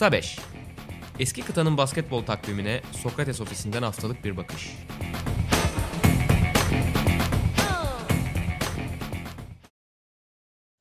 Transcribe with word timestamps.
Kısa 0.00 0.12
5 0.12 0.38
Eski 1.18 1.42
kıtanın 1.42 1.76
basketbol 1.76 2.22
takvimine 2.22 2.80
Sokrates 2.92 3.40
ofisinden 3.40 3.82
haftalık 3.82 4.24
bir 4.24 4.36
bakış. 4.36 4.70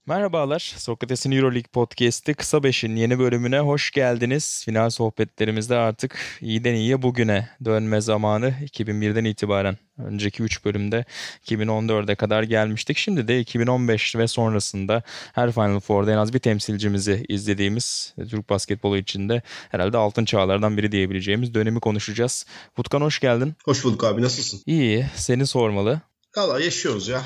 Merhabalar, 0.09 0.73
Sokrates'in 0.77 1.31
Euroleague 1.31 1.69
Podcast'i 1.73 2.33
Kısa 2.33 2.57
5'in 2.57 2.96
yeni 2.96 3.19
bölümüne 3.19 3.60
hoş 3.60 3.92
geldiniz. 3.92 4.62
Final 4.65 4.89
sohbetlerimizde 4.89 5.75
artık 5.75 6.17
iyiden 6.42 6.74
iyiye 6.74 7.01
bugüne 7.01 7.49
dönme 7.65 8.01
zamanı 8.01 8.49
2001'den 8.49 9.25
itibaren. 9.25 9.78
Önceki 9.97 10.43
3 10.43 10.65
bölümde 10.65 11.06
2014'e 11.46 12.15
kadar 12.15 12.43
gelmiştik. 12.43 12.97
Şimdi 12.97 13.28
de 13.28 13.39
2015 13.39 14.15
ve 14.15 14.28
sonrasında 14.28 15.03
her 15.33 15.51
Final 15.51 15.79
Four'da 15.79 16.12
en 16.12 16.17
az 16.17 16.34
bir 16.34 16.39
temsilcimizi 16.39 17.26
izlediğimiz 17.29 18.13
Türk 18.29 18.49
basketbolu 18.49 18.98
içinde 18.98 19.41
herhalde 19.71 19.98
altın 19.98 20.26
çağlardan 20.26 20.77
biri 20.77 20.91
diyebileceğimiz 20.91 21.53
dönemi 21.53 21.79
konuşacağız. 21.79 22.45
Utkan 22.77 23.01
hoş 23.01 23.20
geldin. 23.20 23.53
Hoş 23.65 23.84
bulduk 23.84 24.03
abi 24.03 24.21
nasılsın? 24.21 24.62
İyi, 24.65 25.05
seni 25.15 25.48
sormalı. 25.48 26.01
Valla 26.37 26.59
yaşıyoruz 26.59 27.07
ya. 27.07 27.21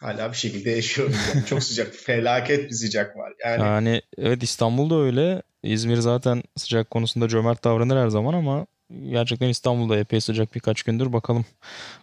Hala 0.00 0.32
bir 0.32 0.36
şekilde 0.36 0.70
yaşıyoruz. 0.70 1.16
Yani. 1.34 1.46
Çok 1.46 1.62
sıcak. 1.62 1.94
Felaket 1.94 2.70
bir 2.70 2.74
sıcak 2.74 3.16
var. 3.16 3.32
Yani... 3.44 3.62
yani 3.62 4.02
evet 4.18 4.42
İstanbul'da 4.42 5.00
öyle. 5.00 5.42
İzmir 5.62 5.96
zaten 5.96 6.42
sıcak 6.56 6.90
konusunda 6.90 7.28
cömert 7.28 7.64
davranır 7.64 7.96
her 7.96 8.08
zaman 8.08 8.34
ama 8.34 8.66
gerçekten 9.10 9.48
İstanbul'da 9.48 9.98
epey 9.98 10.20
sıcak 10.20 10.54
birkaç 10.54 10.82
gündür. 10.82 11.12
Bakalım 11.12 11.44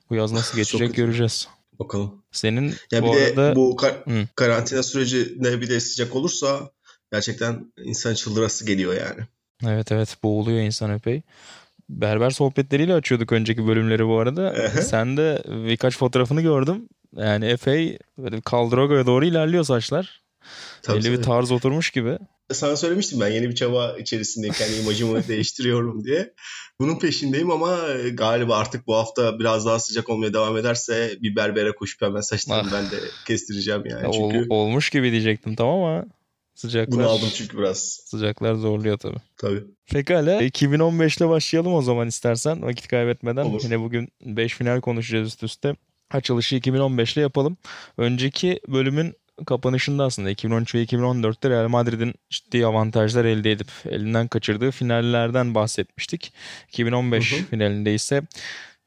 bu 0.09 0.16
yaz 0.16 0.31
nasıl 0.31 0.58
geçecek 0.58 0.95
göreceğiz. 0.95 1.48
Bakalım. 1.80 2.23
Senin 2.31 2.73
ya 2.91 3.04
bu 3.04 3.13
bir 3.13 3.21
arada... 3.21 3.52
de 3.52 3.55
bu 3.55 3.76
kar- 3.76 4.05
Hı. 4.05 4.27
karantina 4.35 4.84
sürecinde 4.84 5.62
bir 5.62 5.70
de 5.70 5.80
sıcak 5.80 6.16
olursa 6.16 6.70
gerçekten 7.12 7.73
insan 7.84 8.13
çıldırası 8.13 8.66
geliyor 8.66 8.93
yani. 8.93 9.27
Evet 9.63 9.91
evet 9.91 10.18
boğuluyor 10.24 10.59
insan 10.59 10.96
epey. 10.96 11.21
Berber 11.90 12.30
sohbetleriyle 12.30 12.93
açıyorduk 12.93 13.32
önceki 13.32 13.68
bölümleri 13.68 14.07
bu 14.07 14.20
arada. 14.20 14.71
Sen 14.82 15.18
de 15.18 15.43
birkaç 15.48 15.98
fotoğrafını 15.98 16.41
gördüm. 16.41 16.90
Yani 17.18 17.46
epey 17.46 17.98
böyle 18.18 18.41
kaldırogaya 18.41 19.05
doğru 19.05 19.26
ilerliyor 19.26 19.63
saçlar. 19.63 20.21
Tabii, 20.82 20.99
Belli 20.99 21.12
bir 21.12 21.24
tarz 21.24 21.52
oturmuş 21.52 21.90
gibi. 21.90 22.18
Sana 22.52 22.76
söylemiştim 22.76 23.20
ben 23.20 23.27
yeni 23.27 23.49
bir 23.49 23.55
çaba 23.55 23.98
içerisinde 23.98 24.49
kendi 24.49 24.76
imajımı 24.82 25.27
değiştiriyorum 25.27 26.04
diye. 26.04 26.34
Bunun 26.80 26.99
peşindeyim 26.99 27.52
ama 27.52 27.80
galiba 28.13 28.58
artık 28.58 28.88
bu 28.88 28.96
hafta 28.96 29.40
biraz 29.40 29.66
daha 29.66 29.80
sıcak 29.80 30.10
olmaya 30.10 30.34
devam 30.34 30.58
ederse 30.58 31.18
bir 31.21 31.36
berbere 31.36 31.71
koşup 31.71 32.02
hemen 32.02 32.21
saçlarımı 32.21 32.71
ben 32.74 32.91
de 32.91 32.96
kestireceğim 33.27 33.84
yani. 33.86 34.13
Çünkü... 34.13 34.48
Ol, 34.49 34.55
olmuş 34.55 34.90
gibi 34.90 35.12
diyecektim 35.12 35.55
tamam 35.55 35.84
ama 35.84 36.05
sıcaklar... 36.55 36.99
Bunu 36.99 37.10
aldım 37.10 37.30
çünkü 37.34 37.58
biraz. 37.58 37.80
Sıcaklar 38.05 38.55
zorluyor 38.55 38.98
tabii. 38.98 39.20
Tabii. 39.38 39.63
Pekala 39.91 40.41
2015 40.41 41.18
ile 41.18 41.30
başlayalım 41.30 41.74
o 41.74 41.82
zaman 41.82 42.08
istersen 42.08 42.62
vakit 42.62 42.88
kaybetmeden. 42.88 43.46
Olur. 43.46 43.62
Yine 43.63 43.80
bugün 43.80 44.10
5 44.21 44.54
final 44.55 44.82
konuşacağız 44.82 45.27
üst 45.27 45.43
üste 45.43 45.76
açılışı 46.16 46.55
2015'te 46.55 47.21
yapalım. 47.21 47.58
Önceki 47.98 48.60
bölümün 48.68 49.16
kapanışında 49.46 50.04
aslında 50.04 50.30
2013 50.30 50.76
ve 50.76 50.84
2014'te 50.84 51.49
Real 51.49 51.68
Madrid'in 51.68 52.13
ciddi 52.30 52.66
avantajlar 52.66 53.26
elde 53.26 53.52
edip 53.52 53.68
elinden 53.90 54.27
kaçırdığı 54.27 54.71
finallerden 54.71 55.55
bahsetmiştik. 55.55 56.34
2015 56.68 57.32
hı 57.32 57.36
hı. 57.36 57.46
finalinde 57.46 57.93
ise 57.93 58.21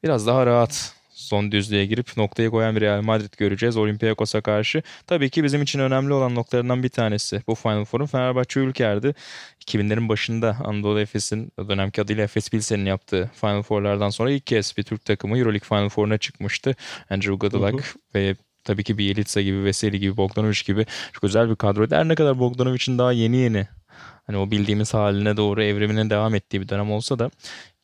biraz 0.03 0.27
daha 0.27 0.45
rahat 0.45 0.98
son 1.29 1.51
düzlüğe 1.51 1.85
girip 1.85 2.17
noktayı 2.17 2.49
koyan 2.49 2.75
bir 2.75 2.81
Real 2.81 3.01
Madrid 3.01 3.33
göreceğiz 3.37 3.77
Olympiakos'a 3.77 4.41
karşı. 4.41 4.81
Tabii 5.07 5.29
ki 5.29 5.43
bizim 5.43 5.61
için 5.61 5.79
önemli 5.79 6.13
olan 6.13 6.35
noktalarından 6.35 6.83
bir 6.83 6.89
tanesi 6.89 7.41
bu 7.47 7.55
Final 7.55 7.85
Four'un 7.85 8.05
Fenerbahçe 8.05 8.59
Ülker'di. 8.59 9.15
2000'lerin 9.65 10.09
başında 10.09 10.57
Anadolu 10.63 10.99
Efes'in 10.99 11.51
o 11.57 11.69
dönemki 11.69 12.01
adıyla 12.01 12.23
Efes 12.23 12.49
Pilsen'in 12.49 12.85
yaptığı 12.85 13.31
Final 13.33 13.61
Four'lardan 13.61 14.09
sonra 14.09 14.31
ilk 14.31 14.47
kez 14.47 14.77
bir 14.77 14.83
Türk 14.83 15.05
takımı 15.05 15.37
Euroleague 15.37 15.67
Final 15.67 15.89
Four'una 15.89 16.17
çıkmıştı. 16.17 16.75
Andrew 17.09 17.33
Godalak 17.33 17.95
ve 18.15 18.35
tabii 18.69 18.83
ki 18.83 18.97
Bielitsa 18.97 19.41
gibi, 19.41 19.63
Veseli 19.63 19.99
gibi, 19.99 20.17
Bogdanovic 20.17 20.61
gibi 20.65 20.85
çok 21.13 21.23
özel 21.23 21.49
bir 21.49 21.55
kadro. 21.55 21.87
Her 21.91 22.07
ne 22.07 22.15
kadar 22.15 22.39
Bogdanovic'in 22.39 22.97
daha 22.97 23.11
yeni 23.11 23.37
yeni 23.37 23.67
hani 24.27 24.37
o 24.37 24.51
bildiğimiz 24.51 24.93
haline 24.93 25.37
doğru 25.37 25.63
evrimine 25.63 26.09
devam 26.09 26.35
ettiği 26.35 26.61
bir 26.61 26.69
dönem 26.69 26.91
olsa 26.91 27.19
da 27.19 27.31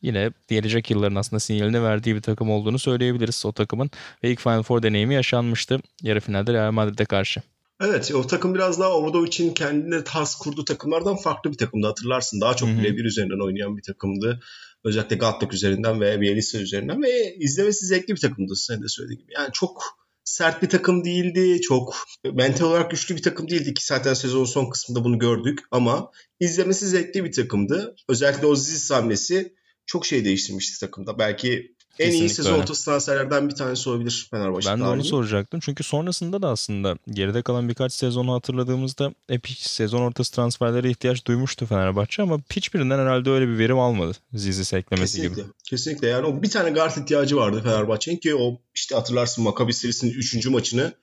yine 0.01 0.31
gelecek 0.47 0.91
yılların 0.91 1.15
aslında 1.15 1.39
sinyalini 1.39 1.83
verdiği 1.83 2.15
bir 2.15 2.21
takım 2.21 2.51
olduğunu 2.51 2.79
söyleyebiliriz 2.79 3.45
o 3.45 3.51
takımın. 3.51 3.91
Ve 4.23 4.31
ilk 4.31 4.39
Final 4.39 4.63
Four 4.63 4.83
deneyimi 4.83 5.13
yaşanmıştı 5.13 5.79
yarı 6.01 6.19
finalde 6.19 6.53
Real 6.53 6.71
Madrid'e 6.71 7.05
karşı. 7.05 7.41
Evet 7.81 8.11
o 8.15 8.27
takım 8.27 8.55
biraz 8.55 8.79
daha 8.79 8.91
Obradovic'in 8.91 9.53
kendine 9.53 10.03
tas 10.03 10.35
kurduğu 10.35 10.65
takımlardan 10.65 11.15
farklı 11.15 11.51
bir 11.51 11.57
takımdı 11.57 11.87
hatırlarsın. 11.87 12.41
Daha 12.41 12.53
çok 12.55 12.69
birebir 12.69 13.05
üzerinden 13.05 13.45
oynayan 13.45 13.77
bir 13.77 13.83
takımdı. 13.83 14.39
Özellikle 14.83 15.15
Gatlik 15.15 15.53
üzerinden 15.53 16.01
ve 16.01 16.21
Bielitsa 16.21 16.57
üzerinden 16.57 17.03
ve 17.03 17.35
izlemesi 17.35 17.85
zevkli 17.85 18.15
bir 18.15 18.21
takımdı 18.21 18.55
senin 18.55 18.83
de 18.83 18.87
söylediğin 18.87 19.19
gibi. 19.19 19.33
Yani 19.33 19.49
çok 19.53 20.04
sert 20.25 20.61
bir 20.63 20.69
takım 20.69 21.05
değildi. 21.05 21.61
Çok 21.61 21.95
mental 22.33 22.65
olarak 22.65 22.91
güçlü 22.91 23.15
bir 23.15 23.21
takım 23.21 23.49
değildi 23.49 23.73
ki 23.73 23.85
zaten 23.85 24.13
sezonun 24.13 24.45
son 24.45 24.69
kısmında 24.69 25.03
bunu 25.03 25.19
gördük 25.19 25.59
ama 25.71 26.11
izlemesi 26.39 26.87
zevkli 26.87 27.23
bir 27.23 27.31
takımdı. 27.31 27.95
Özellikle 28.09 28.47
o 28.47 28.55
Ziz 28.55 28.91
hamlesi 28.91 29.55
çok 29.85 30.05
şey 30.05 30.25
değiştirmişti 30.25 30.79
takımda. 30.79 31.19
Belki 31.19 31.74
en 31.99 32.11
iyi 32.11 32.29
sezon 32.29 32.59
ortası 32.59 32.85
transferlerden 32.85 33.49
bir 33.49 33.55
tanesi 33.55 33.89
olabilir 33.89 34.27
Fenerbahçe. 34.31 34.69
Ben 34.69 34.79
de 34.79 34.83
onu 34.83 35.03
soracaktım. 35.03 35.59
Çünkü 35.59 35.83
sonrasında 35.83 36.41
da 36.41 36.49
aslında 36.49 36.97
geride 37.09 37.41
kalan 37.41 37.69
birkaç 37.69 37.93
sezonu 37.93 38.33
hatırladığımızda 38.33 39.13
epik 39.29 39.57
sezon 39.57 40.01
ortası 40.01 40.31
transferlere 40.31 40.89
ihtiyaç 40.89 41.25
duymuştu 41.25 41.65
Fenerbahçe 41.65 42.21
ama 42.21 42.39
hiçbirinden 42.51 42.99
herhalde 42.99 43.29
öyle 43.29 43.47
bir 43.47 43.57
verim 43.57 43.79
almadı 43.79 44.11
Zizis 44.33 44.73
eklemesi 44.73 45.15
Kesinlikle. 45.15 45.41
gibi. 45.41 45.51
Kesinlikle. 45.69 46.07
Yani 46.07 46.25
o 46.25 46.41
bir 46.41 46.49
tane 46.49 46.69
guard 46.69 46.97
ihtiyacı 46.97 47.37
vardı 47.37 47.61
Fenerbahçe'nin 47.63 48.17
ki 48.17 48.35
o 48.35 48.59
işte 48.75 48.95
hatırlarsın 48.95 49.43
Maccabi 49.43 49.73
serisinin 49.73 50.11
3. 50.11 50.47
maçını 50.47 50.93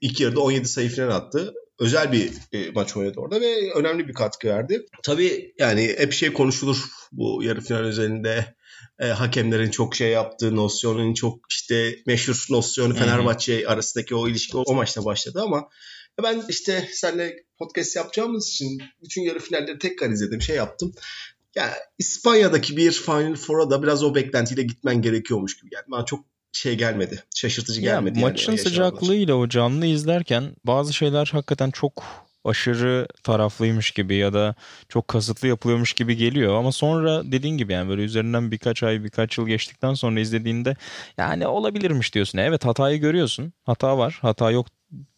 ilk 0.00 0.20
yarıda 0.20 0.40
17 0.40 0.68
sayı 0.68 0.90
falan 0.90 1.08
attı 1.08 1.54
özel 1.78 2.12
bir 2.12 2.32
e, 2.52 2.70
maç 2.70 2.96
oynadı 2.96 3.20
orada 3.20 3.40
ve 3.40 3.72
önemli 3.74 4.08
bir 4.08 4.14
katkı 4.14 4.48
verdi. 4.48 4.86
Tabii 5.02 5.54
yani 5.58 5.94
hep 5.98 6.12
şey 6.12 6.32
konuşulur 6.32 6.84
bu 7.12 7.42
yarı 7.42 7.60
final 7.60 7.80
özelinde 7.80 8.54
e, 9.02 9.06
hakemlerin 9.06 9.70
çok 9.70 9.94
şey 9.94 10.10
yaptığı 10.10 10.56
nosyonun 10.56 11.14
çok 11.14 11.38
işte 11.50 11.96
meşhur 12.06 12.46
nosyonu 12.50 12.94
Fenerbahçe 12.94 13.68
arasındaki 13.68 14.14
o 14.14 14.28
ilişki 14.28 14.56
o, 14.56 14.62
o 14.66 14.74
maçta 14.74 15.04
başladı 15.04 15.42
ama 15.42 15.68
ben 16.22 16.42
işte 16.48 16.88
seninle 16.92 17.44
podcast 17.58 17.96
yapacağımız 17.96 18.48
için 18.48 18.82
bütün 19.02 19.22
yarı 19.22 19.38
finalleri 19.38 19.78
tekrar 19.78 20.10
izledim 20.10 20.42
şey 20.42 20.56
yaptım. 20.56 20.92
Ya 21.54 21.64
yani 21.64 21.74
İspanya'daki 21.98 22.76
bir 22.76 22.92
Final 22.92 23.34
Four'a 23.34 23.70
da 23.70 23.82
biraz 23.82 24.04
o 24.04 24.14
beklentiyle 24.14 24.62
gitmen 24.62 25.02
gerekiyormuş 25.02 25.60
gibi 25.60 25.70
geldi. 25.70 25.84
Bana 25.88 26.04
çok 26.04 26.24
şey 26.52 26.74
gelmedi. 26.74 27.24
Şaşırtıcı 27.34 27.80
gelmedi. 27.80 28.18
Ya, 28.18 28.26
maçın 28.26 28.56
sıcaklığıyla 28.56 29.34
o 29.34 29.48
canlı 29.48 29.86
izlerken 29.86 30.56
bazı 30.64 30.92
şeyler 30.92 31.30
hakikaten 31.32 31.70
çok 31.70 32.04
aşırı 32.44 33.06
taraflıymış 33.22 33.90
gibi 33.90 34.14
ya 34.14 34.32
da 34.32 34.54
çok 34.88 35.08
kasıtlı 35.08 35.48
yapılıyormuş 35.48 35.92
gibi 35.92 36.16
geliyor. 36.16 36.54
Ama 36.54 36.72
sonra 36.72 37.32
dediğin 37.32 37.56
gibi 37.56 37.72
yani 37.72 37.88
böyle 37.88 38.02
üzerinden 38.02 38.50
birkaç 38.50 38.82
ay 38.82 39.04
birkaç 39.04 39.38
yıl 39.38 39.46
geçtikten 39.46 39.94
sonra 39.94 40.20
izlediğinde 40.20 40.76
yani 41.18 41.46
olabilirmiş 41.46 42.14
diyorsun. 42.14 42.38
Evet 42.38 42.64
hatayı 42.64 43.00
görüyorsun. 43.00 43.52
Hata 43.66 43.98
var. 43.98 44.18
Hata 44.22 44.50
yok 44.50 44.66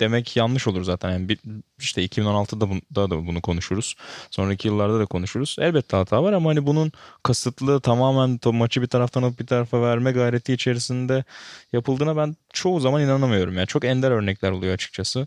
demek 0.00 0.36
yanlış 0.36 0.68
olur 0.68 0.84
zaten. 0.84 1.10
Yani 1.10 1.28
bir, 1.28 1.38
işte 1.78 2.04
2016'da 2.04 2.70
bunu, 2.70 2.80
da, 2.94 3.10
da 3.10 3.26
bunu 3.26 3.42
konuşuruz. 3.42 3.94
Sonraki 4.30 4.68
yıllarda 4.68 4.98
da 4.98 5.06
konuşuruz. 5.06 5.56
Elbette 5.60 5.96
hata 5.96 6.22
var 6.22 6.32
ama 6.32 6.50
hani 6.50 6.66
bunun 6.66 6.92
kasıtlı 7.22 7.80
tamamen 7.80 8.40
maçı 8.44 8.82
bir 8.82 8.86
taraftan 8.86 9.22
alıp 9.22 9.40
bir 9.40 9.46
tarafa 9.46 9.82
verme 9.82 10.12
gayreti 10.12 10.52
içerisinde 10.52 11.24
yapıldığına 11.72 12.16
ben 12.16 12.36
çoğu 12.52 12.80
zaman 12.80 13.02
inanamıyorum. 13.02 13.54
Yani 13.56 13.66
çok 13.66 13.84
ender 13.84 14.10
örnekler 14.10 14.50
oluyor 14.50 14.74
açıkçası. 14.74 15.26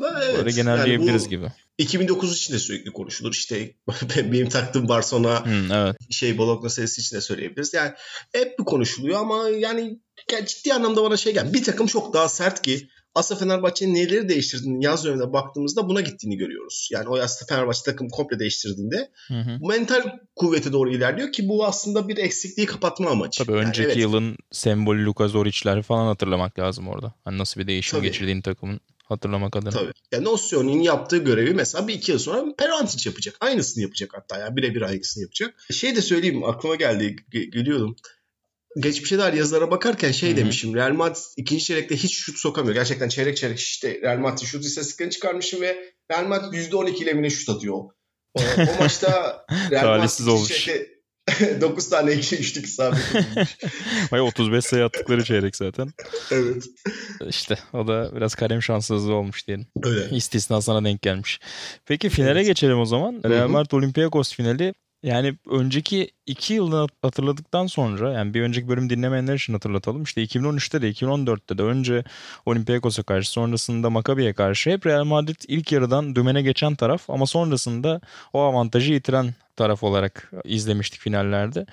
Evet, 0.00 0.38
Böyle 0.38 0.50
genelleyebiliriz 0.50 1.22
yani 1.22 1.30
gibi. 1.30 1.46
2009 1.78 2.36
için 2.36 2.54
de 2.54 2.58
sürekli 2.58 2.92
konuşulur. 2.92 3.32
İşte 3.32 3.74
benim 4.16 4.48
taktığım 4.48 4.88
Barcelona 4.88 5.44
hmm, 5.44 5.72
evet. 5.72 5.96
şey 6.10 6.38
Bologna 6.38 6.68
serisi 6.68 7.00
için 7.00 7.16
de 7.16 7.20
söyleyebiliriz. 7.20 7.74
Yani 7.74 7.92
hep 8.32 8.58
bir 8.58 8.64
konuşuluyor 8.64 9.20
ama 9.20 9.48
yani 9.48 10.00
ciddi 10.46 10.74
anlamda 10.74 11.02
bana 11.02 11.16
şey 11.16 11.34
gel. 11.34 11.52
Bir 11.52 11.64
takım 11.64 11.86
çok 11.86 12.14
daha 12.14 12.28
sert 12.28 12.62
ki 12.62 12.88
aslında 13.14 13.40
Fenerbahçe'nin 13.40 13.94
neleri 13.94 14.28
değiştirdiğini 14.28 14.84
yaz 14.84 15.04
döneminde 15.04 15.32
baktığımızda 15.32 15.88
buna 15.88 16.00
gittiğini 16.00 16.36
görüyoruz. 16.36 16.88
Yani 16.92 17.08
o 17.08 17.18
aslında 17.18 17.54
Fenerbahçe 17.54 17.80
takım 17.84 18.08
komple 18.08 18.38
değiştirdiğinde 18.38 19.10
hı 19.28 19.34
hı. 19.34 19.68
mental 19.68 20.18
kuvvete 20.36 20.72
doğru 20.72 20.92
ilerliyor 20.92 21.32
ki 21.32 21.48
bu 21.48 21.66
aslında 21.66 22.08
bir 22.08 22.16
eksikliği 22.16 22.66
kapatma 22.66 23.10
amacı. 23.10 23.44
Tabii 23.44 23.56
önceki 23.56 23.80
yani 23.80 23.92
evet. 23.92 24.02
yılın 24.02 24.36
sembolü 24.52 25.04
Luka 25.04 25.28
Zoric'ler 25.28 25.82
falan 25.82 26.06
hatırlamak 26.06 26.58
lazım 26.58 26.88
orada. 26.88 27.14
Hani 27.24 27.38
nasıl 27.38 27.60
bir 27.60 27.66
değişim 27.66 27.98
Tabii. 27.98 28.06
geçirdiğini 28.06 28.42
takımın 28.42 28.80
hatırlamak 29.12 29.56
adına. 29.56 29.70
Tabii. 29.70 29.92
Yani 30.12 30.24
Nosio'nun 30.24 30.80
yaptığı 30.80 31.18
görevi 31.18 31.54
mesela 31.54 31.88
bir 31.88 31.94
iki 31.94 32.12
yıl 32.12 32.18
sonra 32.18 32.44
Perantic 32.58 33.10
yapacak. 33.10 33.36
Aynısını 33.40 33.82
yapacak 33.82 34.10
hatta 34.14 34.38
yani 34.38 34.56
birebir 34.56 34.82
aynısını 34.82 35.22
yapacak. 35.22 35.54
Şey 35.70 35.96
de 35.96 36.02
söyleyeyim 36.02 36.44
aklıma 36.44 36.74
geldi 36.74 37.16
gülüyordum 37.30 37.96
geçmişe 38.80 39.18
dair 39.18 39.32
yazılara 39.32 39.70
bakarken 39.70 40.12
şey 40.12 40.30
Hı-hı. 40.30 40.36
demişim. 40.36 40.74
Real 40.74 40.92
Madrid 40.92 41.22
ikinci 41.36 41.64
çeyrekte 41.64 41.96
hiç 41.96 42.14
şut 42.16 42.38
sokamıyor. 42.38 42.74
Gerçekten 42.74 43.08
çeyrek 43.08 43.36
çeyrek 43.36 43.58
işte 43.58 44.00
Real 44.02 44.18
Madrid 44.18 44.46
şut 44.46 44.64
istatistiklerini 44.64 45.12
çıkarmışım 45.12 45.60
ve 45.60 45.94
Real 46.10 46.26
Madrid 46.26 46.72
%12 46.72 47.02
ile 47.02 47.30
şut 47.30 47.48
atıyor 47.48 47.74
O, 47.74 47.90
o 48.34 48.40
maçta 48.80 49.44
Real 49.70 49.80
Talihsiz 49.80 50.28
olmuş. 50.28 50.52
Şeyde, 50.52 50.88
9 51.60 51.88
tane 51.88 52.12
2 52.12 52.36
üçlük 52.36 52.66
isabet 52.66 52.98
Vay 54.12 54.20
35 54.20 54.64
sayı 54.64 54.84
attıkları 54.84 55.24
çeyrek 55.24 55.56
zaten. 55.56 55.92
evet. 56.30 56.64
İşte 57.28 57.58
o 57.72 57.86
da 57.88 58.16
biraz 58.16 58.34
kalem 58.34 58.62
şanssızlığı 58.62 59.14
olmuş 59.14 59.46
diyelim. 59.46 59.66
Öyle. 59.82 60.16
İstisna 60.16 60.60
sana 60.62 60.84
denk 60.84 61.02
gelmiş. 61.02 61.40
Peki 61.86 62.08
finale 62.08 62.38
evet. 62.38 62.46
geçelim 62.46 62.78
o 62.80 62.84
zaman. 62.84 63.20
Real 63.24 63.48
Madrid 63.48 63.72
Olympiakos 63.72 64.34
finali 64.34 64.74
yani 65.02 65.34
önceki 65.50 66.10
iki 66.26 66.54
yılını 66.54 66.86
hatırladıktan 67.02 67.66
sonra 67.66 68.12
yani 68.12 68.34
bir 68.34 68.42
önceki 68.42 68.68
bölüm 68.68 68.90
dinlemeyenler 68.90 69.34
için 69.34 69.52
hatırlatalım. 69.52 70.02
İşte 70.02 70.22
2013'te 70.24 70.82
de 70.82 70.90
2014'te 70.90 71.58
de 71.58 71.62
önce 71.62 72.04
Olympiakos'a 72.46 73.02
karşı 73.02 73.30
sonrasında 73.30 73.90
Maccabi'ye 73.90 74.32
karşı 74.32 74.70
hep 74.70 74.86
Real 74.86 75.04
Madrid 75.04 75.40
ilk 75.48 75.72
yarıdan 75.72 76.16
dümene 76.16 76.42
geçen 76.42 76.74
taraf 76.74 77.10
ama 77.10 77.26
sonrasında 77.26 78.00
o 78.32 78.40
avantajı 78.40 78.92
yitiren 78.92 79.34
taraf 79.56 79.82
olarak 79.82 80.32
izlemiştik 80.44 81.00
finallerde. 81.00 81.66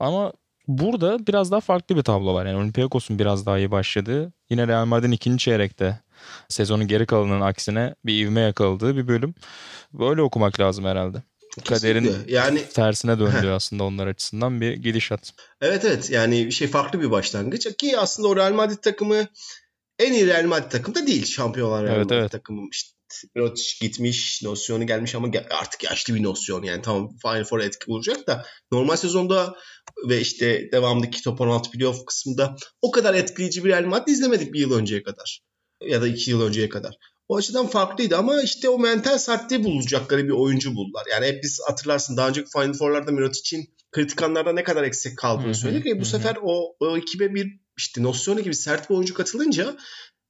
Ama 0.00 0.32
burada 0.68 1.26
biraz 1.26 1.50
daha 1.50 1.60
farklı 1.60 1.96
bir 1.96 2.02
tablo 2.02 2.34
var. 2.34 2.46
Yani 2.46 2.58
Olympiakos'un 2.58 3.18
biraz 3.18 3.46
daha 3.46 3.58
iyi 3.58 3.70
başladığı 3.70 4.32
yine 4.50 4.68
Real 4.68 4.86
Madrid'in 4.86 5.12
ikinci 5.12 5.44
çeyrekte 5.44 6.00
sezonun 6.48 6.88
geri 6.88 7.06
kalanının 7.06 7.40
aksine 7.40 7.94
bir 8.06 8.24
ivme 8.26 8.40
yakaladığı 8.40 8.96
bir 8.96 9.08
bölüm. 9.08 9.34
Böyle 9.92 10.22
okumak 10.22 10.60
lazım 10.60 10.84
herhalde. 10.84 11.22
Kaderin 11.64 12.14
yani 12.28 12.68
tersine 12.68 13.18
döndüğü 13.18 13.50
aslında 13.50 13.84
onlar 13.84 14.06
açısından 14.06 14.60
bir 14.60 14.72
gidişat. 14.72 15.32
Evet 15.60 15.84
evet 15.84 16.10
yani 16.10 16.52
şey 16.52 16.68
farklı 16.68 17.00
bir 17.00 17.10
başlangıç 17.10 17.76
ki 17.76 17.98
aslında 17.98 18.28
o 18.28 18.36
Real 18.36 18.52
Madrid 18.52 18.78
takımı 18.78 19.26
en 19.98 20.12
iyi 20.12 20.26
Real 20.26 20.44
Madrid 20.44 20.70
takımı 20.70 20.94
da 20.94 21.06
değil 21.06 21.26
şampiyonlar 21.26 21.84
Real 21.84 21.96
evet, 21.96 22.04
Madrid 22.04 22.20
evet. 22.20 22.30
takımı. 22.32 22.68
İşte 22.72 22.98
Mirotic 23.34 23.78
gitmiş, 23.80 24.42
nosyonu 24.42 24.86
gelmiş 24.86 25.14
ama 25.14 25.28
artık 25.50 25.84
yaşlı 25.84 26.14
bir 26.14 26.22
nosyon 26.22 26.62
yani 26.62 26.82
tamam 26.82 27.08
Final 27.22 27.44
Four 27.44 27.60
etki 27.60 27.92
olacak 27.92 28.26
da 28.26 28.46
normal 28.72 28.96
sezonda 28.96 29.54
ve 30.08 30.20
işte 30.20 30.68
devamındaki 30.72 31.22
top 31.22 31.40
16 31.40 31.70
playoff 31.70 32.04
kısmında 32.06 32.56
o 32.82 32.90
kadar 32.90 33.14
etkileyici 33.14 33.64
bir 33.64 33.70
Real 33.70 33.84
Madrid 33.84 34.12
izlemedik 34.12 34.52
bir 34.52 34.60
yıl 34.60 34.72
önceye 34.72 35.02
kadar 35.02 35.40
ya 35.82 36.02
da 36.02 36.08
iki 36.08 36.30
yıl 36.30 36.42
önceye 36.42 36.68
kadar. 36.68 36.94
O 37.28 37.36
açıdan 37.36 37.66
farklıydı 37.66 38.16
ama 38.16 38.42
işte 38.42 38.68
o 38.68 38.78
mental 38.78 39.18
sertliği 39.18 39.64
bulacakları 39.64 40.24
bir 40.24 40.30
oyuncu 40.30 40.74
buldular. 40.74 41.06
Yani 41.10 41.26
hep 41.26 41.42
biz 41.42 41.60
hatırlarsın 41.66 42.16
daha 42.16 42.28
önceki 42.28 42.50
Final 42.50 42.72
Four'larda 42.72 43.12
Mirotic'in 43.12 43.74
kritik 43.92 44.22
anlarda 44.22 44.52
ne 44.52 44.62
kadar 44.62 44.82
eksik 44.82 45.18
kaldığını 45.18 45.54
söyledik. 45.54 45.86
Ve 45.86 46.00
bu 46.00 46.04
sefer 46.04 46.36
o, 46.42 46.76
o 46.80 46.96
ekibe 46.96 47.34
bir 47.34 47.60
işte 47.78 48.02
Nosyone 48.02 48.40
gibi 48.40 48.54
sert 48.54 48.90
bir 48.90 48.94
oyuncu 48.94 49.14
katılınca 49.14 49.76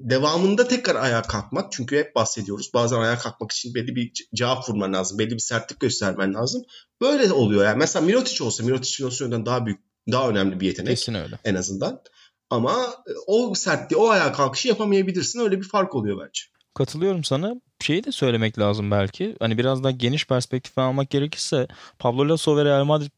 devamında 0.01 0.69
tekrar 0.69 0.97
ayağa 0.97 1.23
kalkmak. 1.23 1.73
Çünkü 1.73 1.97
hep 1.99 2.15
bahsediyoruz. 2.15 2.71
Bazen 2.75 2.97
ayağa 2.97 3.19
kalkmak 3.19 3.53
için 3.53 3.75
belli 3.75 3.97
bir 3.97 4.13
cevap 4.35 4.69
vurman 4.69 4.93
lazım. 4.93 5.19
Belli 5.19 5.31
bir 5.31 5.39
sertlik 5.39 5.81
göstermen 5.81 6.35
lazım. 6.35 6.63
Böyle 7.01 7.33
oluyor. 7.33 7.65
Yani 7.65 7.79
mesela 7.79 8.07
Mirotic 8.07 8.45
olsa 8.45 8.65
Mirotic 8.65 9.05
Nosyone'dan 9.05 9.47
daha 9.47 9.67
büyük, 9.67 9.81
daha 10.13 10.29
önemli 10.29 10.61
bir 10.61 10.67
yetenek. 10.67 10.91
Kesin 10.91 11.15
öyle. 11.15 11.39
En 11.45 11.55
azından. 11.55 12.03
Ama 12.51 12.95
o 13.27 13.55
sertliği, 13.55 13.99
o 13.99 14.09
ayağa 14.09 14.33
kalkışı 14.33 14.69
yapamayabilirsin. 14.69 15.41
Öyle 15.41 15.59
bir 15.61 15.69
fark 15.69 15.95
oluyor 15.95 16.19
bence. 16.27 16.43
Katılıyorum 16.79 17.25
sana. 17.25 17.55
Şeyi 17.81 18.05
de 18.05 18.13
söylemek 18.13 18.59
lazım 18.59 18.91
belki. 18.91 19.37
Hani 19.41 19.59
biraz 19.59 19.85
daha 19.85 19.91
geniş 19.91 20.27
perspektif 20.27 20.79
almak 20.79 21.11
gerekirse 21.11 21.69
Pablo 21.99 22.29
Lasso 22.29 22.57
ve 22.57 22.65
Real 22.65 22.85
Madrid 22.85 23.11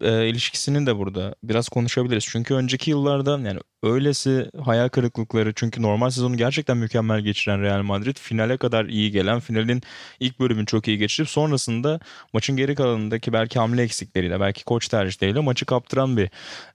e, 0.00 0.28
ilişkisini 0.28 0.86
de 0.86 0.98
burada 0.98 1.34
biraz 1.42 1.68
konuşabiliriz. 1.68 2.24
Çünkü 2.28 2.54
önceki 2.54 2.90
yıllarda 2.90 3.30
yani 3.30 3.60
öylesi 3.82 4.50
hayal 4.64 4.88
kırıklıkları 4.88 5.52
çünkü 5.54 5.82
normal 5.82 6.10
sezonu 6.10 6.36
gerçekten 6.36 6.76
mükemmel 6.76 7.20
geçiren 7.20 7.62
Real 7.62 7.82
Madrid 7.82 8.16
finale 8.16 8.56
kadar 8.56 8.84
iyi 8.84 9.10
gelen 9.10 9.40
finalin 9.40 9.82
ilk 10.20 10.40
bölümünü 10.40 10.66
çok 10.66 10.88
iyi 10.88 10.98
geçirip 10.98 11.28
sonrasında 11.28 12.00
maçın 12.32 12.56
geri 12.56 12.74
kalanındaki 12.74 13.32
belki 13.32 13.58
hamle 13.58 13.82
eksikleriyle 13.82 14.40
belki 14.40 14.64
koç 14.64 14.88
tercihleriyle 14.88 15.40
maçı 15.40 15.66
kaptıran 15.66 16.16
bir 16.16 16.30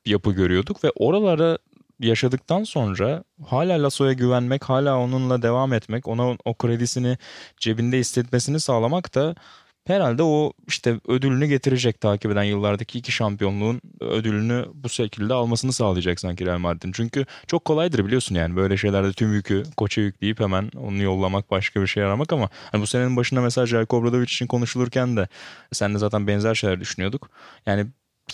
yapı 0.05 0.31
görüyorduk 0.31 0.83
ve 0.83 0.91
oralara 0.95 1.57
yaşadıktan 1.99 2.63
sonra 2.63 3.23
hala 3.45 3.83
Lasso'ya 3.83 4.13
güvenmek, 4.13 4.63
hala 4.63 4.97
onunla 4.97 5.41
devam 5.41 5.73
etmek, 5.73 6.07
ona 6.07 6.37
o 6.45 6.53
kredisini 6.53 7.17
cebinde 7.57 7.97
hissetmesini 7.97 8.59
sağlamak 8.59 9.15
da 9.15 9.35
herhalde 9.89 10.23
o 10.23 10.53
işte 10.67 10.99
ödülünü 11.07 11.45
getirecek 11.45 12.01
takip 12.01 12.31
eden 12.31 12.43
yıllardaki 12.43 12.99
iki 12.99 13.11
şampiyonluğun 13.11 13.81
ödülünü 13.99 14.65
bu 14.73 14.89
şekilde 14.89 15.33
almasını 15.33 15.73
sağlayacak 15.73 16.19
sanki 16.19 16.45
Real 16.45 16.57
Madrid'in. 16.57 16.91
Çünkü 16.91 17.25
çok 17.47 17.65
kolaydır 17.65 18.05
biliyorsun 18.05 18.35
yani 18.35 18.55
böyle 18.55 18.77
şeylerde 18.77 19.13
tüm 19.13 19.33
yükü 19.33 19.63
koça 19.77 20.01
yükleyip 20.01 20.39
hemen 20.39 20.71
onu 20.77 21.03
yollamak 21.03 21.51
başka 21.51 21.81
bir 21.81 21.87
şey 21.87 22.03
aramak 22.03 22.33
ama 22.33 22.49
hani 22.71 22.81
bu 22.81 22.87
senenin 22.87 23.17
başında 23.17 23.41
mesela 23.41 23.67
Jelko 23.67 23.97
Obradovic 23.97 24.23
için 24.23 24.47
konuşulurken 24.47 25.17
de 25.17 25.27
sen 25.73 25.93
de 25.93 25.97
zaten 25.97 26.27
benzer 26.27 26.55
şeyler 26.55 26.79
düşünüyorduk. 26.79 27.29
Yani 27.65 27.87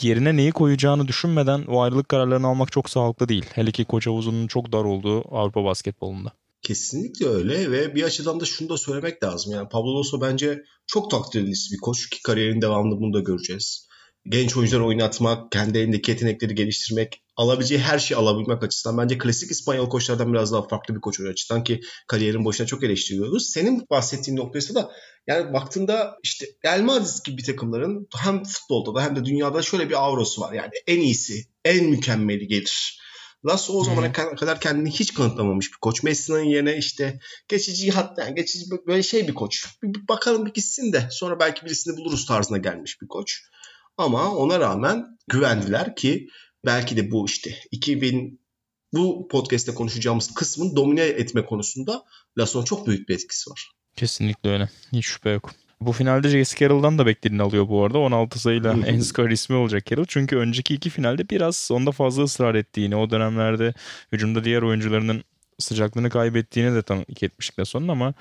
yerine 0.04 0.38
neyi 0.38 0.52
koyacağını 0.52 1.08
düşünmeden 1.08 1.66
o 1.68 1.82
ayrılık 1.82 2.10
kararlarını 2.10 2.48
almak 2.48 2.72
çok 2.72 2.90
sağlıklı 2.90 3.30
değil. 3.30 3.46
Hele 3.54 3.72
ki 3.72 3.86
koç 3.86 4.08
havuzunun 4.08 4.48
çok 4.48 4.72
dar 4.72 4.84
olduğu 4.84 5.36
Avrupa 5.36 5.64
basketbolunda. 5.64 6.32
Kesinlikle 6.62 7.28
öyle 7.28 7.72
ve 7.72 7.96
bir 7.96 8.04
açıdan 8.04 8.40
da 8.40 8.46
şunu 8.46 8.70
da 8.70 8.78
söylemek 8.78 9.24
lazım. 9.24 9.54
Yani 9.54 9.70
Pablo 9.70 10.00
Lasso 10.00 10.22
bence 10.22 10.64
çok 10.88 11.12
takdir 11.12 11.46
bir 11.46 11.80
koç 11.82 12.10
ki 12.10 12.22
kariyerin 12.24 12.62
devamında 12.62 13.00
bunu 13.00 13.14
da 13.14 13.20
göreceğiz 13.20 13.88
genç 14.30 14.58
oyuncular 14.58 14.82
oynatmak, 14.82 15.52
kendi 15.52 15.78
elindeki 15.78 16.12
yetenekleri 16.12 16.56
geliştirmek, 16.56 17.22
alabileceği 17.36 17.82
her 17.82 18.00
şeyi 18.00 18.18
alabilmek 18.18 18.64
açısından 18.64 18.98
bence 18.98 19.18
klasik 19.18 19.52
İspanyol 19.52 19.90
koçlardan 19.90 20.34
biraz 20.34 20.52
daha 20.52 20.68
farklı 20.68 20.96
bir 20.96 21.02
koç 21.02 21.20
açısından 21.20 21.64
ki 21.64 21.82
kariyerin 22.08 22.46
boşuna 22.46 22.68
çok 22.68 22.84
eleştiriyoruz. 22.84 23.50
Senin 23.50 23.86
bahsettiğin 23.90 24.38
noktaysa 24.38 24.76
da 24.76 24.92
yani 25.28 25.54
baktığında 25.54 26.18
işte 26.24 26.46
Real 26.66 26.82
Madrid 26.82 27.26
gibi 27.26 27.38
bir 27.38 27.44
takımların 27.44 28.08
hem 28.18 28.44
futbolda 28.44 28.96
da 28.96 29.04
hem 29.04 29.16
de 29.16 29.26
dünyada 29.26 29.62
şöyle 29.62 29.90
bir 29.90 30.04
avrosu 30.04 30.42
var. 30.42 30.54
Yani 30.54 30.72
en 30.88 31.00
iyisi, 31.00 31.34
en 31.66 31.86
mükemmeli 31.86 32.48
gelir. 32.48 33.00
Lasso 33.46 33.74
o 33.74 33.84
zamana 33.84 34.08
hmm. 34.08 34.36
kadar 34.36 34.60
kendini 34.60 34.92
hiç 34.92 35.14
kanıtlamamış 35.14 35.72
bir 35.72 35.78
koç. 35.78 36.04
Messi'nin 36.04 36.44
yerine 36.44 36.78
işte 36.78 37.20
geçici 37.48 37.92
hatta 37.92 38.24
yani 38.24 38.36
geçici 38.36 38.66
böyle 38.88 39.04
şey 39.04 39.28
bir 39.28 39.34
koç. 39.34 39.66
Bir 39.84 40.08
bakalım 40.08 40.46
bir 40.46 40.54
gitsin 40.54 40.94
de 40.94 41.08
sonra 41.12 41.40
belki 41.40 41.66
birisini 41.66 41.98
buluruz 41.98 42.26
tarzına 42.26 42.58
gelmiş 42.58 43.02
bir 43.02 43.08
koç. 43.08 43.42
Ama 43.98 44.36
ona 44.36 44.60
rağmen 44.60 45.18
güvendiler 45.28 45.96
ki 45.96 46.28
belki 46.66 46.98
de 46.98 47.12
bu 47.12 47.26
işte 47.26 47.56
2000 47.72 48.46
bu 48.94 49.28
podcast'te 49.28 49.74
konuşacağımız 49.74 50.34
kısmın 50.34 50.76
domine 50.76 51.02
etme 51.02 51.46
konusunda 51.46 52.06
Lasson 52.38 52.64
çok 52.64 52.88
büyük 52.88 53.10
bir 53.10 53.16
etkisi 53.16 53.50
var. 53.50 53.72
Kesinlikle 53.96 54.50
öyle. 54.50 54.70
Hiç 54.94 55.06
şüphe 55.06 55.30
yok. 55.30 55.52
Bu 55.82 55.92
finalde 55.92 56.30
Jace 56.30 56.58
Carroll'dan 56.60 56.98
da 56.98 57.06
beklediğini 57.06 57.42
alıyor 57.42 57.70
bu 57.70 57.84
arada. 57.84 57.98
16 57.98 58.40
sayıyla 58.40 58.76
en 58.86 59.00
skor 59.00 59.30
ismi 59.30 59.56
olacak 59.56 59.86
Carroll. 59.86 60.06
Çünkü 60.08 60.38
önceki 60.38 60.74
iki 60.74 60.90
finalde 60.90 61.30
biraz 61.30 61.70
onda 61.72 61.92
fazla 61.92 62.24
ısrar 62.24 62.56
ettiğini, 62.56 62.96
o 62.96 63.10
dönemlerde 63.10 63.74
hücumda 64.12 64.44
diğer 64.44 64.62
oyuncularının 64.62 65.24
sıcaklığını 65.60 66.10
kaybettiğini 66.10 66.76
de 66.76 66.82
tanıklık 66.82 67.24
etmiştik 67.24 67.58
de 67.58 67.66
sonra 67.66 67.92
ama 67.92 68.14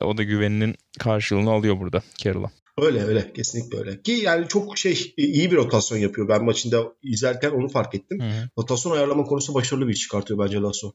o 0.00 0.16
da 0.16 0.22
güveninin 0.22 0.74
karşılığını 0.98 1.50
alıyor 1.50 1.80
burada 1.80 2.02
Carroll'a. 2.18 2.50
Öyle 2.78 3.04
öyle 3.04 3.32
kesinlikle 3.32 3.78
öyle. 3.78 4.02
Ki 4.02 4.12
yani 4.12 4.48
çok 4.48 4.78
şey 4.78 5.14
iyi 5.16 5.50
bir 5.50 5.56
rotasyon 5.56 5.98
yapıyor. 5.98 6.28
Ben 6.28 6.44
maçında 6.44 6.92
izlerken 7.02 7.50
onu 7.50 7.68
fark 7.68 7.94
ettim. 7.94 8.20
Hı-hı. 8.20 8.48
Rotasyon 8.58 8.92
ayarlama 8.92 9.24
konusunda 9.24 9.58
başarılı 9.58 9.88
bir 9.88 9.92
iş 9.92 10.00
çıkartıyor 10.00 10.40
bence 10.44 10.58
Lasso. 10.58 10.92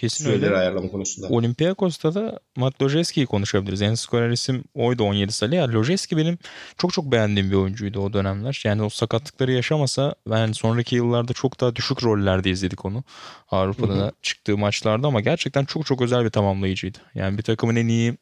Kesin 0.00 0.24
Süreleri 0.24 0.46
öyle. 0.46 0.56
ayarlama 0.56 0.90
konusunda. 0.90 1.28
Olympiakos'ta 1.28 2.14
da 2.14 2.40
Matt 2.56 2.82
Lojeski'yi 2.82 3.26
konuşabiliriz. 3.26 3.82
En 3.82 3.94
skorer 3.94 4.30
isim 4.30 4.64
oydu 4.74 5.02
17 5.04 5.32
sayı. 5.32 5.54
Ya 5.54 5.68
Lojeski 5.68 6.16
benim 6.16 6.38
çok 6.76 6.92
çok 6.92 7.12
beğendiğim 7.12 7.50
bir 7.50 7.56
oyuncuydu 7.56 8.00
o 8.00 8.12
dönemler. 8.12 8.62
Yani 8.64 8.82
o 8.82 8.88
sakatlıkları 8.88 9.52
yaşamasa 9.52 10.14
ben 10.30 10.52
sonraki 10.52 10.96
yıllarda 10.96 11.32
çok 11.32 11.60
daha 11.60 11.76
düşük 11.76 12.04
rollerde 12.04 12.50
izledik 12.50 12.84
onu. 12.84 13.04
Avrupa'da 13.50 13.94
Hı-hı. 13.94 14.12
çıktığı 14.22 14.58
maçlarda 14.58 15.06
ama 15.06 15.20
gerçekten 15.20 15.64
çok 15.64 15.86
çok 15.86 16.00
özel 16.00 16.24
bir 16.24 16.30
tamamlayıcıydı. 16.30 16.98
Yani 17.14 17.38
bir 17.38 17.42
takımın 17.42 17.76
en 17.76 17.88
iyi 17.88 18.18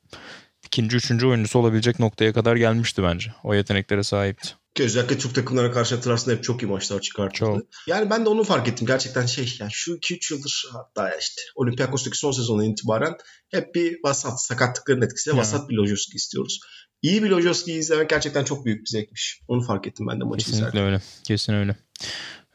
ikinci, 0.66 0.96
üçüncü 0.96 1.26
oyuncusu 1.26 1.58
olabilecek 1.58 1.98
noktaya 1.98 2.32
kadar 2.32 2.56
gelmişti 2.56 3.02
bence. 3.02 3.30
O 3.44 3.54
yeteneklere 3.54 4.02
sahipti. 4.02 4.48
Ki 4.76 4.82
özellikle 4.82 5.18
Türk 5.18 5.34
takımlara 5.34 5.70
karşı 5.70 5.94
hatırlarsın 5.94 6.30
hep 6.30 6.44
çok 6.44 6.62
iyi 6.62 6.66
maçlar 6.66 7.00
çıkarttı. 7.00 7.38
Çok. 7.38 7.62
Yani 7.86 8.10
ben 8.10 8.24
de 8.24 8.28
onu 8.28 8.44
fark 8.44 8.68
ettim. 8.68 8.86
Gerçekten 8.86 9.26
şey 9.26 9.56
yani 9.60 9.70
şu 9.72 9.92
2-3 9.92 10.34
yıldır 10.34 10.64
hatta 10.72 11.14
işte 11.14 11.42
Olympiakos'taki 11.54 12.18
son 12.18 12.30
sezonun 12.30 12.62
itibaren 12.62 13.14
hep 13.50 13.74
bir 13.74 13.98
vasat 14.04 14.42
sakatlıkların 14.42 15.02
etkisiyle 15.02 15.36
yani. 15.36 15.40
vasat 15.40 15.68
bir 15.68 15.74
Lojoski 15.74 16.16
istiyoruz. 16.16 16.60
İyi 17.02 17.22
bir 17.22 17.30
Lojoski'yi 17.30 17.78
izlemek 17.78 18.10
gerçekten 18.10 18.44
çok 18.44 18.64
büyük 18.64 18.80
bir 18.80 18.90
zevkmiş. 18.90 19.40
Onu 19.48 19.62
fark 19.62 19.86
ettim 19.86 20.06
ben 20.10 20.20
de 20.20 20.24
maçı 20.24 20.44
Kesinlikle 20.44 20.68
izlerken. 20.68 20.86
öyle. 20.86 21.02
Kesin 21.24 21.54
öyle. 21.54 21.76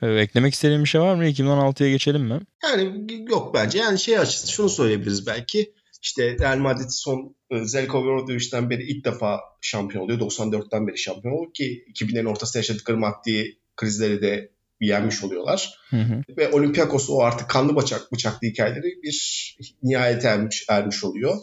Ee, 0.01 0.07
eklemek 0.07 0.53
istediğim 0.53 0.83
bir 0.83 0.89
şey 0.89 1.01
var 1.01 1.15
mı? 1.15 1.25
2016'ya 1.25 1.89
geçelim 1.89 2.21
mi? 2.21 2.39
Yani 2.63 3.07
yok 3.29 3.53
bence. 3.53 3.79
Yani 3.79 3.99
şey 3.99 4.19
açısından 4.19 4.51
şunu 4.51 4.69
söyleyebiliriz 4.69 5.27
belki. 5.27 5.73
İşte 6.01 6.37
Real 6.39 6.57
Madrid 6.57 6.89
son 6.89 7.35
e, 7.49 7.65
Zelko 7.65 7.97
Obradoviç'ten 7.97 8.69
beri 8.69 8.83
ilk 8.83 9.05
defa 9.05 9.39
şampiyon 9.61 10.03
oluyor. 10.03 10.19
94'ten 10.19 10.87
beri 10.87 10.97
şampiyon 10.97 11.35
oluyor 11.35 11.53
ki 11.53 11.85
2000'lerin 11.93 12.29
ortasında 12.29 12.59
yaşadıkları 12.59 12.97
maddi 12.97 13.57
krizleri 13.75 14.21
de 14.21 14.51
yenmiş 14.81 15.23
oluyorlar. 15.23 15.73
Hı 15.89 15.97
hı. 15.97 16.23
Ve 16.37 16.51
Olympiakos 16.51 17.09
o 17.09 17.21
artık 17.21 17.49
kanlı 17.49 17.75
bıçak, 17.75 18.11
bıçaklı 18.13 18.47
hikayeleri 18.47 19.01
bir 19.03 19.55
nihayete 19.83 20.27
ermiş, 20.27 20.65
ermiş 20.69 21.03
oluyor. 21.03 21.37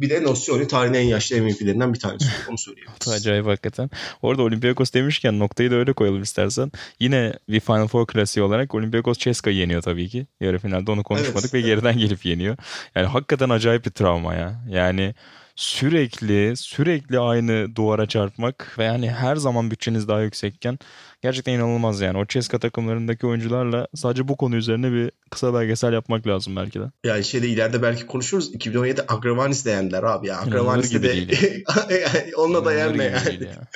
Bir 0.00 0.10
de 0.10 0.22
Nocioni 0.22 0.68
tarihin 0.68 0.94
en 0.94 1.02
yaşlı 1.02 1.42
MVP'lerinden 1.42 1.94
bir 1.94 1.98
tanesi. 1.98 2.28
Onu 2.48 2.58
söyleyebiliriz. 2.58 3.08
Acayip 3.08 3.46
hakikaten. 3.46 3.90
Orada 4.22 4.42
Olympiakos 4.42 4.92
demişken 4.92 5.38
noktayı 5.38 5.70
da 5.70 5.74
öyle 5.74 5.92
koyalım 5.92 6.22
istersen. 6.22 6.72
Yine 7.00 7.32
bir 7.48 7.60
Final 7.60 7.88
Four 7.88 8.06
klasiği 8.06 8.44
olarak 8.44 8.74
Olympiakos 8.74 9.18
Ceska'yı 9.18 9.56
yeniyor 9.56 9.82
tabii 9.82 10.08
ki. 10.08 10.26
Yarı 10.40 10.58
finalde 10.58 10.90
onu 10.90 11.02
konuşmadık 11.02 11.40
evet. 11.42 11.54
ve 11.54 11.60
geriden 11.60 11.98
gelip 11.98 12.24
yeniyor. 12.24 12.56
Yani 12.94 13.06
hakikaten 13.06 13.48
acayip 13.48 13.84
bir 13.84 13.90
travma 13.90 14.34
ya. 14.34 14.64
Yani 14.68 15.14
sürekli 15.56 16.56
sürekli 16.56 17.18
aynı 17.18 17.76
duvara 17.76 18.06
çarpmak 18.06 18.74
ve 18.78 18.84
yani 18.84 19.10
her 19.10 19.36
zaman 19.36 19.70
bütçeniz 19.70 20.08
daha 20.08 20.20
yüksekken 20.20 20.78
gerçekten 21.22 21.52
inanılmaz 21.52 22.00
yani. 22.00 22.18
O 22.18 22.26
Ceska 22.26 22.58
takımlarındaki 22.58 23.26
oyuncularla 23.26 23.88
sadece 23.94 24.28
bu 24.28 24.36
konu 24.36 24.56
üzerine 24.56 24.92
bir 24.92 25.10
kısa 25.30 25.54
belgesel 25.54 25.92
yapmak 25.92 26.26
lazım 26.26 26.56
belki 26.56 26.80
de. 26.80 26.84
Yani 27.04 27.24
şeyde 27.24 27.48
ileride 27.48 27.82
belki 27.82 28.06
konuşuruz. 28.06 28.54
2017'de 28.54 29.04
Agravanis 29.08 29.64
de 29.64 29.70
yendiler 29.70 30.02
abi 30.02 30.26
ya. 30.26 30.40
Agravanis 30.40 30.94
de, 30.94 31.02
de 31.02 31.62
onunla 32.36 32.64
da 32.64 32.72
yenme 32.72 33.04
yani. 33.04 33.44
Ya. 33.44 33.68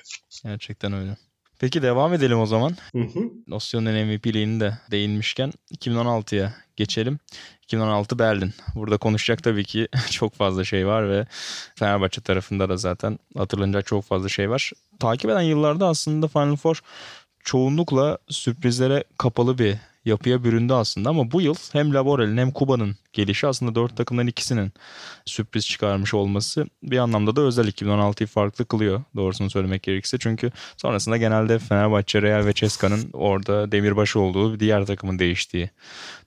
Gerçekten 0.45 0.93
öyle. 0.93 1.17
Peki 1.59 1.83
devam 1.83 2.15
edelim 2.15 2.41
o 2.41 2.47
zaman. 2.47 2.77
Nosyon'un 3.47 4.07
MVP'liğini 4.07 4.61
de 4.61 4.79
değinmişken 4.91 5.53
2016'ya 5.75 6.55
geçelim. 6.77 7.19
2016 7.63 8.19
Berlin. 8.19 8.55
Burada 8.75 8.97
konuşacak 8.97 9.43
tabii 9.43 9.65
ki 9.65 9.89
çok 10.11 10.35
fazla 10.35 10.65
şey 10.65 10.87
var 10.87 11.11
ve 11.11 11.27
Fenerbahçe 11.75 12.21
tarafında 12.21 12.69
da 12.69 12.77
zaten 12.77 13.19
hatırlanacak 13.37 13.87
çok 13.87 14.05
fazla 14.05 14.29
şey 14.29 14.51
var. 14.51 14.73
Takip 14.99 15.31
eden 15.31 15.41
yıllarda 15.41 15.87
aslında 15.87 16.29
Final 16.29 16.57
Four 16.57 16.81
çoğunlukla 17.45 18.19
sürprizlere 18.29 19.05
kapalı 19.19 19.59
bir 19.59 19.77
yapıya 20.07 20.45
büründü 20.45 20.73
aslında 20.73 21.11
ama 21.11 21.31
bu 21.31 21.41
yıl 21.41 21.55
hem 21.73 21.95
Laborel'in 21.95 22.37
hem 22.37 22.51
Kuba'nın 22.51 22.97
gelişi 23.13 23.47
aslında 23.47 23.75
dört 23.75 23.97
takımdan 23.97 24.27
ikisinin 24.27 24.73
sürpriz 25.25 25.67
çıkarmış 25.67 26.15
olması 26.15 26.67
bir 26.83 26.99
anlamda 26.99 27.37
da 27.37 27.41
özel 27.41 27.69
2016'yı 27.69 28.27
farklı 28.27 28.65
kılıyor 28.65 29.03
doğrusunu 29.17 29.51
söylemek 29.51 29.83
gerekirse. 29.83 30.19
Çünkü 30.19 30.51
sonrasında 30.77 31.17
genelde 31.17 31.59
Fenerbahçe, 31.59 32.23
Real 32.23 32.47
ve 32.47 32.53
Ceska'nın 32.53 33.11
orada 33.13 33.73
demirbaşı 33.73 34.21
olduğu 34.21 34.61
diğer 34.61 34.87
takımın 34.87 35.19
değiştiği 35.19 35.71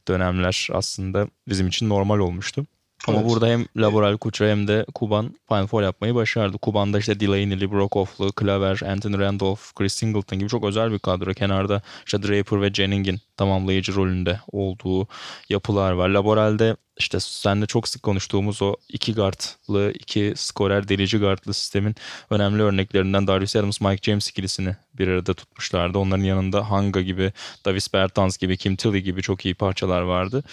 dönemler 0.07 0.67
aslında 0.73 1.27
bizim 1.47 1.67
için 1.67 1.89
normal 1.89 2.19
olmuştu. 2.19 2.65
Ama 3.07 3.19
evet. 3.19 3.29
burada 3.29 3.47
hem 3.47 3.65
Laboral 3.77 4.17
Kucha 4.17 4.45
hem 4.45 4.67
de 4.67 4.85
Kuban 4.95 5.35
Final 5.47 5.67
Four 5.67 5.83
yapmayı 5.83 6.15
başardı. 6.15 6.57
Kuban'da 6.57 6.99
işte 6.99 7.19
Delaney'li, 7.19 7.71
Brokoff'lu, 7.71 8.31
Klaver, 8.31 8.81
Anthony 8.87 9.17
Randolph, 9.17 9.73
Chris 9.75 9.93
Singleton 9.93 10.39
gibi 10.39 10.49
çok 10.49 10.63
özel 10.63 10.91
bir 10.91 10.99
kadro. 10.99 11.33
Kenarda 11.33 11.81
işte 12.05 12.23
Draper 12.23 12.61
ve 12.61 12.73
Jenning'in 12.73 13.19
tamamlayıcı 13.37 13.95
rolünde 13.95 14.39
olduğu 14.51 15.07
yapılar 15.49 15.91
var. 15.91 16.09
Laboral'de 16.09 16.75
işte 16.97 17.19
seninle 17.19 17.65
çok 17.65 17.87
sık 17.87 18.03
konuştuğumuz 18.03 18.61
o 18.61 18.75
iki 18.89 19.13
guardlı, 19.13 19.91
iki 19.91 20.33
skorer 20.35 20.87
delici 20.87 21.17
guardlı 21.17 21.53
sistemin 21.53 21.95
önemli 22.29 22.63
örneklerinden 22.63 23.27
Darius 23.27 23.55
Adams, 23.55 23.81
Mike 23.81 24.11
James 24.11 24.29
ikilisini 24.29 24.75
bir 24.93 25.07
arada 25.07 25.33
tutmuşlardı. 25.33 25.97
Onların 25.97 26.23
yanında 26.23 26.69
Hanga 26.71 27.01
gibi, 27.01 27.33
Davis 27.65 27.93
Bertans 27.93 28.37
gibi, 28.37 28.57
Kim 28.57 28.75
Tilly 28.75 29.03
gibi 29.03 29.21
çok 29.21 29.45
iyi 29.45 29.55
parçalar 29.55 30.01
vardı. 30.01 30.43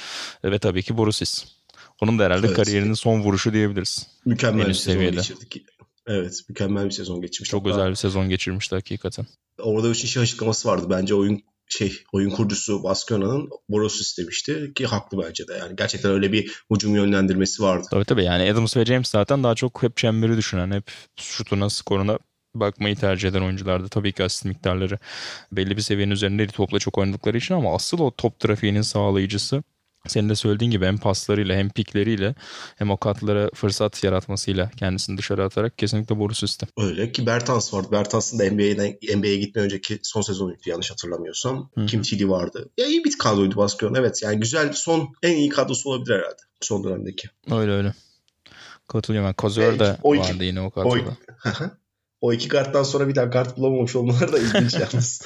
Ve 0.45 0.59
tabii 0.59 0.83
ki 0.83 0.97
Borusis. 0.97 1.56
Onun 2.03 2.19
da 2.19 2.25
herhalde 2.25 2.47
evet. 2.47 2.57
kariyerinin 2.57 2.95
son 2.95 3.21
vuruşu 3.21 3.53
diyebiliriz. 3.53 4.07
Mükemmel 4.25 4.63
en 4.63 4.69
bir 4.69 4.75
sezon 4.75 4.93
seviyede. 4.93 5.17
geçirdik. 5.17 5.63
Evet 6.07 6.41
mükemmel 6.49 6.85
bir 6.85 6.91
sezon 6.91 7.21
geçirmiş. 7.21 7.51
Çok 7.51 7.67
özel 7.67 7.91
bir 7.91 7.95
sezon 7.95 8.29
geçirmişti 8.29 8.75
hakikaten. 8.75 9.27
Orada 9.59 9.91
bir 9.91 9.95
şey 9.95 10.23
açıklaması 10.23 10.69
vardı. 10.69 10.87
Bence 10.91 11.15
oyun 11.15 11.43
şey 11.69 11.93
oyun 12.13 12.31
kurucusu 12.31 12.83
Baskiona'nın 12.83 13.49
Boros 13.69 14.01
istemişti 14.01 14.73
ki 14.75 14.87
haklı 14.87 15.23
bence 15.27 15.49
de. 15.49 15.53
Yani 15.53 15.77
gerçekten 15.77 16.11
öyle 16.11 16.33
bir 16.33 16.53
hücum 16.71 16.95
yönlendirmesi 16.95 17.63
vardı. 17.63 17.87
Tabii 17.91 18.05
tabii 18.05 18.25
yani 18.25 18.51
Adams 18.51 18.77
ve 18.77 18.85
James 18.85 19.09
zaten 19.09 19.45
daha 19.45 19.55
çok 19.55 19.83
hep 19.83 19.97
çemberi 19.97 20.37
düşünen, 20.37 20.71
hep 20.71 20.91
şutuna, 21.17 21.71
skoruna 21.71 22.19
bakmayı 22.55 22.97
tercih 22.97 23.29
eden 23.29 23.43
oyunculardı. 23.43 23.89
Tabii 23.89 24.13
ki 24.13 24.25
asist 24.25 24.45
miktarları 24.45 24.99
belli 25.53 25.77
bir 25.77 25.83
seviyenin 25.83 26.13
üzerinde 26.13 26.47
topla 26.47 26.79
çok 26.79 26.99
oynadıkları 26.99 27.37
için 27.37 27.55
ama 27.55 27.75
asıl 27.75 27.99
o 27.99 28.11
top 28.11 28.41
trafiğinin 28.41 28.83
sağlayıcısı 28.83 29.63
senin 30.09 30.29
de 30.29 30.35
söylediğin 30.35 30.71
gibi 30.71 30.87
hem 30.87 30.99
paslarıyla 30.99 31.57
hem 31.57 31.69
pikleriyle 31.69 32.35
hem 32.77 32.91
o 32.91 32.97
katlara 32.97 33.51
fırsat 33.55 34.05
yaratmasıyla 34.05 34.71
kendisini 34.77 35.19
dışarı 35.19 35.45
atarak 35.45 35.79
kesinlikle 35.79 36.19
boru 36.19 36.35
sistem. 36.35 36.69
Öyle 36.79 37.13
ki 37.13 37.27
Bertans 37.27 37.75
vardı. 37.75 37.89
Bertans'ın 37.93 38.39
da 38.39 38.45
NBA'ye 39.17 39.37
gitme 39.37 39.63
önceki 39.63 39.99
son 40.03 40.21
sezonuydu 40.21 40.61
yanlış 40.67 40.91
hatırlamıyorsam. 40.91 41.71
Hı-hı. 41.75 41.87
Kim 41.87 42.03
Chili 42.03 42.29
vardı. 42.29 42.71
Ya 42.79 42.87
iyi 42.87 43.05
bir 43.05 43.19
kadroydu 43.19 43.57
Baskyon. 43.57 43.95
Evet 43.95 44.23
yani 44.23 44.41
güzel 44.41 44.73
son 44.73 45.15
en 45.23 45.37
iyi 45.37 45.49
kadrosu 45.49 45.91
olabilir 45.91 46.15
herhalde 46.15 46.43
son 46.61 46.85
dönemdeki. 46.85 47.29
Öyle 47.51 47.73
öyle. 47.73 47.95
Katılıyorum. 48.89 49.33
Kozör 49.33 49.63
evet, 49.63 49.81
de 49.81 49.99
vardı 50.05 50.45
yine 50.45 50.61
o 50.61 50.71
kadroda. 50.71 51.17
O, 52.27 52.29
o 52.29 52.33
iki 52.33 52.49
karttan 52.49 52.83
sonra 52.83 53.09
bir 53.09 53.15
daha 53.15 53.31
kart 53.31 53.57
bulamamış 53.57 53.97
olmaları 53.97 54.33
da 54.33 54.39
ilginç 54.39 54.75
yalnız. 54.81 55.23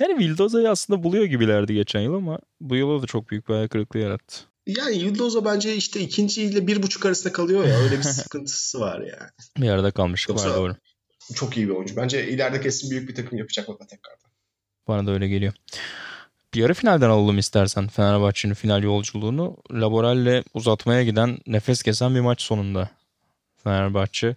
yani 0.00 0.18
Vildoza'yı 0.18 0.70
aslında 0.70 1.02
buluyor 1.02 1.24
gibilerdi 1.24 1.74
geçen 1.74 2.00
yıl 2.00 2.14
ama 2.14 2.38
bu 2.60 2.76
yıl 2.76 3.02
da 3.02 3.06
çok 3.06 3.30
büyük 3.30 3.48
bir 3.48 3.54
ayak 3.54 3.70
kırıklığı 3.70 4.00
yarattı. 4.00 4.36
Yani 4.66 5.04
Vildoza 5.04 5.44
bence 5.44 5.76
işte 5.76 6.00
ikinci 6.00 6.42
ile 6.42 6.66
bir 6.66 6.82
buçuk 6.82 7.06
arasında 7.06 7.32
kalıyor 7.32 7.64
ya. 7.64 7.78
Öyle 7.78 7.98
bir 7.98 8.02
sıkıntısı 8.02 8.80
var 8.80 9.00
yani. 9.00 9.30
Bir 9.58 9.70
arada 9.70 9.90
kalmış 9.90 10.28
Yoksa 10.28 10.50
var 10.50 10.56
doğru. 10.56 10.76
Çok 11.34 11.56
iyi 11.56 11.68
bir 11.68 11.74
oyuncu. 11.74 11.96
Bence 11.96 12.28
ileride 12.28 12.60
kesin 12.60 12.90
büyük 12.90 13.08
bir 13.08 13.14
takım 13.14 13.38
yapacak 13.38 13.68
baba 13.68 13.86
tekrardan. 13.86 14.30
Bana 14.88 15.06
da 15.06 15.10
öyle 15.10 15.28
geliyor. 15.28 15.52
Bir 16.54 16.60
yarı 16.60 16.74
finalden 16.74 17.10
alalım 17.10 17.38
istersen 17.38 17.88
Fenerbahçe'nin 17.88 18.54
final 18.54 18.82
yolculuğunu. 18.82 19.56
Laboral'le 19.72 20.42
uzatmaya 20.54 21.04
giden 21.04 21.38
nefes 21.46 21.82
kesen 21.82 22.14
bir 22.14 22.20
maç 22.20 22.42
sonunda. 22.42 22.90
Fenerbahçe 23.64 24.36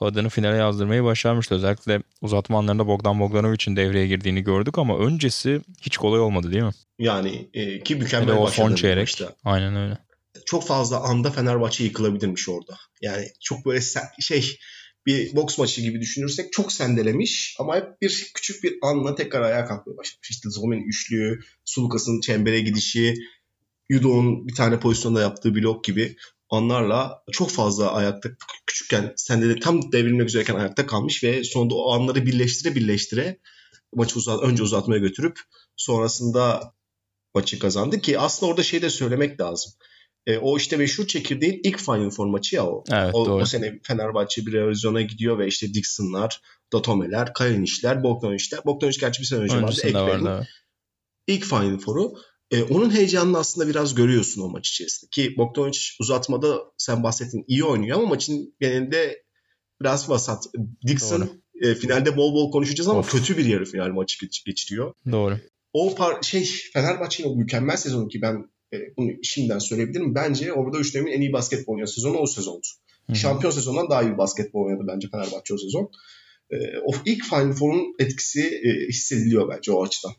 adını 0.00 0.28
finale 0.28 0.56
yazdırmayı 0.56 1.04
başarmıştı. 1.04 1.54
Özellikle 1.54 2.02
uzatma 2.20 2.58
anlarında 2.58 2.86
Bogdan 2.86 3.20
Bogdanovic'in 3.20 3.76
devreye 3.76 4.06
girdiğini 4.06 4.44
gördük 4.44 4.78
ama 4.78 4.98
öncesi 4.98 5.60
hiç 5.82 5.96
kolay 5.96 6.20
olmadı 6.20 6.52
değil 6.52 6.62
mi? 6.62 6.72
Yani 6.98 7.48
e, 7.54 7.82
ki 7.82 7.94
mükemmel 7.94 8.28
Hele 8.28 8.40
o 8.40 8.46
son 8.46 8.74
çeyrek. 8.74 9.08
Işte. 9.08 9.28
Aynen 9.44 9.76
öyle. 9.76 9.98
Çok 10.46 10.66
fazla 10.66 11.00
anda 11.00 11.30
Fenerbahçe 11.30 11.84
yıkılabilirmiş 11.84 12.48
orada. 12.48 12.76
Yani 13.02 13.28
çok 13.40 13.66
böyle 13.66 13.80
şey 14.20 14.58
bir 15.06 15.36
boks 15.36 15.58
maçı 15.58 15.80
gibi 15.80 16.00
düşünürsek 16.00 16.52
çok 16.52 16.72
sendelemiş 16.72 17.56
ama 17.58 17.76
hep 17.76 18.02
bir 18.02 18.30
küçük 18.34 18.64
bir 18.64 18.78
anla 18.82 19.14
tekrar 19.14 19.42
ayağa 19.42 19.64
kalkmaya 19.64 19.96
başlamış. 19.96 20.30
İşte 20.30 20.50
Zomen'in 20.50 20.88
üçlüğü, 20.88 21.40
Sulukas'ın 21.64 22.20
çembere 22.20 22.60
gidişi, 22.60 23.14
Yudo'nun 23.88 24.48
bir 24.48 24.54
tane 24.54 24.80
pozisyonda 24.80 25.20
yaptığı 25.20 25.54
blok 25.54 25.84
gibi 25.84 26.16
anlarla 26.50 27.22
çok 27.32 27.50
fazla 27.50 27.92
ayakta 27.92 28.28
küçükken 28.66 29.12
sende 29.16 29.48
de 29.48 29.60
tam 29.60 29.92
devrilmek 29.92 30.28
üzereyken 30.28 30.54
ayakta 30.54 30.86
kalmış 30.86 31.24
ve 31.24 31.44
sonunda 31.44 31.74
o 31.74 31.92
anları 31.92 32.26
birleştire 32.26 32.74
birleştire 32.74 33.38
maçı 33.94 34.18
uzat, 34.18 34.42
önce 34.42 34.62
uzatmaya 34.62 34.98
götürüp 34.98 35.40
sonrasında 35.76 36.74
maçı 37.34 37.58
kazandı 37.58 38.00
ki 38.00 38.18
aslında 38.18 38.50
orada 38.50 38.62
şey 38.62 38.82
de 38.82 38.90
söylemek 38.90 39.40
lazım. 39.40 39.72
E, 40.26 40.38
o 40.38 40.56
işte 40.56 40.76
meşhur 40.76 41.06
çekirdeğin 41.06 41.60
ilk 41.64 41.78
Final 41.78 42.10
Four 42.10 42.26
maçı 42.26 42.56
ya 42.56 42.66
o. 42.66 42.84
Evet, 42.92 43.14
o, 43.14 43.26
doğru. 43.26 43.42
o 43.42 43.46
sene 43.46 43.80
Fenerbahçe 43.82 44.46
bir 44.46 44.54
Arizona 44.54 45.02
gidiyor 45.02 45.38
ve 45.38 45.46
işte 45.46 45.74
Dixon'lar, 45.74 46.40
Datome'ler, 46.72 47.32
Kayanic'ler, 47.32 48.02
Bogdanovic'ler. 48.02 48.64
Bogdanovic 48.64 48.96
gerçi 49.00 49.20
bir 49.20 49.26
sene 49.26 49.40
önce 49.40 49.62
vardı. 49.62 49.80
Ekber'in 49.84 50.28
ilk 51.26 51.44
Final 51.44 51.78
Four'u. 51.78 52.14
E, 52.50 52.62
onun 52.62 52.90
heyecanını 52.94 53.38
aslında 53.38 53.68
biraz 53.68 53.94
görüyorsun 53.94 54.42
o 54.42 54.48
maç 54.48 54.68
içerisinde. 54.68 55.10
Ki 55.10 55.34
Bogdanovic 55.38 55.78
uzatmada 56.00 56.58
sen 56.78 57.02
bahsettin 57.02 57.44
iyi 57.48 57.64
oynuyor 57.64 57.98
ama 57.98 58.08
maçın 58.08 58.54
genelinde 58.60 59.22
biraz 59.80 60.10
vasat. 60.10 60.44
Dixon 60.86 61.30
e, 61.60 61.74
finalde 61.74 62.16
bol 62.16 62.34
bol 62.34 62.52
konuşacağız 62.52 62.88
ama 62.88 62.98
of. 62.98 63.12
kötü 63.12 63.36
bir 63.36 63.44
yarı 63.44 63.64
final 63.64 63.88
maçı 63.88 64.26
geç, 64.26 64.44
geçiriyor. 64.44 64.94
Doğru. 65.12 65.38
O 65.72 65.94
par 65.94 66.22
şey 66.22 66.50
Fenerbahçe'nin 66.72 67.28
o 67.28 67.36
mükemmel 67.36 67.76
sezonu 67.76 68.08
ki 68.08 68.22
ben 68.22 68.50
e, 68.72 68.76
bunu 68.96 69.10
şimdiden 69.22 69.58
söyleyebilirim. 69.58 70.14
Bence 70.14 70.52
orada 70.52 70.78
üç 70.78 70.94
dönemin 70.94 71.12
en 71.12 71.20
iyi 71.20 71.32
basketbol 71.32 71.72
oynayan 71.72 71.86
sezonu 71.86 72.18
o 72.18 72.26
sezondu. 72.26 72.66
Hı-hı. 73.06 73.16
Şampiyon 73.16 73.50
sezonundan 73.50 73.90
daha 73.90 74.02
iyi 74.02 74.18
basketbol 74.18 74.64
oynadı 74.64 74.84
bence 74.88 75.08
Fenerbahçe 75.08 75.54
o 75.54 75.58
sezon. 75.58 75.90
E, 76.50 76.56
o 76.84 76.92
ilk 77.04 77.24
Final 77.24 77.52
Four'un 77.52 77.94
etkisi 77.98 78.42
e, 78.42 78.88
hissediliyor 78.88 79.48
bence 79.48 79.72
o 79.72 79.84
açıdan. 79.84 80.12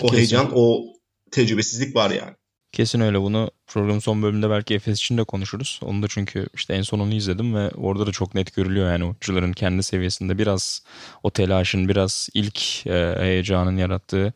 O 0.00 0.06
Kesin. 0.06 0.16
heyecan, 0.16 0.50
o 0.54 0.84
tecrübesizlik 1.30 1.96
var 1.96 2.10
yani. 2.10 2.36
Kesin 2.72 3.00
öyle 3.00 3.20
bunu 3.20 3.50
program 3.66 4.00
son 4.00 4.22
bölümünde 4.22 4.50
belki 4.50 4.74
Efes 4.74 4.98
için 4.98 5.18
de 5.18 5.24
konuşuruz. 5.24 5.80
Onu 5.82 6.02
da 6.02 6.06
çünkü 6.08 6.46
işte 6.54 6.74
en 6.74 6.82
son 6.82 6.98
onu 6.98 7.14
izledim 7.14 7.54
ve 7.54 7.70
orada 7.70 8.06
da 8.06 8.12
çok 8.12 8.34
net 8.34 8.54
görülüyor 8.54 8.92
yani 8.92 9.04
oyuncuların 9.04 9.52
kendi 9.52 9.82
seviyesinde 9.82 10.38
biraz 10.38 10.82
o 11.22 11.30
telaşın 11.30 11.88
biraz 11.88 12.28
ilk 12.34 12.86
e, 12.86 13.14
heyecanın 13.18 13.76
yarattığı 13.76 14.32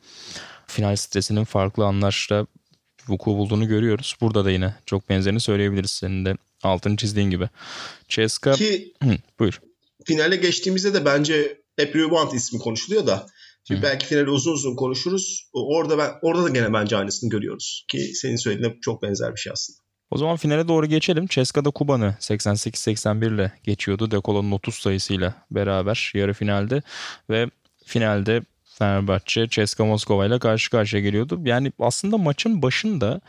final 0.67 0.97
stresinin 0.97 1.45
farklı 1.45 1.85
anlarda 1.85 2.47
vuku 3.09 3.31
bulduğunu 3.31 3.69
görüyoruz. 3.69 4.17
Burada 4.21 4.45
da 4.45 4.51
yine 4.51 4.75
çok 4.87 5.09
benzerini 5.09 5.41
söyleyebiliriz 5.41 5.91
senin 5.91 6.25
de 6.25 6.37
altını 6.63 6.97
çizdiğin 6.97 7.31
gibi. 7.31 7.49
Ceska 8.09 8.53
Ki, 8.53 8.93
Hı, 9.03 9.17
buyur. 9.39 9.61
Finale 10.05 10.37
geçtiğimizde 10.37 10.95
de 10.95 11.05
bence 11.05 11.61
hep 11.77 11.97
Rebound 11.97 12.33
ismi 12.33 12.59
konuşuluyor 12.59 13.07
da 13.07 13.27
Şimdi 13.69 13.83
belki 13.83 14.07
finali 14.07 14.31
uzun 14.31 14.53
uzun 14.53 14.77
konuşuruz. 14.77 15.51
Orada 15.53 15.99
ben 15.99 16.11
orada 16.23 16.45
da 16.45 16.49
gene 16.49 16.73
bence 16.73 16.97
aynısını 16.97 17.31
görüyoruz 17.31 17.85
ki 17.89 17.99
senin 18.15 18.37
söylediğine 18.37 18.75
çok 18.81 19.03
benzer 19.03 19.33
bir 19.33 19.41
şey 19.41 19.53
aslında. 19.53 19.79
O 20.11 20.19
zaman 20.19 20.37
finale 20.37 20.69
doğru 20.69 20.87
geçelim. 20.87 21.27
Ceska'da 21.27 21.71
Kuban'ı 21.71 22.17
88-81 22.21 23.35
ile 23.35 23.53
geçiyordu. 23.65 24.11
Dekolo'nun 24.11 24.53
30 24.53 24.75
sayısıyla 24.75 25.35
beraber 25.51 26.13
yarı 26.15 26.33
finalde 26.33 26.83
ve 27.31 27.51
finalde 27.85 28.43
Fenerbahçe 28.79 29.49
Ceska 29.49 29.85
Moskova 29.85 30.27
ile 30.27 30.39
karşı 30.39 30.71
karşıya 30.71 31.03
geliyordu. 31.03 31.41
Yani 31.45 31.73
aslında 31.79 32.19
maçın 32.19 32.63
başında 32.63 33.21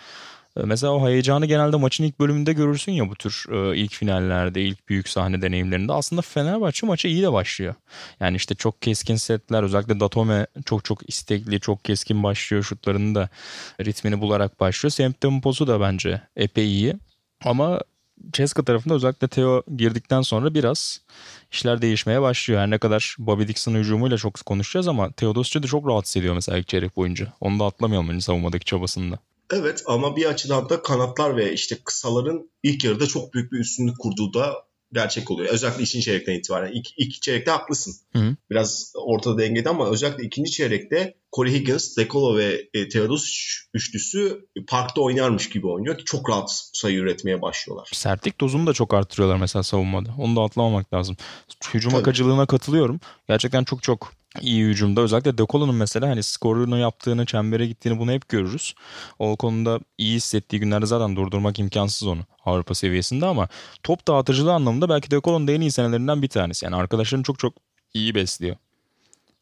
Mesela 0.65 0.93
o 0.93 1.07
heyecanı 1.07 1.45
genelde 1.45 1.77
maçın 1.77 2.03
ilk 2.03 2.19
bölümünde 2.19 2.53
görürsün 2.53 2.91
ya 2.91 3.09
bu 3.09 3.15
tür 3.15 3.45
e, 3.51 3.77
ilk 3.77 3.93
finallerde, 3.93 4.61
ilk 4.61 4.89
büyük 4.89 5.09
sahne 5.09 5.41
deneyimlerinde. 5.41 5.93
Aslında 5.93 6.21
Fenerbahçe 6.21 6.87
maçı 6.87 7.07
iyi 7.07 7.23
de 7.23 7.33
başlıyor. 7.33 7.75
Yani 8.19 8.37
işte 8.37 8.55
çok 8.55 8.81
keskin 8.81 9.15
setler 9.15 9.63
özellikle 9.63 9.99
Datome 9.99 10.47
çok 10.65 10.85
çok 10.85 11.09
istekli, 11.09 11.59
çok 11.59 11.85
keskin 11.85 12.23
başlıyor. 12.23 12.63
Şutlarını 12.63 13.15
da 13.15 13.29
ritmini 13.81 14.21
bularak 14.21 14.59
başlıyor. 14.59 14.91
Sem 14.91 15.11
temposu 15.11 15.67
da 15.67 15.81
bence 15.81 16.21
epey 16.35 16.67
iyi. 16.67 16.95
Ama 17.45 17.81
Ceska 18.33 18.63
tarafında 18.63 18.93
özellikle 18.93 19.27
Theo 19.27 19.63
girdikten 19.75 20.21
sonra 20.21 20.53
biraz 20.53 21.01
işler 21.51 21.81
değişmeye 21.81 22.21
başlıyor. 22.21 22.61
Her 22.61 22.69
ne 22.69 22.77
kadar 22.77 23.15
Bobby 23.19 23.47
Dixon 23.47 23.75
hücumuyla 23.75 24.17
çok 24.17 24.45
konuşacağız 24.45 24.87
ama 24.87 25.11
Theodosic'i 25.11 25.63
de 25.63 25.67
çok 25.67 25.87
rahatsız 25.87 26.17
ediyor 26.17 26.35
mesela 26.35 26.57
ilk 26.57 26.67
çeyrek 26.67 26.95
boyunca. 26.95 27.33
Onu 27.41 27.59
da 27.59 27.65
atlamayalım 27.65 28.07
hani 28.07 28.21
savunmadaki 28.21 28.65
çabasında. 28.65 29.19
Evet 29.53 29.83
ama 29.85 30.15
bir 30.15 30.25
açıdan 30.25 30.69
da 30.69 30.81
kanatlar 30.81 31.37
ve 31.37 31.53
işte 31.53 31.77
kısaların 31.85 32.49
ilk 32.63 32.83
yarıda 32.83 33.07
çok 33.07 33.33
büyük 33.33 33.51
bir 33.51 33.59
üstünlük 33.59 33.99
kurduğu 33.99 34.33
da 34.33 34.53
gerçek 34.93 35.31
oluyor. 35.31 35.53
Özellikle 35.53 35.83
ikinci 35.83 36.05
çeyrekten 36.05 36.33
itibaren. 36.33 36.71
İlk, 36.71 36.87
ilk 36.97 37.21
çeyrekte 37.21 37.51
haklısın. 37.51 37.95
Hı 38.13 38.19
hı. 38.19 38.35
Biraz 38.49 38.93
ortada 38.95 39.37
dengede 39.37 39.69
ama 39.69 39.89
özellikle 39.89 40.23
ikinci 40.23 40.51
çeyrekte 40.51 41.15
Corey 41.35 41.53
Higgins, 41.53 41.97
Dekolo 41.97 42.37
ve 42.37 42.69
e, 42.73 42.89
Theodosic 42.89 43.37
üçlüsü 43.73 44.47
parkta 44.67 45.01
oynarmış 45.01 45.49
gibi 45.49 45.67
oynuyor 45.67 45.97
çok 46.05 46.29
rahat 46.29 46.49
sayı 46.73 46.97
üretmeye 46.97 47.41
başlıyorlar. 47.41 47.89
Sertlik 47.93 48.41
dozunu 48.41 48.67
da 48.67 48.73
çok 48.73 48.93
arttırıyorlar 48.93 49.37
mesela 49.37 49.63
savunmada. 49.63 50.09
Onu 50.17 50.35
da 50.35 50.41
atlamamak 50.41 50.93
lazım. 50.93 51.17
Hücum 51.73 51.91
Tabii. 51.91 52.01
akıcılığına 52.01 52.45
katılıyorum. 52.45 52.99
Gerçekten 53.27 53.63
çok 53.63 53.83
çok 53.83 54.11
iyi 54.41 54.65
hücumda. 54.65 55.01
Özellikle 55.01 55.37
Dekolo'nun 55.37 55.75
mesela 55.75 56.09
hani 56.09 56.23
skorunu 56.23 56.77
yaptığını, 56.77 57.25
çembere 57.25 57.67
gittiğini 57.67 57.99
bunu 57.99 58.11
hep 58.11 58.29
görürüz. 58.29 58.73
O 59.19 59.35
konuda 59.35 59.79
iyi 59.97 60.15
hissettiği 60.15 60.59
günlerde 60.59 60.85
zaten 60.85 61.15
durdurmak 61.15 61.59
imkansız 61.59 62.07
onu 62.07 62.21
Avrupa 62.45 62.75
seviyesinde 62.75 63.25
ama 63.25 63.47
top 63.83 64.07
dağıtıcılığı 64.07 64.53
anlamında 64.53 64.89
belki 64.89 65.11
Dekolo'nun 65.11 65.47
da 65.47 65.51
en 65.51 65.61
iyi 65.61 65.71
senelerinden 65.71 66.21
bir 66.21 66.27
tanesi. 66.27 66.65
Yani 66.65 66.75
arkadaşlarını 66.75 67.23
çok 67.23 67.39
çok 67.39 67.53
iyi 67.93 68.15
besliyor. 68.15 68.55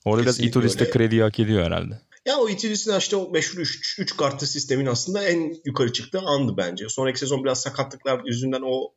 Orada 0.07 0.23
biraz 0.23 0.39
Itolis'te 0.39 0.83
öyle. 0.83 0.91
krediyi 0.91 1.21
hak 1.21 1.39
ediyor 1.39 1.65
herhalde. 1.65 2.01
Ya 2.25 2.37
o 2.37 2.49
itilisinin 2.49 2.97
işte 2.97 3.15
o 3.15 3.31
meşhur 3.31 3.59
3 3.59 3.99
3 3.99 4.17
kartlı 4.17 4.47
sistemin 4.47 4.85
aslında 4.85 5.23
en 5.23 5.55
yukarı 5.65 5.93
çıktığı 5.93 6.19
andı 6.19 6.53
bence. 6.57 6.89
Sonraki 6.89 7.19
sezon 7.19 7.43
biraz 7.43 7.61
sakatlıklar 7.61 8.21
yüzünden 8.25 8.61
o 8.65 8.93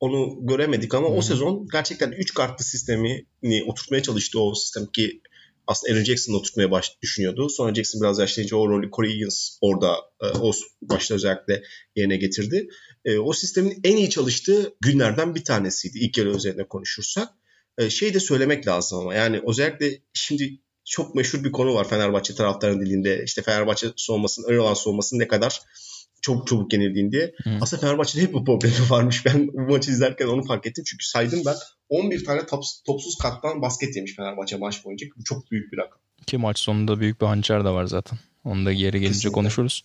onu 0.00 0.46
göremedik 0.46 0.94
ama 0.94 1.08
Hı. 1.08 1.12
o 1.12 1.22
sezon 1.22 1.68
gerçekten 1.72 2.12
3 2.12 2.34
kartlı 2.34 2.64
sistemini 2.64 3.64
oturtmaya 3.66 4.02
çalıştı 4.02 4.40
o 4.40 4.54
sistem 4.54 4.86
ki 4.86 5.20
aslında 5.66 5.92
Aaron 5.92 6.04
Jackson 6.04 6.34
oturtmaya 6.34 6.70
baş 6.70 7.02
düşünüyordu. 7.02 7.48
Sonra 7.48 7.74
Jackson 7.74 8.00
biraz 8.00 8.18
yaşlayınca 8.18 8.56
o 8.56 8.68
rolü 8.68 8.90
Corey 8.90 9.14
Higgins 9.14 9.58
orada 9.60 9.96
e, 10.20 10.26
o 10.26 10.52
başta 10.82 11.14
özellikle 11.14 11.62
yerine 11.96 12.16
getirdi. 12.16 12.68
E, 13.04 13.18
o 13.18 13.32
sistemin 13.32 13.80
en 13.84 13.96
iyi 13.96 14.10
çalıştığı 14.10 14.74
günlerden 14.80 15.34
bir 15.34 15.44
tanesiydi 15.44 15.98
ilk 15.98 16.18
yarı 16.18 16.30
üzerine 16.30 16.68
konuşursak. 16.68 17.28
E, 17.78 17.90
şey 17.90 18.14
de 18.14 18.20
söylemek 18.20 18.66
lazım 18.66 18.98
ama 18.98 19.14
yani 19.14 19.40
özellikle 19.46 19.98
şimdi 20.12 20.58
çok 20.84 21.14
meşhur 21.14 21.44
bir 21.44 21.52
konu 21.52 21.74
var 21.74 21.88
Fenerbahçe 21.88 22.34
taraftarının 22.34 22.86
dilinde. 22.86 23.24
İşte 23.24 23.42
Fenerbahçe 23.42 23.86
soğumasının, 23.96 24.48
ön 24.48 24.58
alan 24.58 24.74
soğumasının 24.74 25.20
ne 25.20 25.28
kadar 25.28 25.60
çok 26.22 26.46
çabuk 26.46 26.72
yenildiğini 26.72 27.12
diye. 27.12 27.34
Hı. 27.44 27.50
Aslında 27.60 27.80
Fenerbahçe'de 27.80 28.22
hep 28.22 28.32
bu 28.32 28.44
problemi 28.44 28.74
varmış. 28.90 29.26
Ben 29.26 29.48
bu 29.48 29.60
maçı 29.60 29.90
izlerken 29.90 30.26
onu 30.26 30.42
fark 30.42 30.66
ettim. 30.66 30.84
Çünkü 30.86 31.06
saydım 31.06 31.42
ben 31.46 31.54
11 31.88 32.24
tane 32.24 32.46
top, 32.46 32.64
topsuz 32.86 33.18
kattan 33.18 33.62
basket 33.62 33.96
yemiş 33.96 34.16
Fenerbahçe 34.16 34.56
maç 34.56 34.84
boyunca. 34.84 35.06
Bu 35.16 35.24
çok 35.24 35.50
büyük 35.50 35.72
bir 35.72 35.78
rakam. 35.78 35.98
Ki 36.26 36.38
maç 36.38 36.58
sonunda 36.58 37.00
büyük 37.00 37.20
bir 37.20 37.26
hançer 37.26 37.64
de 37.64 37.68
var 37.68 37.84
zaten. 37.84 38.18
Onu 38.44 38.66
da 38.66 38.72
geri 38.72 38.90
gelince 38.92 39.08
Kesinlikle. 39.08 39.32
konuşuruz. 39.32 39.84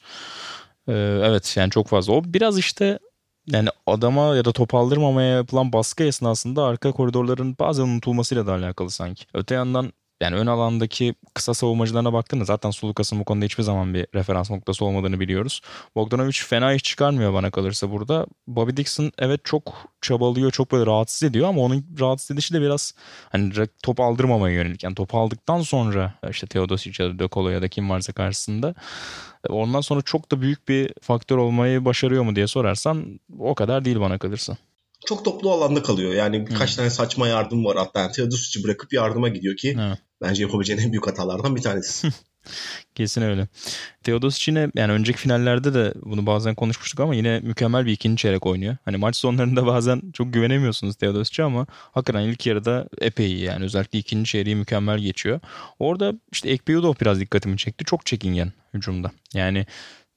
Ee, 0.88 0.94
evet 1.24 1.54
yani 1.58 1.72
çok 1.72 1.88
fazla. 1.88 2.14
O 2.14 2.24
biraz 2.26 2.58
işte 2.58 3.00
yani 3.48 3.70
adama 3.88 4.36
ya 4.36 4.46
da 4.46 4.52
top 4.52 4.76
aldırmamaya 4.76 5.36
yapılan 5.36 5.74
baskı 5.74 6.04
esnasında 6.04 6.66
arka 6.66 6.92
koridorların 6.92 7.56
bazen 7.60 7.84
unutulmasıyla 7.84 8.48
da 8.48 8.54
alakalı 8.54 8.90
sanki. 8.92 9.26
Öte 9.34 9.56
yandan 9.56 9.94
yani 10.22 10.36
ön 10.36 10.48
alandaki 10.48 11.16
kısa 11.34 11.54
savunmacılarına 11.54 12.14
baktığında 12.14 12.46
zaten 12.46 12.72
Sulukas'ın 12.72 13.20
bu 13.20 13.26
konuda 13.26 13.46
hiçbir 13.46 13.64
zaman 13.64 13.94
bir 13.94 14.08
referans 14.16 14.52
noktası 14.52 14.86
olmadığını 14.86 15.20
biliyoruz. 15.20 15.62
Bogdanovic 15.96 16.32
fena 16.34 16.74
iş 16.74 16.84
çıkarmıyor 16.84 17.34
bana 17.34 17.52
kalırsa 17.52 17.92
burada. 17.92 18.26
Bobby 18.48 18.78
Dixon 18.78 19.12
evet 19.18 19.42
çok 19.44 19.74
çabalıyor, 20.02 20.52
çok 20.52 20.72
böyle 20.72 20.86
rahatsız 20.86 21.24
ediyor 21.24 21.48
ama 21.48 21.62
onun 21.62 21.86
rahatsız 22.00 22.32
edişi 22.32 22.54
de 22.54 22.62
biraz 22.62 22.94
hani 23.32 23.54
top 23.84 24.00
aldırmamaya 24.00 24.56
yönelik. 24.56 24.84
Yani 24.84 24.96
topu 24.96 25.18
aldıktan 25.20 25.62
sonra 25.62 26.14
işte 26.30 26.48
Teodosic 26.48 27.04
ya 27.04 27.10
da 27.10 27.20
De 27.20 27.30
Colo 27.32 27.50
ya 27.50 27.62
da 27.62 27.68
kim 27.68 27.90
varsa 27.90 28.14
karşısında 28.14 28.76
ondan 29.50 29.82
sonra 29.82 30.02
çok 30.02 30.32
da 30.32 30.42
büyük 30.42 30.68
bir 30.68 30.94
faktör 31.02 31.38
olmayı 31.38 31.86
başarıyor 31.86 32.24
mu 32.24 32.36
diye 32.36 32.48
sorarsan 32.48 33.20
o 33.40 33.56
kadar 33.56 33.86
değil 33.86 34.00
bana 34.00 34.18
kalırsa. 34.18 34.58
Çok 35.06 35.26
toplu 35.26 35.52
alanda 35.52 35.84
kalıyor. 35.84 36.14
Yani 36.14 36.48
birkaç 36.48 36.76
tane 36.76 36.90
saçma 36.90 37.28
yardım 37.28 37.66
var 37.66 37.78
hatta. 37.78 38.00
Yani 38.00 38.12
Teodosic'i 38.12 38.64
bırakıp 38.64 38.94
yardıma 38.94 39.30
gidiyor 39.30 39.56
ki 39.56 39.78
Evet. 39.80 40.00
Bence 40.22 40.44
yapabileceğin 40.44 40.80
en 40.80 40.92
büyük 40.92 41.08
hatalardan 41.08 41.56
bir 41.56 41.62
tanesi. 41.62 42.08
Kesin 42.96 43.22
öyle. 43.22 43.48
Teodosic 44.04 44.52
yine 44.52 44.72
yani 44.76 44.92
önceki 44.92 45.20
finallerde 45.20 45.74
de 45.74 45.94
bunu 46.06 46.26
bazen 46.26 46.56
konuşmuştuk 46.56 47.00
ama 47.00 47.16
yine 47.16 47.40
mükemmel 47.40 47.86
bir 47.86 47.92
ikinci 47.92 48.22
çeyrek 48.22 48.46
oynuyor. 48.46 48.78
Hani 48.86 48.98
maç 48.98 49.16
sonlarında 49.16 49.66
bazen 49.66 50.02
çok 50.14 50.34
güvenemiyorsunuz 50.34 50.96
Teodosic'e 50.96 51.44
ama 51.44 51.68
hakikaten 51.70 52.22
ilk 52.22 52.46
yarıda 52.46 52.88
epey 53.02 53.26
iyi 53.26 53.44
yani 53.44 53.66
özellikle 53.66 54.00
ikinci 54.00 54.32
çeyreği 54.32 54.56
mükemmel 54.56 55.00
geçiyor. 55.00 55.40
Orada 55.80 56.14
işte 56.32 56.50
Ekpeyudov 56.50 56.94
biraz 57.02 57.20
dikkatimi 57.20 57.58
çekti. 57.58 57.86
Çok 57.86 58.06
çekingen 58.06 58.52
hücumda. 58.74 59.12
Yani 59.34 59.66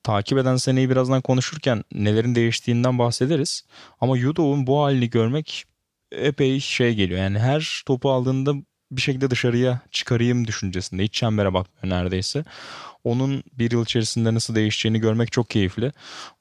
takip 0.03 0.39
eden 0.39 0.57
seneyi 0.57 0.91
birazdan 0.91 1.21
konuşurken 1.21 1.85
nelerin 1.95 2.35
değiştiğinden 2.35 2.99
bahsederiz. 2.99 3.65
Ama 4.01 4.17
Yudov'un 4.17 4.67
bu 4.67 4.83
halini 4.83 5.11
görmek 5.11 5.65
epey 6.13 6.61
şey 6.61 6.95
geliyor. 6.95 7.21
Yani 7.21 7.39
her 7.39 7.83
topu 7.87 8.11
aldığında 8.11 8.55
bir 8.91 9.01
şekilde 9.01 9.31
dışarıya 9.31 9.81
çıkarayım 9.91 10.47
düşüncesinde. 10.47 11.05
Hiç 11.05 11.15
çembere 11.15 11.55
bakmıyor 11.55 11.97
neredeyse. 11.97 12.45
Onun 13.05 13.43
bir 13.59 13.71
yıl 13.71 13.85
içerisinde 13.85 14.35
nasıl 14.35 14.55
değişeceğini 14.55 15.01
görmek 15.01 15.33
çok 15.33 15.51
keyifli. 15.51 15.93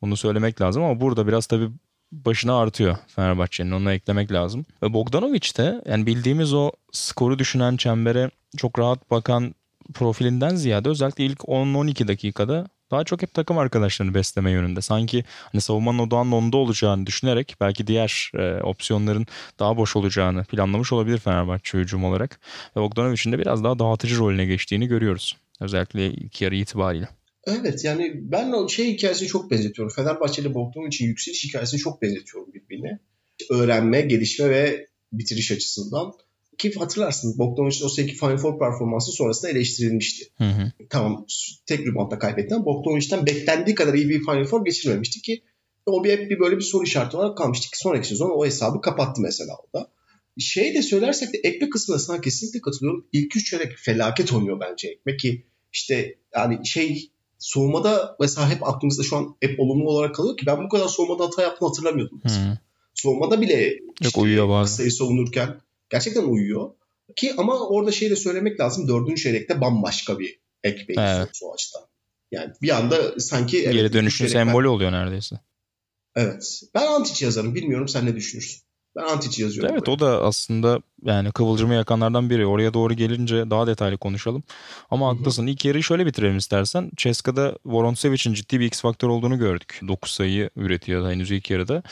Onu 0.01 0.17
söylemek 0.17 0.61
lazım 0.61 0.83
ama 0.83 1.01
burada 1.01 1.27
biraz 1.27 1.45
tabii 1.45 1.69
başına 2.11 2.59
artıyor 2.59 2.97
Fenerbahçe'nin. 3.07 3.71
Onu 3.71 3.91
eklemek 3.91 4.31
lazım. 4.31 4.65
Ve 4.83 4.93
Bogdanovic 4.93 5.57
de 5.57 5.81
yani 5.85 6.05
bildiğimiz 6.05 6.53
o 6.53 6.71
skoru 6.91 7.39
düşünen 7.39 7.77
çembere 7.77 8.31
çok 8.57 8.79
rahat 8.79 9.11
bakan 9.11 9.55
profilinden 9.93 10.55
ziyade 10.55 10.89
özellikle 10.89 11.25
ilk 11.25 11.39
10-12 11.39 12.07
dakikada 12.07 12.67
daha 12.91 13.03
çok 13.03 13.21
hep 13.21 13.33
takım 13.33 13.57
arkadaşlarını 13.57 14.13
besleme 14.13 14.51
yönünde. 14.51 14.81
Sanki 14.81 15.23
hani 15.51 15.61
savunmanın 15.61 15.99
odağının 15.99 16.31
onda 16.31 16.57
olacağını 16.57 17.05
düşünerek 17.05 17.55
belki 17.61 17.87
diğer 17.87 18.31
e, 18.33 18.61
opsiyonların 18.63 19.27
daha 19.59 19.77
boş 19.77 19.95
olacağını 19.95 20.43
planlamış 20.43 20.93
olabilir 20.93 21.17
Fenerbahçe 21.17 21.77
hücum 21.77 22.03
olarak. 22.03 22.39
Ve 22.75 22.81
Bogdanovic'in 22.81 23.31
de 23.31 23.39
biraz 23.39 23.63
daha 23.63 23.79
dağıtıcı 23.79 24.17
rolüne 24.17 24.45
geçtiğini 24.45 24.87
görüyoruz. 24.87 25.37
Özellikle 25.61 26.07
ilk 26.07 26.41
yarı 26.41 26.55
itibariyle. 26.55 27.07
Evet 27.47 27.85
yani 27.85 28.11
ben 28.15 28.51
o 28.51 28.69
şey 28.69 28.93
hikayesini 28.93 29.27
çok 29.27 29.51
benzetiyorum. 29.51 29.93
Fenerbahçe 29.95 30.41
ile 30.41 30.53
Bogdanovic'in 30.53 31.07
yükseliş 31.07 31.43
hikayesini 31.43 31.79
çok 31.79 32.01
benzetiyorum 32.01 32.53
birbirine. 32.53 32.99
Öğrenme, 33.49 34.01
gelişme 34.01 34.49
ve 34.49 34.87
bitiriş 35.11 35.51
açısından. 35.51 36.13
Ki 36.59 36.73
hatırlarsın 36.79 37.37
Bogdanovic'in 37.37 37.85
o 37.85 37.89
seneki 37.89 38.15
Final 38.15 38.37
Four 38.37 38.59
performansı 38.59 39.11
sonrasında 39.11 39.51
eleştirilmişti. 39.51 40.25
Hı 40.37 40.43
hı. 40.43 40.71
Tamam 40.89 41.25
tek 41.65 41.87
reboundla 41.87 42.19
kaybetti 42.19 42.55
ama 42.55 42.65
Bogdanovic'ten 42.65 43.25
beklendiği 43.25 43.75
kadar 43.75 43.93
iyi 43.93 44.09
bir 44.09 44.19
Final 44.19 44.45
Four 44.45 44.65
geçirmemişti 44.65 45.21
ki 45.21 45.43
o 45.85 46.03
bir 46.03 46.09
hep 46.11 46.29
bir 46.29 46.39
böyle 46.39 46.57
bir 46.57 46.61
soru 46.61 46.83
işareti 46.83 47.17
olarak 47.17 47.37
kalmıştı 47.37 47.71
ki 47.71 47.77
sonraki 47.77 48.07
sezon 48.07 48.29
o 48.29 48.45
hesabı 48.45 48.81
kapattı 48.81 49.21
mesela 49.21 49.53
orada. 49.55 49.91
Şey 50.39 50.73
de 50.73 50.81
söylersek 50.81 51.33
de 51.33 51.37
Ekme 51.43 51.69
kısmına 51.69 51.99
sana 51.99 52.21
kesinlikle 52.21 52.61
katılıyorum. 52.61 53.07
İlk 53.13 53.35
üç 53.35 53.49
çeyrek 53.49 53.77
felaket 53.77 54.33
oynuyor 54.33 54.59
bence 54.59 54.87
Ekme 54.87 55.17
ki 55.17 55.45
işte 55.73 56.15
yani 56.35 56.67
şey 56.67 57.11
soğumada 57.39 58.15
mesela 58.19 58.49
hep 58.49 58.67
aklımızda 58.67 59.03
şu 59.03 59.17
an 59.17 59.35
hep 59.41 59.59
olumlu 59.59 59.89
olarak 59.89 60.15
kalıyor 60.15 60.37
ki 60.37 60.45
ben 60.45 60.63
bu 60.63 60.69
kadar 60.69 60.87
soğumada 60.87 61.25
hata 61.25 61.41
yaptığını 61.41 61.69
hatırlamıyordum. 61.69 62.21
Hı 62.23 62.29
hı. 62.29 62.57
Soğumada 62.93 63.41
bile 63.41 63.79
Yok, 64.03 64.17
uyuyor 64.17 64.49
bazen. 64.49 64.71
kısayı 64.71 64.91
savunurken 64.91 65.61
gerçekten 65.89 66.23
uyuyor. 66.23 66.71
Ki 67.15 67.33
ama 67.37 67.67
orada 67.67 67.91
şey 67.91 68.09
de 68.09 68.15
söylemek 68.15 68.59
lazım. 68.59 68.87
Dördüncü 68.87 69.21
çeyrekte 69.23 69.61
bambaşka 69.61 70.19
bir 70.19 70.39
ek 70.63 70.85
Evet. 70.97 71.39
o 71.43 71.53
açıdan. 71.53 71.81
Yani 72.31 72.53
bir 72.61 72.69
anda 72.77 73.19
sanki 73.19 73.63
evet, 73.63 73.73
Geri 73.73 73.93
dönüşün 73.93 74.17
çeyrek 74.25 74.35
ben- 74.35 74.45
sembolü 74.45 74.67
oluyor 74.67 74.91
neredeyse. 74.91 75.35
Evet. 76.15 76.61
Ben 76.75 76.85
Antic 76.87 77.25
yazarım. 77.25 77.55
Bilmiyorum 77.55 77.87
sen 77.87 78.05
ne 78.05 78.15
düşünürsün? 78.15 78.61
Ben 78.95 79.03
Antic 79.03 79.43
yazıyorum. 79.43 79.73
Evet 79.73 79.87
buraya. 79.87 79.91
o 79.91 79.99
da 79.99 80.23
aslında 80.23 80.81
yani 81.03 81.31
kıvılcımı 81.31 81.73
yakanlardan 81.73 82.29
biri. 82.29 82.45
Oraya 82.45 82.73
doğru 82.73 82.93
gelince 82.93 83.49
daha 83.49 83.67
detaylı 83.67 83.97
konuşalım. 83.97 84.43
Ama 84.91 85.07
haklısın. 85.07 85.47
İlk 85.47 85.65
yarıyı 85.65 85.83
şöyle 85.83 86.05
bitirelim 86.05 86.37
istersen. 86.37 86.91
Ceska'da 86.95 87.55
Vorontsevic'in 87.65 88.33
ciddi 88.33 88.59
bir 88.59 88.65
X 88.65 88.81
faktör 88.81 89.07
olduğunu 89.07 89.39
gördük. 89.39 89.79
9 89.87 90.11
sayı 90.11 90.49
üretiyor 90.55 91.11
henüz 91.11 91.31
ilk 91.31 91.49
yarıda. 91.49 91.83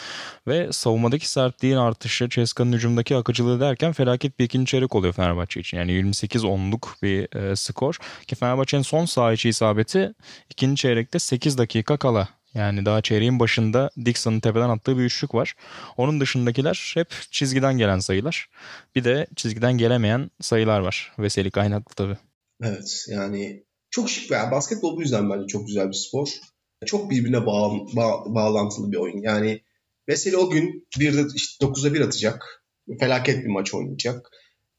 Ve 0.48 0.72
savunmadaki 0.72 1.30
sertliğin 1.30 1.78
artışı, 1.78 2.30
Ceska'nın 2.30 2.74
hücumdaki 2.74 3.16
akıcılığı 3.16 3.60
derken 3.60 3.94
felaket 3.94 4.40
bir 4.40 4.46
ikinci 4.46 4.72
çeyrek 4.72 4.96
oluyor 4.96 5.14
Fenerbahçe 5.14 5.60
için. 5.60 5.78
Yani 5.78 5.92
28-10'luk 5.92 6.88
bir 7.04 7.36
e, 7.36 7.56
skor. 7.56 7.98
Ki 8.28 8.36
Fenerbahçe'nin 8.36 8.82
son 8.84 9.06
saha 9.06 9.34
içi 9.34 9.50
isabeti 9.50 10.14
ikinci 10.50 10.82
çeyrekte 10.82 11.20
8 11.20 11.58
dakika 11.58 11.98
kala 11.98 12.37
yani 12.58 12.86
daha 12.86 13.02
çeyreğin 13.02 13.40
başında 13.40 13.90
Dixon'ın 14.06 14.40
tepeden 14.40 14.70
attığı 14.70 14.98
bir 14.98 15.04
üçlük 15.04 15.34
var. 15.34 15.56
Onun 15.98 16.20
dışındakiler 16.20 16.92
hep 16.94 17.08
çizgiden 17.32 17.78
gelen 17.78 18.00
sayılar. 18.00 18.50
Bir 18.96 19.04
de 19.04 19.28
çizgiden 19.36 19.78
gelemeyen 19.78 20.32
sayılar 20.42 20.80
var. 20.80 21.14
Veseli 21.20 21.52
kaynaklı 21.52 21.96
tabii. 21.96 22.18
Evet 22.64 23.06
yani 23.10 23.64
çok 23.90 24.10
şık. 24.10 24.32
Yani 24.32 24.52
basketbol 24.52 24.98
bu 24.98 25.02
yüzden 25.02 25.30
bence 25.30 25.48
çok 25.48 25.68
güzel 25.68 25.88
bir 25.88 25.94
spor. 25.94 26.28
Çok 26.86 27.12
birbirine 27.12 27.46
bağ, 27.46 27.72
bağ, 27.96 28.36
bağlantılı 28.36 28.92
bir 28.92 28.98
oyun. 28.98 29.22
Yani 29.22 29.62
Veseli 30.10 30.38
o 30.38 30.50
gün 30.50 30.88
bir 31.00 31.18
de 31.18 31.22
işte 31.36 31.66
9'a 31.66 31.94
1 31.94 32.02
atacak. 32.02 32.64
Felaket 33.00 33.44
bir 33.44 33.50
maç 33.50 33.74
oynayacak. 33.74 34.30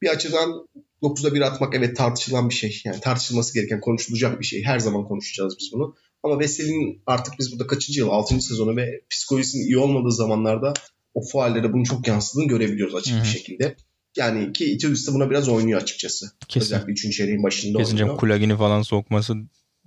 Bir 0.01 0.09
açıdan 0.09 0.67
9'a 1.01 1.33
1 1.33 1.41
atmak 1.41 1.75
evet 1.75 1.97
tartışılan 1.97 2.49
bir 2.49 2.55
şey. 2.55 2.81
Yani 2.85 2.99
tartışılması 2.99 3.53
gereken, 3.53 3.81
konuşulacak 3.81 4.39
bir 4.39 4.45
şey. 4.45 4.63
Her 4.63 4.79
zaman 4.79 5.07
konuşacağız 5.07 5.55
biz 5.59 5.69
bunu. 5.73 5.95
Ama 6.23 6.39
Veseli'nin 6.39 7.01
artık 7.05 7.33
biz 7.39 7.51
burada 7.51 7.67
kaçıncı 7.67 7.99
yıl? 7.99 8.09
6. 8.09 8.41
sezonu 8.41 8.75
ve 8.75 9.01
psikolojisinin 9.09 9.63
iyi 9.63 9.77
olmadığı 9.77 10.11
zamanlarda 10.11 10.73
o 11.13 11.21
faallere 11.31 11.73
bunu 11.73 11.83
çok 11.83 12.07
yansıdığını 12.07 12.47
görebiliyoruz 12.47 12.95
açık 12.95 13.13
Hı-hı. 13.13 13.23
bir 13.23 13.27
şekilde. 13.27 13.75
Yani 14.17 14.53
ki 14.53 14.65
Itius 14.65 15.07
da 15.07 15.13
buna 15.13 15.29
biraz 15.29 15.49
oynuyor 15.49 15.81
açıkçası. 15.81 16.25
Kesin. 16.47 16.75
Özellikle 16.75 16.91
3. 16.91 17.17
çeyreğin 17.17 17.43
başında 17.43 17.77
Kesince 17.77 18.03
oynuyor. 18.03 18.19
Kulagini 18.19 18.57
falan 18.57 18.81
sokması 18.81 19.35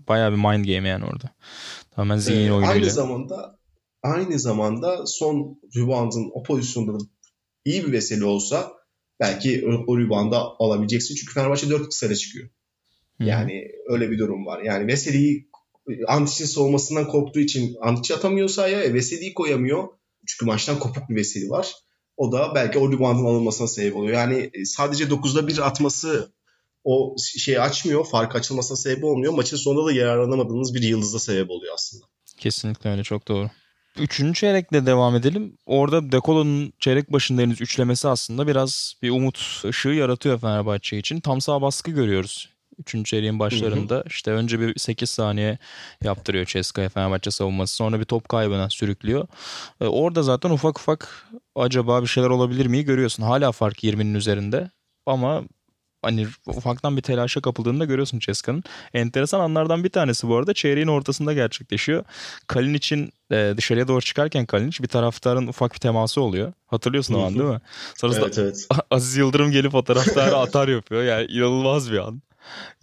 bayağı 0.08 0.32
bir 0.32 0.36
mind 0.36 0.64
game 0.64 0.88
yani 0.88 1.04
orada. 1.04 1.30
Tamamen 1.90 2.16
zihin 2.16 2.46
ee, 2.46 2.52
oyunuyla. 2.52 2.74
Aynı 2.74 2.90
zamanda 2.90 3.58
aynı 4.02 4.38
zamanda 4.38 5.06
son 5.06 5.60
rebound'ın 5.76 6.30
o 6.34 6.42
pozisyonda 6.42 7.04
iyi 7.64 7.86
bir 7.86 7.92
vesile 7.92 8.24
olsa 8.24 8.72
belki 9.20 9.64
o, 9.86 9.98
rebound'ı 9.98 10.36
alabileceksin. 10.36 11.14
Çünkü 11.14 11.34
Fenerbahçe 11.34 11.70
4 11.70 11.88
kısara 11.88 12.14
çıkıyor. 12.14 12.48
Yani 13.20 13.68
öyle 13.88 14.10
bir 14.10 14.18
durum 14.18 14.46
var. 14.46 14.62
Yani 14.62 14.86
Veseli'yi 14.86 15.48
Antic'in 16.08 16.46
soğumasından 16.46 17.08
korktuğu 17.08 17.40
için 17.40 17.76
Antic 17.82 18.14
atamıyor 18.14 18.48
sahaya. 18.48 18.82
E, 18.82 18.94
Veseli'yi 18.94 19.34
koyamıyor. 19.34 19.88
Çünkü 20.26 20.46
maçtan 20.46 20.78
kopuk 20.78 21.08
bir 21.08 21.16
Veseli 21.16 21.50
var. 21.50 21.74
O 22.16 22.32
da 22.32 22.52
belki 22.54 22.78
o 22.78 22.92
reboundın 22.92 23.24
alınmasına 23.24 23.68
sebep 23.68 23.96
oluyor. 23.96 24.14
Yani 24.14 24.50
e, 24.54 24.64
sadece 24.64 25.04
9'da 25.04 25.48
1 25.48 25.58
atması 25.58 26.32
o 26.84 27.16
şeyi 27.38 27.60
açmıyor. 27.60 28.06
Fark 28.06 28.36
açılmasına 28.36 28.76
sebep 28.76 29.04
olmuyor. 29.04 29.32
Maçın 29.32 29.56
sonunda 29.56 29.86
da 29.86 29.92
yararlanamadığınız 29.92 30.74
bir 30.74 30.82
yıldızda 30.82 31.18
sebep 31.18 31.50
oluyor 31.50 31.74
aslında. 31.74 32.04
Kesinlikle 32.38 32.90
öyle. 32.90 33.02
Çok 33.02 33.28
doğru. 33.28 33.50
Üçüncü 33.98 34.34
çeyrekle 34.34 34.86
devam 34.86 35.16
edelim. 35.16 35.58
Orada 35.66 36.12
Dekolo'nun 36.12 36.72
çeyrek 36.78 37.12
başında 37.12 37.42
henüz 37.42 37.60
üçlemesi 37.60 38.08
aslında 38.08 38.46
biraz 38.46 38.94
bir 39.02 39.10
umut 39.10 39.62
ışığı 39.64 39.88
yaratıyor 39.88 40.40
Fenerbahçe 40.40 40.98
için. 40.98 41.20
Tam 41.20 41.40
sağ 41.40 41.62
baskı 41.62 41.90
görüyoruz. 41.90 42.48
Üçüncü 42.78 43.10
çeyreğin 43.10 43.38
başlarında 43.38 43.94
hı 43.94 43.98
hı. 43.98 44.04
işte 44.06 44.30
önce 44.30 44.60
bir 44.60 44.78
8 44.78 45.10
saniye 45.10 45.58
yaptırıyor 46.04 46.46
Ceska'ya 46.46 46.88
Fenerbahçe 46.88 47.30
savunması. 47.30 47.74
Sonra 47.74 48.00
bir 48.00 48.04
top 48.04 48.28
kaybına 48.28 48.70
sürüklüyor. 48.70 49.28
E, 49.80 49.86
orada 49.86 50.22
zaten 50.22 50.50
ufak 50.50 50.78
ufak 50.78 51.26
acaba 51.56 52.02
bir 52.02 52.06
şeyler 52.06 52.28
olabilir 52.28 52.66
mi 52.66 52.84
görüyorsun. 52.84 53.22
Hala 53.22 53.52
fark 53.52 53.84
20'nin 53.84 54.14
üzerinde. 54.14 54.70
Ama 55.06 55.42
hani 56.02 56.26
ufaktan 56.46 56.96
bir 56.96 57.02
telaşa 57.02 57.40
kapıldığını 57.40 57.80
da 57.80 57.84
görüyorsun 57.84 58.18
Ceska'nın. 58.18 58.64
Enteresan 58.94 59.40
anlardan 59.40 59.84
bir 59.84 59.88
tanesi 59.88 60.28
bu 60.28 60.36
arada 60.36 60.54
çeyreğin 60.54 60.86
ortasında 60.86 61.32
gerçekleşiyor. 61.32 62.04
Kalin 62.46 62.74
için 62.74 63.12
e, 63.32 63.54
dışarıya 63.56 63.88
doğru 63.88 64.00
çıkarken 64.00 64.46
Kalinic 64.46 64.82
bir 64.82 64.88
taraftarın 64.88 65.46
ufak 65.46 65.74
bir 65.74 65.78
teması 65.78 66.20
oluyor. 66.20 66.52
Hatırlıyorsun 66.66 67.14
o 67.14 67.22
an 67.22 67.34
değil 67.34 67.44
mi? 67.44 67.60
Sonrasında 67.96 68.26
evet, 68.26 68.38
evet. 68.38 68.68
Aziz 68.90 69.16
Yıldırım 69.16 69.50
gelip 69.50 69.74
o 69.74 69.84
taraftarı 69.84 70.36
atar 70.36 70.68
yapıyor. 70.68 71.02
Yani 71.02 71.26
inanılmaz 71.26 71.92
bir 71.92 71.98
an. 71.98 72.22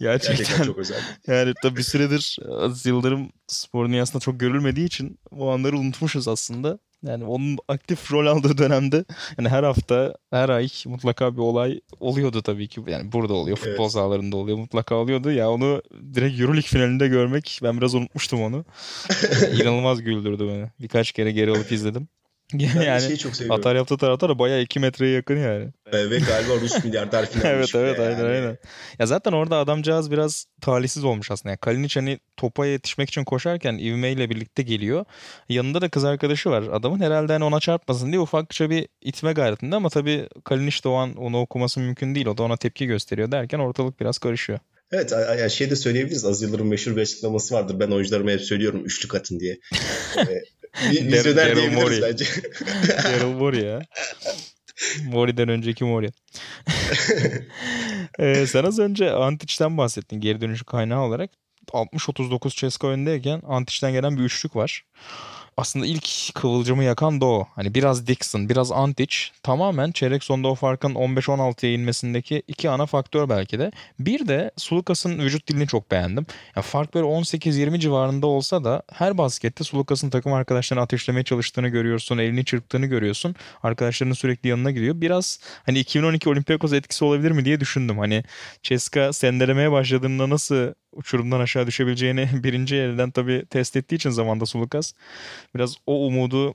Gerçekten, 0.00 0.36
Gerçekten 0.36 0.64
çok 0.64 0.78
özel. 0.78 1.00
Yani 1.26 1.52
tabii 1.62 1.76
bir 1.76 1.82
süredir 1.82 2.36
Aziz 2.60 2.86
Yıldırım 2.86 3.30
spor 3.46 3.88
dünyasında 3.88 4.20
çok 4.20 4.40
görülmediği 4.40 4.86
için 4.86 5.18
o 5.30 5.50
anları 5.50 5.78
unutmuşuz 5.78 6.28
aslında. 6.28 6.78
Yani 7.02 7.24
onun 7.24 7.58
aktif 7.68 8.12
rol 8.12 8.26
aldığı 8.26 8.58
dönemde 8.58 9.04
yani 9.38 9.48
her 9.48 9.62
hafta, 9.62 10.14
her 10.30 10.48
ay 10.48 10.68
mutlaka 10.86 11.34
bir 11.34 11.38
olay 11.38 11.80
oluyordu 12.00 12.42
tabii 12.42 12.68
ki. 12.68 12.80
Yani 12.86 13.12
burada 13.12 13.34
oluyor, 13.34 13.56
futbol 13.56 13.84
evet. 13.84 13.92
sahalarında 13.92 14.36
oluyor, 14.36 14.58
mutlaka 14.58 14.94
oluyordu. 14.94 15.30
Ya 15.30 15.50
onu 15.50 15.82
direkt 16.14 16.40
Euroleague 16.40 16.68
finalinde 16.68 17.08
görmek 17.08 17.60
ben 17.62 17.76
biraz 17.78 17.94
unutmuştum 17.94 18.42
onu. 18.42 18.64
İnanılmaz 19.60 20.02
güldürdü 20.02 20.48
beni. 20.48 20.70
Birkaç 20.80 21.12
kere 21.12 21.32
geri 21.32 21.50
alıp 21.50 21.72
izledim. 21.72 22.08
Ben 22.52 22.82
yani 22.82 23.00
şeyi 23.00 23.18
çok 23.18 23.36
seviyorum. 23.36 23.60
Atar 23.60 23.76
yaptı 23.76 23.96
taraftar 23.96 24.38
bayağı 24.38 24.60
2 24.60 24.80
metreye 24.80 25.12
yakın 25.12 25.36
yani. 25.36 25.68
ve 25.92 26.18
galiba 26.18 26.60
Rus 26.60 26.84
milyarder 26.84 27.26
falan. 27.26 27.54
evet 27.54 27.74
evet 27.74 27.98
yani. 27.98 28.08
aynen 28.08 28.24
aynen. 28.24 28.58
Ya 28.98 29.06
zaten 29.06 29.32
orada 29.32 29.56
adamcağız 29.56 30.10
biraz 30.10 30.46
talihsiz 30.60 31.04
olmuş 31.04 31.30
aslında. 31.30 31.50
Yani 31.50 31.58
Kalinic 31.58 32.00
hani 32.00 32.18
topa 32.36 32.66
yetişmek 32.66 33.08
için 33.08 33.24
koşarken 33.24 33.78
ivme 33.78 34.12
ile 34.12 34.30
birlikte 34.30 34.62
geliyor. 34.62 35.04
Yanında 35.48 35.80
da 35.80 35.88
kız 35.88 36.04
arkadaşı 36.04 36.50
var. 36.50 36.62
Adamın 36.62 37.00
herhalde 37.00 37.32
hani 37.32 37.44
ona 37.44 37.60
çarpmasın 37.60 38.12
diye 38.12 38.20
ufakça 38.20 38.70
bir 38.70 38.88
itme 39.00 39.32
gayretinde 39.32 39.76
ama 39.76 39.88
tabii 39.88 40.28
Kalinic 40.44 40.84
de 40.84 40.88
o 40.88 40.94
an 40.94 41.16
onu 41.16 41.40
okuması 41.40 41.80
mümkün 41.80 42.14
değil. 42.14 42.26
O 42.26 42.38
da 42.38 42.42
ona 42.42 42.56
tepki 42.56 42.86
gösteriyor 42.86 43.32
derken 43.32 43.58
ortalık 43.58 44.00
biraz 44.00 44.18
karışıyor. 44.18 44.58
Evet 44.92 45.12
yani 45.12 45.50
şey 45.50 45.70
de 45.70 45.76
söyleyebiliriz. 45.76 46.24
Az 46.24 46.42
Yıldırım 46.42 46.68
meşhur 46.68 46.96
bir 46.96 47.02
açıklaması 47.02 47.54
vardır. 47.54 47.80
Ben 47.80 47.90
oyuncularıma 47.90 48.30
hep 48.30 48.40
söylüyorum 48.40 48.84
üçlük 48.84 49.14
atın 49.14 49.40
diye. 49.40 49.58
Vizyoner 50.74 51.56
diyebiliriz 51.56 52.02
bence. 52.02 52.24
Daryl 53.04 53.34
Morey 53.34 53.64
ya. 53.64 53.82
Mori'den 55.04 55.48
önceki 55.48 55.84
Mori. 55.84 56.08
ee, 58.18 58.46
sen 58.46 58.64
az 58.64 58.78
önce 58.78 59.12
Antic'ten 59.12 59.78
bahsettin 59.78 60.20
geri 60.20 60.40
dönüşü 60.40 60.64
kaynağı 60.64 61.02
olarak. 61.02 61.30
60-39 61.72 62.56
Ceska 62.56 62.88
öndeyken 62.88 63.42
Antic'ten 63.46 63.92
gelen 63.92 64.18
bir 64.18 64.22
üçlük 64.22 64.56
var 64.56 64.84
aslında 65.60 65.86
ilk 65.86 66.34
kıvılcımı 66.34 66.84
yakan 66.84 67.20
da 67.20 67.26
o. 67.26 67.48
Hani 67.54 67.74
biraz 67.74 68.06
Dixon, 68.06 68.48
biraz 68.48 68.72
Antic 68.72 69.16
tamamen 69.42 69.92
çeyrek 69.92 70.24
sonda 70.24 70.48
o 70.48 70.54
farkın 70.54 70.94
15-16'ya 70.94 71.72
inmesindeki 71.72 72.42
iki 72.48 72.70
ana 72.70 72.86
faktör 72.86 73.28
belki 73.28 73.58
de. 73.58 73.70
Bir 73.98 74.28
de 74.28 74.50
Sulukas'ın 74.56 75.18
vücut 75.18 75.48
dilini 75.48 75.66
çok 75.66 75.90
beğendim. 75.90 76.26
Yani 76.56 76.64
fark 76.64 76.94
böyle 76.94 77.06
18-20 77.06 77.78
civarında 77.78 78.26
olsa 78.26 78.64
da 78.64 78.82
her 78.92 79.18
baskette 79.18 79.64
Sulukas'ın 79.64 80.10
takım 80.10 80.32
arkadaşlarını 80.32 80.82
ateşlemeye 80.82 81.24
çalıştığını 81.24 81.68
görüyorsun. 81.68 82.18
Elini 82.18 82.44
çırptığını 82.44 82.86
görüyorsun. 82.86 83.34
Arkadaşlarının 83.62 84.14
sürekli 84.14 84.48
yanına 84.48 84.70
gidiyor. 84.70 85.00
Biraz 85.00 85.40
hani 85.66 85.78
2012 85.78 86.28
Olympiakos 86.28 86.72
etkisi 86.72 87.04
olabilir 87.04 87.30
mi 87.30 87.44
diye 87.44 87.60
düşündüm. 87.60 87.98
Hani 87.98 88.24
Ceska 88.62 89.12
sendelemeye 89.12 89.72
başladığında 89.72 90.30
nasıl 90.30 90.72
uçurumdan 90.92 91.40
aşağı 91.40 91.66
düşebileceğini 91.66 92.28
birinci 92.44 92.76
elden 92.76 93.10
tabii 93.10 93.46
test 93.50 93.76
ettiği 93.76 93.94
için 93.94 94.10
zamanda 94.10 94.46
Sulukas 94.46 94.92
biraz 95.54 95.74
o 95.86 96.06
umudu 96.06 96.54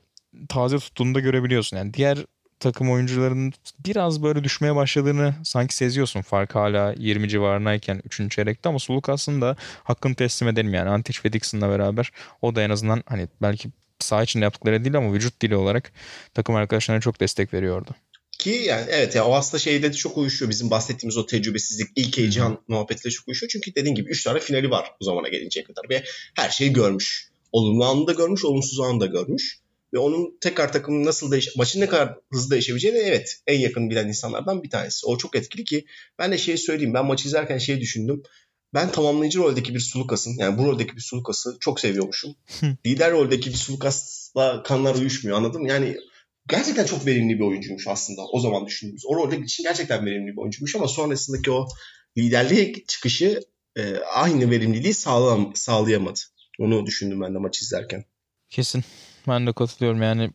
taze 0.50 0.80
tuttuğunu 0.80 1.16
da 1.16 1.20
görebiliyorsun. 1.20 1.78
Yani 1.78 1.94
diğer 1.94 2.18
takım 2.60 2.92
oyuncularının 2.92 3.54
biraz 3.86 4.24
böyle 4.24 4.44
düşmeye 4.44 4.76
başladığını 4.76 5.36
sanki 5.44 5.76
seziyorsun. 5.76 6.22
Fark 6.22 6.56
hala 6.56 6.94
20 6.98 7.30
civarındayken 7.30 8.02
3. 8.06 8.32
çeyrekte 8.32 8.70
ama 8.70 8.80
Sulukas'ın 8.80 9.42
da 9.42 9.56
hakkını 9.84 10.16
teslim 10.16 10.48
edelim 10.48 10.74
yani. 10.74 10.90
Antic 10.90 11.20
ve 11.26 11.34
Dixon'la 11.34 11.70
beraber 11.70 12.12
o 12.42 12.56
da 12.56 12.62
en 12.62 12.70
azından 12.70 13.04
hani 13.06 13.28
belki 13.42 13.70
saha 14.00 14.24
için 14.24 14.42
yaptıkları 14.42 14.84
değil 14.84 14.98
ama 14.98 15.14
vücut 15.14 15.42
dili 15.42 15.56
olarak 15.56 15.92
takım 16.34 16.56
arkadaşlarına 16.56 17.02
çok 17.02 17.20
destek 17.20 17.54
veriyordu. 17.54 17.90
Ki 18.40 18.50
yani 18.50 18.86
evet 18.90 19.16
ya 19.16 19.26
o 19.26 19.36
aslında 19.36 19.60
şeyde 19.60 19.94
de 19.94 19.94
çok 19.94 20.18
uyuşuyor. 20.18 20.52
Bizim 20.52 20.72
bahsettiğimiz 20.72 21.18
o 21.18 21.26
tecrübesizlik, 21.26 21.88
ilk 21.96 22.18
heyecan 22.18 22.62
muhabbetle 22.68 23.10
çok 23.10 23.28
uyuşuyor. 23.28 23.50
Çünkü 23.50 23.76
dediğin 23.76 23.96
gibi 23.96 24.10
3 24.10 24.24
tane 24.24 24.40
finali 24.40 24.72
var 24.72 24.92
bu 25.02 25.06
zamana 25.06 25.28
gelinceye 25.28 25.64
kadar. 25.64 25.90
Ve 25.90 26.04
her 26.36 26.50
şeyi 26.50 26.74
görmüş. 26.74 27.35
Olumlu 27.56 27.86
anını 27.86 28.08
da 28.08 28.12
görmüş, 28.12 28.46
olumsuz 28.46 28.80
anını 28.80 29.00
da 29.00 29.06
görmüş. 29.06 29.60
Ve 29.94 30.00
onun 30.00 30.38
tekrar 30.42 30.74
takımın 30.74 31.06
nasıl 31.06 31.32
değiş 31.32 31.56
maçın 31.56 31.82
ne 31.82 31.88
kadar 31.88 32.18
hızlı 32.32 32.52
değişebileceğini 32.52 32.98
evet 32.98 33.42
en 33.48 33.60
yakın 33.60 33.90
bilen 33.90 34.08
insanlardan 34.08 34.64
bir 34.64 34.70
tanesi. 34.70 35.06
O 35.08 35.18
çok 35.18 35.36
etkili 35.36 35.64
ki 35.64 35.86
ben 36.20 36.32
de 36.32 36.38
şeyi 36.38 36.58
söyleyeyim. 36.58 36.94
Ben 36.94 37.06
maçı 37.06 37.28
izlerken 37.28 37.58
şey 37.58 37.82
düşündüm. 37.82 38.24
Ben 38.74 38.92
tamamlayıcı 38.92 39.40
roldeki 39.40 39.76
bir 39.76 39.80
Sulukas'ın 39.80 40.38
yani 40.38 40.58
bu 40.58 40.66
roldeki 40.66 40.96
bir 40.96 41.02
Sulukas'ı 41.02 41.58
çok 41.60 41.80
seviyormuşum. 41.80 42.36
Lider 42.86 43.12
roldeki 43.12 43.50
bir 43.50 43.56
Sulukas'la 43.56 44.64
kanlar 44.64 44.96
uyuşmuyor 44.96 45.38
anladın 45.38 45.62
mı? 45.62 45.70
Yani 45.70 45.98
gerçekten 46.50 46.86
çok 46.86 47.06
verimli 47.06 47.40
bir 47.40 47.44
oyuncuymuş 47.44 47.88
aslında 47.88 48.22
o 48.32 48.40
zaman 48.40 48.66
düşündüğümüz. 48.66 49.06
O 49.06 49.16
rolde 49.16 49.38
için 49.38 49.64
gerçekten 49.64 50.06
verimli 50.06 50.32
bir 50.32 50.38
oyuncuymuş 50.38 50.76
ama 50.76 50.88
sonrasındaki 50.88 51.52
o 51.52 51.68
liderliğe 52.18 52.74
çıkışı 52.88 53.40
e, 53.78 53.96
aynı 53.98 54.52
verimliliği 54.52 54.94
sağlam, 54.94 55.52
sağlayamadı. 55.56 56.20
Onu 56.60 56.86
düşündüm 56.86 57.22
ben 57.22 57.34
de 57.34 57.38
maç 57.38 57.62
izlerken. 57.62 58.06
Kesin. 58.50 58.84
Ben 59.28 59.48
de 59.48 59.54
katılıyorum 59.54 60.02
yani 60.02 60.32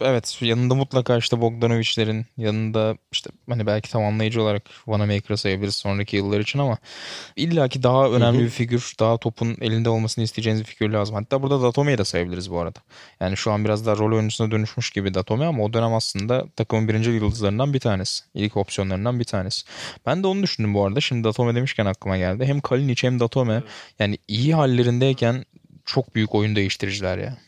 evet 0.00 0.38
yanında 0.42 0.74
mutlaka 0.74 1.16
işte 1.16 1.40
Bogdanovic'lerin 1.40 2.26
yanında 2.36 2.96
işte 3.12 3.30
hani 3.48 3.66
belki 3.66 3.90
tamamlayıcı 3.90 4.42
olarak 4.42 4.62
Vanamaker'ı 4.86 5.36
sayabiliriz 5.36 5.76
sonraki 5.76 6.16
yıllar 6.16 6.40
için 6.40 6.58
ama 6.58 6.78
illaki 7.36 7.82
daha 7.82 8.08
önemli 8.10 8.38
bir 8.38 8.48
figür, 8.48 8.92
daha 9.00 9.18
topun 9.18 9.56
elinde 9.60 9.88
olmasını 9.88 10.24
isteyeceğiniz 10.24 10.62
bir 10.62 10.66
figür 10.66 10.90
lazım. 10.90 11.14
Hatta 11.14 11.42
burada 11.42 11.62
Datome'yi 11.62 11.98
de 11.98 12.04
sayabiliriz 12.04 12.50
bu 12.50 12.60
arada. 12.60 12.78
Yani 13.20 13.36
şu 13.36 13.52
an 13.52 13.64
biraz 13.64 13.86
daha 13.86 13.96
rol 13.96 14.12
oyuncusuna 14.12 14.50
dönüşmüş 14.50 14.90
gibi 14.90 15.14
Datome 15.14 15.46
ama 15.46 15.64
o 15.64 15.72
dönem 15.72 15.94
aslında 15.94 16.46
takımın 16.56 16.88
birinci 16.88 17.10
yıldızlarından 17.10 17.74
bir 17.74 17.80
tanesi. 17.80 18.24
İlk 18.34 18.56
opsiyonlarından 18.56 19.20
bir 19.20 19.24
tanesi. 19.24 19.66
Ben 20.06 20.22
de 20.22 20.26
onu 20.26 20.42
düşündüm 20.42 20.74
bu 20.74 20.86
arada. 20.86 21.00
Şimdi 21.00 21.24
Datome 21.24 21.54
demişken 21.54 21.86
aklıma 21.86 22.16
geldi. 22.16 22.44
Hem 22.44 22.60
Kalinic 22.60 23.06
hem 23.06 23.20
Datome 23.20 23.62
yani 23.98 24.18
iyi 24.28 24.54
hallerindeyken 24.54 25.44
çok 25.88 26.14
büyük 26.14 26.34
oyun 26.34 26.56
değiştiriciler 26.56 27.18
ya. 27.18 27.38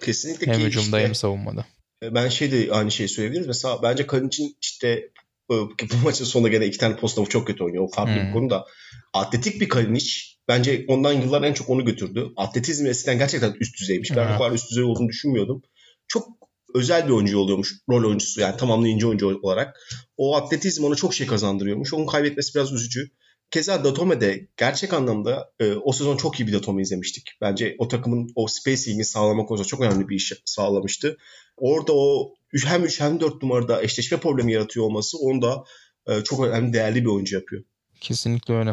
Kesinlikle 0.00 0.52
hem 0.52 0.60
hücumda 0.60 0.96
işte, 0.96 1.08
hem 1.08 1.14
savunmada. 1.14 1.64
E, 2.02 2.14
ben 2.14 2.28
şey 2.28 2.52
de 2.52 2.72
aynı 2.72 2.90
şeyi 2.90 3.08
söyleyebiliriz. 3.08 3.46
Mesela 3.46 3.82
bence 3.82 4.06
Kalinic'in 4.06 4.56
işte 4.62 5.10
bu 5.50 5.74
maçın 6.04 6.24
sonunda 6.24 6.48
gene 6.48 6.66
iki 6.66 6.78
tane 6.78 6.96
posta 6.96 7.24
çok 7.24 7.46
kötü 7.46 7.64
oynuyor. 7.64 7.84
O 7.84 7.88
farklı 7.88 8.14
hmm. 8.14 8.28
bir 8.28 8.32
konu 8.32 8.50
da. 8.50 8.66
Atletik 9.12 9.60
bir 9.60 9.68
Kalinic. 9.68 10.10
Bence 10.48 10.84
ondan 10.88 11.12
yıllar 11.12 11.42
en 11.42 11.52
çok 11.52 11.70
onu 11.70 11.84
götürdü. 11.84 12.26
Atletizm 12.36 12.86
eskiden 12.86 13.18
gerçekten 13.18 13.56
üst 13.60 13.80
düzeymiş. 13.80 14.16
Ben 14.16 14.34
bu 14.34 14.38
kadar 14.38 14.52
üst 14.52 14.70
düzey 14.70 14.84
olduğunu 14.84 15.08
düşünmüyordum. 15.08 15.62
Çok 16.08 16.28
özel 16.74 17.06
bir 17.06 17.12
oyuncu 17.12 17.38
oluyormuş. 17.38 17.74
Rol 17.88 18.04
oyuncusu 18.04 18.40
yani 18.40 18.56
tamamlayıcı 18.56 19.08
oyuncu 19.08 19.40
olarak. 19.42 19.80
O 20.16 20.36
atletizm 20.36 20.84
ona 20.84 20.94
çok 20.94 21.14
şey 21.14 21.26
kazandırıyormuş. 21.26 21.94
Onun 21.94 22.06
kaybetmesi 22.06 22.54
biraz 22.54 22.72
üzücü. 22.72 23.10
Keza 23.54 23.84
Datome'de 23.84 24.48
gerçek 24.56 24.92
anlamda 24.92 25.50
e, 25.60 25.72
o 25.72 25.92
sezon 25.92 26.16
çok 26.16 26.40
iyi 26.40 26.46
bir 26.46 26.52
Datome 26.52 26.82
izlemiştik. 26.82 27.30
Bence 27.40 27.76
o 27.78 27.88
takımın 27.88 28.32
o 28.34 28.46
spacing'i 28.46 29.04
sağlamak 29.04 29.48
konusunda 29.48 29.68
çok 29.68 29.80
önemli 29.80 30.08
bir 30.08 30.16
iş 30.16 30.32
sağlamıştı. 30.44 31.16
Orada 31.56 31.92
o 31.94 32.34
hem 32.66 32.84
3 32.84 33.00
hem 33.00 33.20
4 33.20 33.42
numarada 33.42 33.82
eşleşme 33.82 34.18
problemi 34.18 34.52
yaratıyor 34.52 34.86
olması 34.86 35.18
onu 35.18 35.42
da 35.42 35.64
e, 36.06 36.24
çok 36.24 36.46
önemli 36.46 36.72
değerli 36.72 37.00
bir 37.00 37.10
oyuncu 37.10 37.36
yapıyor. 37.36 37.62
Kesinlikle 38.00 38.54
öyle. 38.54 38.72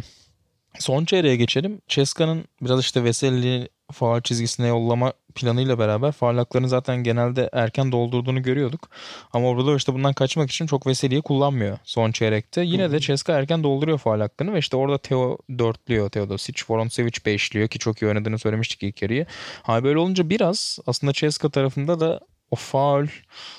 Son 0.79 1.05
çeyreğe 1.05 1.35
geçelim. 1.35 1.81
Ceska'nın 1.87 2.45
biraz 2.61 2.79
işte 2.79 3.03
Veseli 3.03 3.69
faal 3.91 4.21
çizgisine 4.21 4.67
yollama 4.67 5.13
planıyla 5.35 5.79
beraber 5.79 6.11
faal 6.11 6.37
zaten 6.67 6.97
genelde 6.97 7.49
erken 7.53 7.91
doldurduğunu 7.91 8.43
görüyorduk. 8.43 8.89
Ama 9.33 9.47
orada 9.47 9.75
işte 9.75 9.93
bundan 9.93 10.13
kaçmak 10.13 10.51
için 10.51 10.67
çok 10.67 10.87
Veseli'yi 10.87 11.21
kullanmıyor 11.21 11.77
son 11.83 12.11
çeyrekte. 12.11 12.61
Yine 12.61 12.91
de 12.91 12.99
Ceska 12.99 13.33
erken 13.33 13.63
dolduruyor 13.63 13.97
faal 13.97 14.19
hakkını 14.19 14.53
ve 14.53 14.59
işte 14.59 14.77
orada 14.77 14.97
Teo 14.97 15.37
dörtlüyor 15.57 16.09
Teodosic. 16.09 16.63
Voronsevic 16.69 17.13
beşliyor 17.25 17.67
ki 17.67 17.79
çok 17.79 18.01
iyi 18.01 18.07
oynadığını 18.07 18.39
söylemiştik 18.39 18.83
ilk 18.83 19.01
yarıyı. 19.01 19.25
Ha 19.63 19.83
böyle 19.83 19.99
olunca 19.99 20.29
biraz 20.29 20.79
aslında 20.87 21.13
Ceska 21.13 21.49
tarafında 21.49 21.99
da 21.99 22.19
o 22.51 22.55
faul 22.55 23.07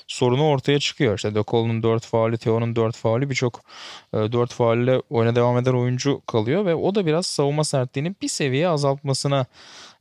sorunu 0.06 0.48
ortaya 0.48 0.78
çıkıyor. 0.78 1.16
İşte 1.16 1.34
De 1.34 1.42
Colo'nun 1.48 1.82
4 1.82 2.04
faali, 2.04 2.38
Theo'nun 2.38 2.76
4 2.76 2.96
faali 2.96 3.30
birçok 3.30 3.62
e, 4.14 4.16
4 4.16 4.52
faulle 4.52 5.02
oyuna 5.10 5.36
devam 5.36 5.58
eden 5.58 5.72
oyuncu 5.72 6.22
kalıyor 6.26 6.66
ve 6.66 6.74
o 6.74 6.94
da 6.94 7.06
biraz 7.06 7.26
savunma 7.26 7.64
sertliğini 7.64 8.14
bir 8.22 8.28
seviye 8.28 8.68
azaltmasına 8.68 9.46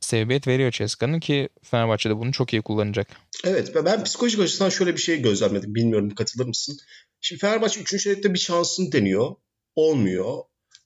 sebebiyet 0.00 0.46
veriyor 0.46 0.70
Ceska'nın 0.70 1.20
ki 1.20 1.48
Fenerbahçe'de 1.62 2.16
bunu 2.16 2.32
çok 2.32 2.52
iyi 2.52 2.62
kullanacak. 2.62 3.08
Evet 3.44 3.72
ben 3.84 4.04
psikolojik 4.04 4.40
açıdan 4.40 4.68
şöyle 4.68 4.94
bir 4.94 5.00
şey 5.00 5.22
gözlemledim. 5.22 5.74
Bilmiyorum 5.74 6.14
katılır 6.14 6.46
mısın? 6.46 6.78
Şimdi 7.20 7.40
Fenerbahçe 7.40 7.80
3. 7.80 8.02
çeyrekte 8.02 8.34
bir 8.34 8.38
şansını 8.38 8.92
deniyor. 8.92 9.34
Olmuyor. 9.74 10.38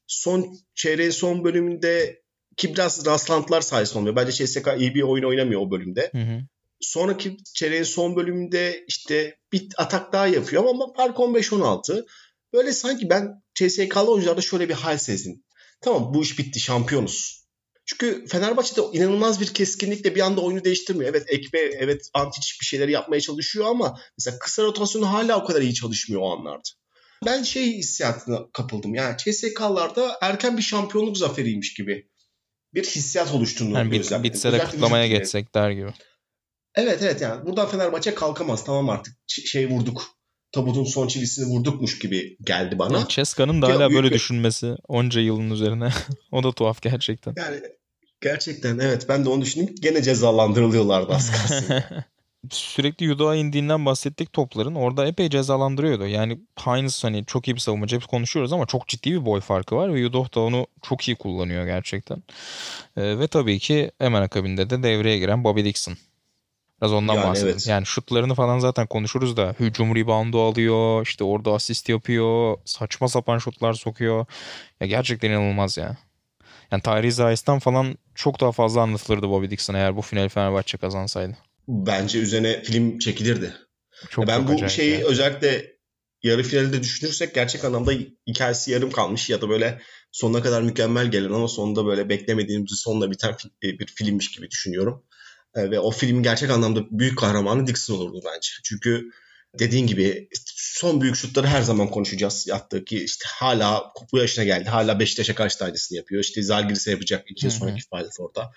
Son 0.06 0.56
çeyreğin 0.74 1.10
son 1.10 1.44
bölümünde 1.44 2.22
ki 2.56 2.74
biraz 2.74 3.06
rastlantılar 3.06 3.60
sayesinde 3.60 3.98
olmuyor. 3.98 4.16
Bence 4.16 4.32
CSK 4.32 4.68
iyi 4.78 4.94
bir 4.94 5.02
oyun 5.02 5.24
oynamıyor 5.24 5.60
o 5.60 5.70
bölümde. 5.70 6.10
Hı 6.12 6.18
hı. 6.18 6.40
Sonraki 6.80 7.36
çeyreğin 7.54 7.82
son 7.82 8.16
bölümünde 8.16 8.84
işte 8.88 9.38
bir 9.52 9.68
atak 9.76 10.12
daha 10.12 10.26
yapıyor 10.26 10.64
ama 10.64 10.92
fark 10.96 11.16
15-16. 11.16 12.06
Böyle 12.52 12.72
sanki 12.72 13.10
ben 13.10 13.42
CSK'lı 13.54 14.10
oyuncularda 14.10 14.40
şöyle 14.40 14.68
bir 14.68 14.74
hal 14.74 14.98
sezdim. 14.98 15.44
Tamam 15.80 16.14
bu 16.14 16.22
iş 16.22 16.38
bitti 16.38 16.60
şampiyonuz. 16.60 17.46
Çünkü 17.86 18.26
Fenerbahçe'de 18.26 18.80
inanılmaz 18.92 19.40
bir 19.40 19.46
keskinlikle 19.46 20.14
bir 20.14 20.20
anda 20.20 20.40
oyunu 20.40 20.64
değiştirmiyor. 20.64 21.10
Evet 21.10 21.24
Ekme, 21.28 21.58
evet 21.58 22.10
Antic 22.14 22.46
bir 22.60 22.66
şeyleri 22.66 22.92
yapmaya 22.92 23.20
çalışıyor 23.20 23.66
ama 23.66 24.00
mesela 24.18 24.38
kısa 24.38 24.62
rotasyonu 24.62 25.12
hala 25.12 25.42
o 25.42 25.44
kadar 25.44 25.60
iyi 25.60 25.74
çalışmıyor 25.74 26.22
o 26.22 26.38
anlarda. 26.38 26.68
Ben 27.26 27.42
şey 27.42 27.72
hissiyatına 27.72 28.50
kapıldım. 28.52 28.94
Yani 28.94 29.16
CSK'larda 29.16 30.18
erken 30.22 30.56
bir 30.56 30.62
şampiyonluk 30.62 31.18
zaferiymiş 31.18 31.74
gibi 31.74 32.08
bir 32.74 32.84
hissiyat 32.84 33.32
oluştuğunu 33.32 33.74
yani 33.74 33.90
bit, 33.90 34.12
bitse 34.22 34.52
de 34.52 34.58
kutlamaya 34.58 35.06
geçsek 35.06 35.54
der 35.54 35.70
gibi. 35.70 35.90
Evet 36.76 37.02
evet 37.02 37.20
yani 37.20 37.46
buradan 37.46 37.68
Fenerbahçe 37.68 38.14
kalkamaz. 38.14 38.64
Tamam 38.64 38.88
artık 38.88 39.16
şey 39.26 39.70
vurduk. 39.70 40.16
Tabutun 40.52 40.84
son 40.84 41.08
çivisini 41.08 41.46
vurdukmuş 41.46 41.98
gibi 41.98 42.36
geldi 42.40 42.78
bana. 42.78 42.98
Yani 42.98 43.08
Ceska'nın 43.08 43.62
da 43.62 43.68
hala 43.68 43.90
böyle 43.90 44.10
bir... 44.10 44.14
düşünmesi 44.14 44.74
onca 44.88 45.20
yılın 45.20 45.50
üzerine. 45.50 45.88
o 46.32 46.42
da 46.42 46.52
tuhaf 46.52 46.82
gerçekten. 46.82 47.34
Yani 47.36 47.60
gerçekten 48.20 48.78
evet 48.78 49.06
ben 49.08 49.24
de 49.24 49.28
onu 49.28 49.42
düşündüm. 49.42 49.74
Gene 49.80 50.02
cezalandırılıyorlardı 50.02 51.14
az 51.14 51.30
kalsın. 51.30 51.74
Sürekli 52.50 53.06
Yudo'a 53.06 53.34
indiğinden 53.34 53.86
bahsettik 53.86 54.32
topların. 54.32 54.74
Orada 54.74 55.06
epey 55.06 55.30
cezalandırıyordu. 55.30 56.06
Yani 56.06 56.38
Hines 56.66 57.04
hani 57.04 57.24
çok 57.26 57.48
iyi 57.48 57.54
bir 57.54 57.60
savunmacı. 57.60 57.96
Hep 57.96 58.08
konuşuyoruz 58.08 58.52
ama 58.52 58.66
çok 58.66 58.88
ciddi 58.88 59.12
bir 59.12 59.26
boy 59.26 59.40
farkı 59.40 59.76
var. 59.76 59.94
Ve 59.94 60.00
Yudo 60.00 60.26
da 60.34 60.40
onu 60.40 60.66
çok 60.82 61.08
iyi 61.08 61.16
kullanıyor 61.16 61.66
gerçekten. 61.66 62.22
Ee, 62.96 63.18
ve 63.18 63.26
tabii 63.26 63.58
ki 63.58 63.90
hemen 63.98 64.22
akabinde 64.22 64.70
de 64.70 64.82
devreye 64.82 65.18
giren 65.18 65.44
Bobby 65.44 65.64
Dixon. 65.64 65.96
Biraz 66.80 66.92
ondan 66.92 67.14
yani 67.14 67.28
bahsedelim. 67.28 67.52
Evet. 67.52 67.66
Yani 67.66 67.86
şutlarını 67.86 68.34
falan 68.34 68.58
zaten 68.58 68.86
konuşuruz 68.86 69.36
da 69.36 69.54
hücum 69.60 69.96
reboundu 69.96 70.42
alıyor, 70.42 71.06
işte 71.06 71.24
orada 71.24 71.52
asist 71.52 71.88
yapıyor, 71.88 72.56
saçma 72.64 73.08
sapan 73.08 73.38
şutlar 73.38 73.74
sokuyor. 73.74 74.26
Ya 74.80 74.86
gerçekten 74.86 75.30
inanılmaz 75.30 75.76
ya. 75.76 75.96
Yani 76.70 76.82
Tyrese 76.82 77.32
Ice'dan 77.32 77.58
falan 77.58 77.98
çok 78.14 78.40
daha 78.40 78.52
fazla 78.52 78.80
anlatılırdı 78.80 79.28
Bobby 79.28 79.50
Dixon 79.50 79.74
eğer 79.74 79.96
bu 79.96 80.02
final 80.02 80.28
Fenerbahçe 80.28 80.78
kazansaydı. 80.78 81.36
Bence 81.68 82.18
üzerine 82.18 82.62
film 82.62 82.98
çekilirdi. 82.98 83.54
Çok, 84.10 84.26
ben 84.26 84.46
çok 84.46 84.62
bu 84.62 84.68
şeyi 84.68 84.92
yani. 84.92 85.04
özellikle 85.04 85.76
yarı 86.22 86.42
finalde 86.42 86.82
düşünürsek 86.82 87.34
gerçek 87.34 87.64
anlamda 87.64 87.92
hikayesi 88.26 88.70
yarım 88.70 88.90
kalmış 88.90 89.30
ya 89.30 89.40
da 89.40 89.48
böyle 89.48 89.80
sonuna 90.12 90.42
kadar 90.42 90.62
mükemmel 90.62 91.10
gelen 91.10 91.32
ama 91.32 91.48
sonunda 91.48 91.86
böyle 91.86 92.08
beklemediğimiz 92.08 92.80
sonla 92.80 93.10
biten 93.10 93.34
bir 93.62 93.86
filmmiş 93.86 94.30
gibi 94.30 94.50
düşünüyorum. 94.50 95.02
E, 95.56 95.70
ve 95.70 95.80
o 95.80 95.90
filmin 95.90 96.22
gerçek 96.22 96.50
anlamda 96.50 96.80
büyük 96.90 97.18
kahramanı 97.18 97.66
Dixon 97.66 97.94
olurdu 97.94 98.20
bence. 98.24 98.48
Çünkü 98.64 99.10
dediğin 99.58 99.86
gibi 99.86 100.28
son 100.56 101.00
büyük 101.00 101.16
şutları 101.16 101.46
her 101.46 101.62
zaman 101.62 101.90
konuşacağız. 101.90 102.46
Yaptığı 102.46 102.84
ki 102.84 103.04
işte 103.04 103.24
hala 103.28 103.92
bu 104.12 104.18
yaşına 104.18 104.44
geldi. 104.44 104.68
Hala 104.68 105.00
Beşiktaş'a 105.00 105.34
karşı 105.34 105.64
aynısını 105.64 105.96
yapıyor. 105.96 106.22
İşte 106.22 106.42
Zalgiris'e 106.42 106.90
yapacak 106.90 107.30
iki 107.30 107.46
yıl 107.46 107.52
sonraki 107.52 107.82
Final 107.90 108.10
Four'da. 108.16 108.52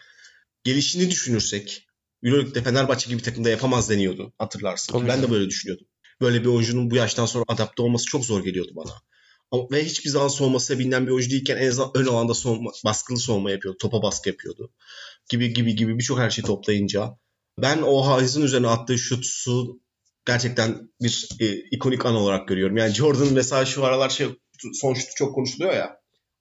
Gelişini 0.63 1.11
düşünürsek 1.11 1.87
Euroleague'de 2.23 2.63
Fenerbahçe 2.63 3.09
gibi 3.09 3.21
takımda 3.21 3.49
yapamaz 3.49 3.89
deniyordu 3.89 4.33
hatırlarsın. 4.37 4.93
Tabii 4.93 5.07
ben 5.07 5.21
de 5.21 5.31
böyle 5.31 5.49
düşünüyordum. 5.49 5.87
Böyle 6.21 6.41
bir 6.41 6.47
oyuncunun 6.47 6.91
bu 6.91 6.95
yaştan 6.95 7.25
sonra 7.25 7.45
adapte 7.47 7.81
olması 7.81 8.05
çok 8.05 8.25
zor 8.25 8.43
geliyordu 8.43 8.71
bana. 8.75 8.91
Ama, 9.51 9.63
ve 9.71 9.85
hiçbir 9.85 10.09
zaman 10.09 10.27
soğuması 10.27 10.79
bilinen 10.79 11.07
bir 11.07 11.11
oyuncu 11.11 11.31
değilken 11.31 11.57
en 11.57 11.69
azından 11.69 11.91
ön 11.95 12.05
alanda 12.05 12.33
soğuma, 12.33 12.71
baskılı 12.85 13.17
soğuma 13.17 13.51
yapıyordu. 13.51 13.77
Topa 13.77 14.01
baskı 14.01 14.29
yapıyordu 14.29 14.71
gibi 15.29 15.53
gibi 15.53 15.75
gibi 15.75 15.97
birçok 15.97 16.19
her 16.19 16.29
şeyi 16.29 16.45
toplayınca 16.45 17.17
ben 17.61 17.81
o 17.81 18.07
Hayes'in 18.07 18.41
üzerine 18.41 18.67
attığı 18.67 18.97
şutu 18.97 19.79
gerçekten 20.25 20.89
bir 21.01 21.29
e, 21.39 21.55
ikonik 21.71 22.05
an 22.05 22.15
olarak 22.15 22.47
görüyorum. 22.47 22.77
Yani 22.77 22.93
Jordan 22.93 23.33
mesela 23.33 23.65
şu 23.65 23.85
aralar 23.85 24.09
şey 24.09 24.27
son 24.73 24.93
şutu 24.93 25.11
çok 25.15 25.35
konuşuluyor 25.35 25.73
ya. 25.73 25.99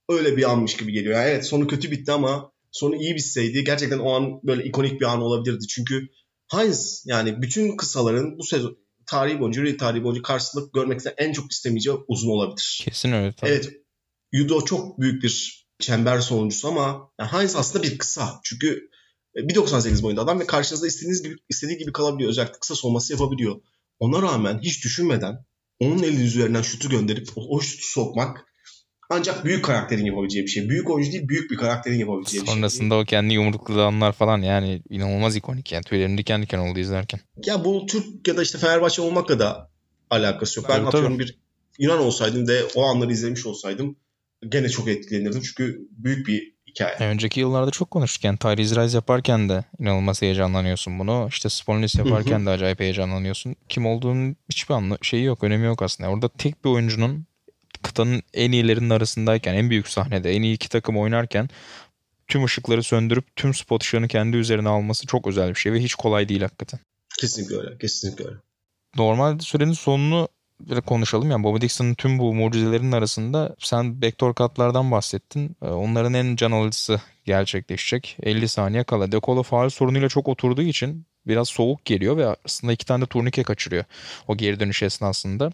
Öyle 0.09 0.37
bir 0.37 0.51
anmış 0.51 0.77
gibi 0.77 0.93
geliyor. 0.93 1.15
Yani 1.15 1.31
evet 1.31 1.47
sonu 1.47 1.67
kötü 1.67 1.91
bitti 1.91 2.13
ama 2.13 2.53
sonu 2.73 2.97
iyi 2.97 3.15
bitseydi 3.15 3.65
gerçekten 3.65 3.99
o 3.99 4.13
an 4.13 4.41
böyle 4.43 4.65
ikonik 4.65 5.01
bir 5.01 5.07
an 5.07 5.21
olabilirdi. 5.23 5.67
Çünkü 5.67 6.09
Heinz 6.53 7.05
yani 7.07 7.43
bütün 7.43 7.77
kısaların 7.77 8.39
bu 8.39 8.45
sezon 8.45 8.79
tarihi 9.07 9.41
boyunca, 9.41 9.63
Real 9.63 9.79
tarihi 9.79 10.05
boyunca 10.05 10.23
karşılık 10.23 10.75
görmekten 10.75 11.15
en 11.17 11.33
çok 11.33 11.53
istemeyeceği 11.53 11.97
uzun 12.09 12.31
olabilir. 12.31 12.81
Kesin 12.85 13.13
öyle. 13.13 13.33
Tabii. 13.33 13.51
Evet. 13.51 13.71
Yudo 14.33 14.65
çok 14.65 15.01
büyük 15.01 15.23
bir 15.23 15.68
çember 15.79 16.21
sonuncusu 16.21 16.69
ama 16.69 17.11
yani 17.21 17.33
Heinz 17.33 17.57
aslında 17.57 17.85
bir 17.85 17.99
kısa. 17.99 18.41
Çünkü 18.45 18.91
1.98 19.37 20.03
boyunda 20.03 20.23
adam 20.23 20.41
ve 20.41 20.47
karşınızda 20.47 20.87
istediğiniz 20.87 21.23
gibi 21.23 21.37
istediği 21.49 21.79
gibi 21.79 21.93
kalabiliyor. 21.93 22.31
Özellikle 22.31 22.59
kısa 22.61 22.75
solması 22.75 23.13
yapabiliyor. 23.13 23.61
Ona 23.99 24.23
rağmen 24.23 24.61
hiç 24.63 24.85
düşünmeden 24.85 25.45
onun 25.81 26.03
eli 26.03 26.25
üzerinden 26.25 26.63
şutu 26.63 26.89
gönderip 26.89 27.29
o, 27.37 27.57
o 27.57 27.61
şutu 27.61 27.87
sokmak 27.87 28.45
ancak 29.11 29.45
büyük 29.45 29.65
karakterin 29.65 30.05
yapabileceği 30.05 30.45
bir 30.45 30.51
şey. 30.51 30.69
Büyük 30.69 30.91
oyuncu 30.91 31.13
değil, 31.13 31.29
büyük 31.29 31.51
bir 31.51 31.57
karakterin 31.57 31.99
yapabileceği 31.99 32.43
bir 32.43 32.47
şey. 32.47 32.55
Sonrasında 32.55 32.99
o 32.99 33.05
kendi 33.05 33.35
yumrukladığı 33.35 33.85
anlar 33.85 34.13
falan 34.13 34.43
yani 34.43 34.83
inanılmaz 34.91 35.37
ikonik 35.37 35.73
yani. 35.73 35.83
Tüylerim 35.83 36.19
diken 36.19 36.43
diken 36.43 36.59
oldu 36.59 36.79
izlerken. 36.79 37.21
Ya 37.47 37.65
bu 37.65 37.87
Türk 37.87 38.29
ya 38.29 38.37
da 38.37 38.43
işte 38.43 38.59
Fenerbahçe 38.59 39.03
olmakla 39.03 39.39
da 39.39 39.71
alakası 40.11 40.61
yok. 40.61 40.69
Ben 40.69 40.77
tabii, 40.77 40.87
atıyorum 40.87 41.13
tabii. 41.13 41.25
bir 41.25 41.39
Yunan 41.79 41.99
olsaydım 41.99 42.49
ve 42.49 42.65
o 42.75 42.83
anları 42.83 43.13
izlemiş 43.13 43.47
olsaydım 43.47 43.97
gene 44.49 44.69
çok 44.69 44.89
etkilenirdim. 44.89 45.43
Çünkü 45.43 45.89
büyük 45.91 46.27
bir 46.27 46.53
hikaye. 46.67 46.97
Önceki 47.01 47.41
yıllarda 47.41 47.71
çok 47.71 47.91
konuştuk. 47.91 48.25
Yani 48.25 48.39
Tyrese 48.39 48.83
Rice 48.83 48.97
yaparken 48.97 49.49
de 49.49 49.65
inanılmaz 49.79 50.23
heyecanlanıyorsun 50.23 50.99
bunu. 50.99 51.27
İşte 51.31 51.49
Spolinis 51.49 51.95
yaparken 51.95 52.47
de 52.47 52.51
acayip 52.51 52.81
heyecanlanıyorsun. 52.81 53.57
Kim 53.69 53.87
olduğunun 53.87 54.37
hiçbir 54.51 54.75
anlı 54.75 54.99
şeyi 55.03 55.25
yok, 55.25 55.45
önemi 55.45 55.67
yok 55.67 55.83
aslında. 55.83 56.11
Orada 56.11 56.29
tek 56.29 56.65
bir 56.65 56.71
oyuncunun 56.71 57.27
kıtanın 57.83 58.23
en 58.35 58.53
iyilerinin 58.53 58.91
arasındayken, 58.91 59.55
en 59.55 59.71
büyük 59.71 59.89
sahnede, 59.89 60.33
en 60.33 60.43
iyi 60.43 60.55
iki 60.55 60.69
takım 60.69 60.99
oynarken 60.99 61.49
tüm 62.29 62.45
ışıkları 62.45 62.83
söndürüp 62.83 63.37
tüm 63.37 63.55
spot 63.55 63.83
ışığını 63.83 64.09
kendi 64.09 64.37
üzerine 64.37 64.69
alması 64.69 65.07
çok 65.07 65.27
özel 65.27 65.49
bir 65.49 65.55
şey 65.55 65.73
ve 65.73 65.81
hiç 65.81 65.95
kolay 65.95 66.29
değil 66.29 66.41
hakikaten. 66.41 66.81
Kesinlikle 67.21 67.57
öyle. 67.57 67.79
Kesinlikle 67.79 68.25
öyle. 68.25 68.37
Normal 68.97 69.39
sürenin 69.39 69.73
sonunu 69.73 70.29
bir 70.61 70.81
konuşalım. 70.81 71.31
Yani 71.31 71.45
Bobby 71.45 71.61
Dixon'ın 71.61 71.95
tüm 71.95 72.19
bu 72.19 72.35
mucizelerinin 72.35 72.93
arasında 72.93 73.57
sen 73.59 74.03
backdoor 74.03 74.35
katlardan 74.35 74.91
bahsettin. 74.91 75.57
Ee, 75.63 75.67
onların 75.67 76.15
en 76.15 76.37
can 76.37 76.53
alıcısı 76.53 77.01
gerçekleşecek. 77.25 78.17
50 78.23 78.49
saniye 78.49 78.85
kala. 78.85 79.13
De 79.13 79.21
Colo 79.21 79.43
faal 79.43 79.69
sorunuyla 79.69 80.09
çok 80.09 80.29
oturduğu 80.29 80.63
için 80.63 81.07
biraz 81.27 81.49
soğuk 81.49 81.85
geliyor 81.85 82.17
ve 82.17 82.37
aslında 82.45 82.73
iki 82.73 82.87
tane 82.87 83.03
de 83.03 83.07
turnike 83.07 83.43
kaçırıyor 83.43 83.85
o 84.29 84.37
geri 84.37 84.61
dönüş 84.61 84.83
esnasında. 84.83 85.53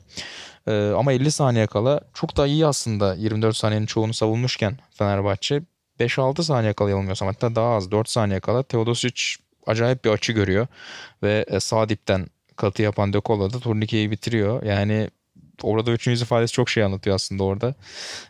Ee, 0.69 0.93
ama 0.97 1.13
50 1.13 1.31
saniye 1.31 1.67
kala 1.67 2.01
çok 2.15 2.37
da 2.37 2.47
iyi 2.47 2.67
aslında 2.67 3.15
24 3.15 3.57
saniyenin 3.57 3.87
çoğunu 3.87 4.15
savunmuşken 4.15 4.79
Fenerbahçe 4.91 5.63
5-6 6.01 6.43
saniye 6.43 6.73
kala 6.73 6.91
yanılmıyorsam 6.91 7.29
hatta 7.29 7.57
daha 7.57 7.75
az 7.75 7.91
4 7.91 8.09
saniye 8.09 8.41
kala 8.41 8.63
Teodosic 8.63 9.23
acayip 9.67 10.05
bir 10.05 10.11
açı 10.11 10.33
görüyor 10.33 10.67
ve 11.23 11.45
e, 11.49 11.61
sağ 11.61 11.89
dipten 11.89 12.27
katı 12.57 12.83
yapan 12.83 13.13
De 13.13 13.21
Colo 13.25 13.53
da 13.53 13.59
turnikeyi 13.59 14.11
bitiriyor. 14.11 14.63
Yani 14.63 15.11
orada 15.63 15.93
üçüncü 15.93 16.23
ifadesi 16.23 16.53
çok 16.53 16.71
şey 16.71 16.85
anlatıyor 16.85 17.17
aslında 17.17 17.45
orada. 17.45 17.75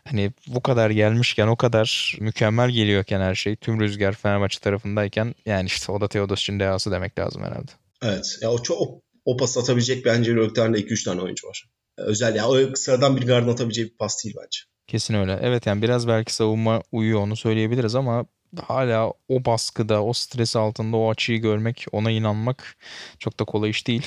Hani 0.04 0.32
bu 0.46 0.62
kadar 0.62 0.90
gelmişken 0.90 1.46
o 1.46 1.56
kadar 1.56 2.16
mükemmel 2.20 2.70
geliyorken 2.70 3.20
her 3.20 3.34
şey 3.34 3.56
tüm 3.56 3.80
rüzgar 3.80 4.12
Fenerbahçe 4.12 4.60
tarafındayken 4.60 5.34
yani 5.46 5.66
işte 5.66 5.92
o 5.92 6.00
da 6.00 6.08
Teodosic'in 6.08 6.60
dehası 6.60 6.90
demek 6.90 7.18
lazım 7.18 7.42
herhalde. 7.42 7.70
Evet. 8.02 8.38
Ya 8.42 8.50
o 8.50 8.62
çok 8.62 8.80
o, 8.80 9.00
o 9.24 9.36
pas 9.36 9.58
atabilecek 9.58 10.04
bence 10.04 10.30
Euroleague'de 10.30 10.80
2-3 10.80 11.04
tane 11.04 11.20
oyuncu 11.20 11.48
var. 11.48 11.64
Özel 11.96 12.34
ya 12.36 12.48
o 12.48 12.56
sıradan 12.74 13.16
bir 13.16 13.26
gardın 13.26 13.52
atabileceği 13.52 13.86
bir 13.86 13.96
pas 13.96 14.24
değil 14.24 14.36
bence. 14.38 14.58
Kesin 14.86 15.14
öyle. 15.14 15.38
Evet 15.42 15.66
yani 15.66 15.82
biraz 15.82 16.08
belki 16.08 16.34
savunma 16.34 16.82
uyuyor 16.92 17.20
onu 17.20 17.36
söyleyebiliriz 17.36 17.94
ama 17.94 18.26
hala 18.62 19.12
o 19.28 19.44
baskıda, 19.44 20.04
o 20.04 20.12
stres 20.12 20.56
altında 20.56 20.96
o 20.96 21.10
açıyı 21.10 21.40
görmek, 21.40 21.86
ona 21.92 22.10
inanmak 22.10 22.76
çok 23.18 23.40
da 23.40 23.44
kolay 23.44 23.70
iş 23.70 23.86
değil. 23.86 24.06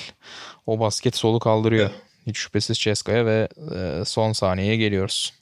O 0.66 0.80
basket 0.80 1.16
solu 1.16 1.40
kaldırıyor. 1.40 1.90
Evet. 1.90 2.02
Hiç 2.28 2.38
şüphesiz 2.38 2.78
Ceska'ya 2.78 3.26
ve 3.26 3.48
e, 3.76 4.06
son 4.06 4.34
saniyeye 4.34 4.76
geliyoruz. 4.76 5.34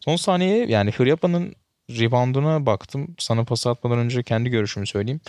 Son 0.00 0.16
saniye 0.16 0.66
yani 0.66 0.90
Hıryapa'nın 0.90 1.54
rebounduna 1.90 2.66
baktım. 2.66 3.14
Sana 3.18 3.44
pas 3.44 3.66
atmadan 3.66 3.98
önce 3.98 4.22
kendi 4.22 4.50
görüşümü 4.50 4.86
söyleyeyim. 4.86 5.20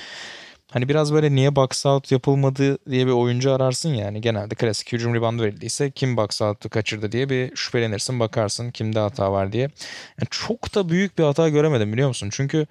Hani 0.72 0.90
biraz 0.90 1.14
böyle 1.14 1.36
niye 1.36 1.56
box 1.56 1.86
out 1.86 2.12
yapılmadı 2.12 2.78
diye 2.90 3.08
bir 3.08 3.12
oyuncu 3.12 3.52
ararsın 3.54 3.94
yani. 3.94 4.22
Genelde 4.22 4.56
klasik 4.56 4.94
hücum 4.94 5.16
rebound 5.16 5.40
verildiyse 5.40 5.92
kim 5.92 6.18
box 6.18 6.42
out'u 6.42 6.70
kaçırdı 6.70 7.12
diye 7.12 7.30
bir 7.30 7.56
şüphelenirsin 7.56 8.20
bakarsın 8.20 8.72
kimde 8.72 9.00
hata 9.00 9.32
var 9.32 9.52
diye. 9.52 9.64
Yani 9.64 10.28
çok 10.30 10.76
da 10.76 10.90
büyük 10.90 11.18
bir 11.18 11.24
hata 11.24 11.50
göremedim 11.50 11.94
biliyor 11.94 12.08
musun? 12.08 12.30
Çünkü 12.32 12.68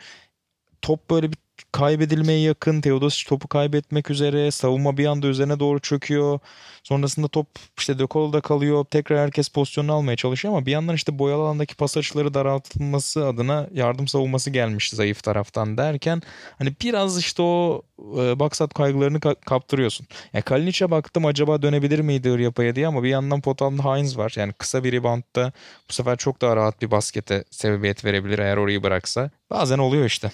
top 0.83 1.11
böyle 1.11 1.33
bir 1.33 1.39
kaybedilmeye 1.73 2.41
yakın. 2.41 2.81
Teodosic 2.81 3.29
topu 3.29 3.49
kaybetmek 3.49 4.11
üzere. 4.11 4.51
Savunma 4.51 4.97
bir 4.97 5.07
anda 5.07 5.27
üzerine 5.27 5.61
doğru 5.61 5.81
çöküyor. 5.81 6.39
Sonrasında 6.83 7.29
top 7.29 7.47
işte 7.79 7.99
De 7.99 8.07
Colo'da 8.11 8.41
kalıyor. 8.41 8.85
Tekrar 8.85 9.19
herkes 9.19 9.49
pozisyonunu 9.49 9.93
almaya 9.93 10.17
çalışıyor 10.17 10.55
ama 10.55 10.67
bir 10.67 10.71
yandan 10.71 10.95
işte 10.95 11.19
boyalı 11.19 11.43
alandaki 11.43 11.77
pas 11.77 11.97
açıları 11.97 12.35
daraltılması 12.35 13.27
adına 13.27 13.69
yardım 13.75 14.09
savunması 14.09 14.51
gelmişti 14.51 14.97
zayıf 14.97 15.23
taraftan 15.23 15.79
derken 15.79 16.23
hani 16.59 16.73
biraz 16.83 17.19
işte 17.19 17.43
o 17.43 17.83
e, 18.19 18.39
baksat 18.39 18.75
kaygılarını 18.75 19.19
ka- 19.19 19.41
kaptırıyorsun. 19.41 20.07
Yani 20.33 20.43
Kalinic'e 20.43 20.91
baktım 20.91 21.27
acaba 21.27 21.63
dönebilir 21.63 22.01
miydi 22.01 22.29
Iryapa'ya 22.29 22.75
diye 22.75 22.87
ama 22.87 23.03
bir 23.03 23.09
yandan 23.09 23.41
potanda 23.41 23.85
Heinz 23.85 24.19
var. 24.19 24.33
Yani 24.37 24.53
kısa 24.53 24.85
bir 24.85 24.93
reboundda 24.93 25.53
bu 25.89 25.93
sefer 25.93 26.17
çok 26.17 26.41
daha 26.41 26.57
rahat 26.57 26.83
bir 26.83 26.91
baskete 26.91 27.45
sebebiyet 27.51 28.05
verebilir 28.05 28.39
eğer 28.39 28.57
orayı 28.57 28.83
bıraksa. 28.83 29.31
Bazen 29.51 29.79
oluyor 29.79 30.05
işte. 30.05 30.33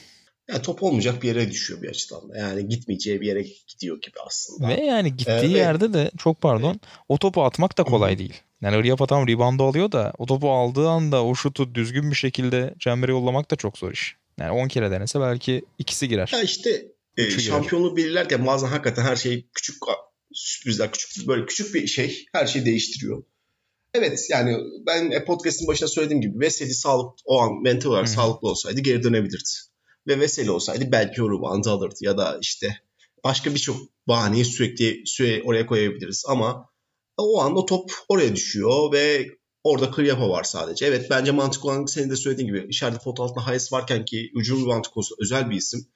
Yani 0.50 0.62
top 0.62 0.82
olmayacak 0.82 1.22
bir 1.22 1.28
yere 1.28 1.50
düşüyor 1.50 1.82
bir 1.82 1.88
açıdan 1.88 2.30
da. 2.30 2.36
Yani 2.36 2.68
gitmeyeceği 2.68 3.20
bir 3.20 3.26
yere 3.26 3.42
gidiyor 3.42 4.00
gibi 4.00 4.16
aslında. 4.26 4.68
Ve 4.68 4.84
yani 4.84 5.16
gittiği 5.16 5.54
ee, 5.54 5.58
yerde 5.58 5.92
de 5.92 6.10
çok 6.18 6.40
pardon 6.40 6.70
evet. 6.70 6.80
o 7.08 7.18
topu 7.18 7.44
atmak 7.44 7.78
da 7.78 7.84
kolay 7.84 8.10
Hı-hı. 8.10 8.18
değil. 8.18 8.34
Yani 8.60 8.82
Riyapa 8.82 9.06
tam 9.06 9.28
reboundu 9.28 9.64
alıyor 9.64 9.92
da 9.92 10.12
o 10.18 10.26
topu 10.26 10.50
aldığı 10.52 10.88
anda 10.88 11.24
o 11.24 11.34
şutu 11.34 11.74
düzgün 11.74 12.10
bir 12.10 12.16
şekilde 12.16 12.74
çembere 12.78 13.12
yollamak 13.12 13.50
da 13.50 13.56
çok 13.56 13.78
zor 13.78 13.92
iş. 13.92 14.16
Yani 14.38 14.50
10 14.50 14.68
kere 14.68 14.90
denese 14.90 15.20
belki 15.20 15.62
ikisi 15.78 16.08
girer. 16.08 16.30
Ya 16.32 16.42
işte 16.42 16.86
e, 17.16 17.30
şampiyonluğu 17.30 17.96
belirlerken 17.96 18.46
bazen 18.46 18.68
hakikaten 18.68 19.02
her 19.02 19.16
şey 19.16 19.46
küçük 19.54 19.76
sürprizler, 20.32 20.92
küçük 20.92 21.28
böyle 21.28 21.46
küçük 21.46 21.74
bir 21.74 21.86
şey 21.86 22.26
her 22.32 22.46
şeyi 22.46 22.66
değiştiriyor. 22.66 23.22
Evet 23.94 24.26
yani 24.30 24.56
ben 24.86 25.24
podcast'in 25.24 25.68
başında 25.68 25.88
söylediğim 25.88 26.20
gibi 26.20 26.40
Veseli 26.40 26.74
sağlık 26.74 27.18
o 27.24 27.40
an 27.40 27.62
mental 27.62 27.90
olarak 27.90 28.06
Hı-hı. 28.06 28.14
sağlıklı 28.14 28.48
olsaydı 28.48 28.80
geri 28.80 29.02
dönebilirdi 29.02 29.67
ve 30.08 30.20
Veseli 30.20 30.50
olsaydı 30.50 30.92
belki 30.92 31.22
o 31.22 31.30
reboundı 31.30 31.70
alırdı 31.70 31.96
ya 32.00 32.18
da 32.18 32.38
işte 32.40 32.78
başka 33.24 33.54
birçok 33.54 33.76
bahaneyi 34.08 34.44
sürekli 34.44 35.02
süre 35.06 35.42
oraya 35.44 35.66
koyabiliriz 35.66 36.24
ama 36.28 36.70
o 37.16 37.40
anda 37.40 37.66
top 37.66 37.90
oraya 38.08 38.36
düşüyor 38.36 38.92
ve 38.92 39.26
orada 39.64 39.90
Kıyapa 39.90 40.28
var 40.28 40.44
sadece. 40.44 40.86
Evet 40.86 41.06
bence 41.10 41.32
mantıklı 41.32 41.70
olan 41.70 41.86
senin 41.86 42.10
de 42.10 42.16
söylediğin 42.16 42.48
gibi 42.48 42.66
içeride 42.68 42.98
foto 42.98 43.22
altında 43.22 43.46
Hayes 43.46 43.72
varken 43.72 44.04
ki 44.04 44.30
ucum 44.34 44.64
rebound 44.64 44.84
konusu 44.84 45.14
özel 45.20 45.50
bir 45.50 45.56
isim. 45.56 45.86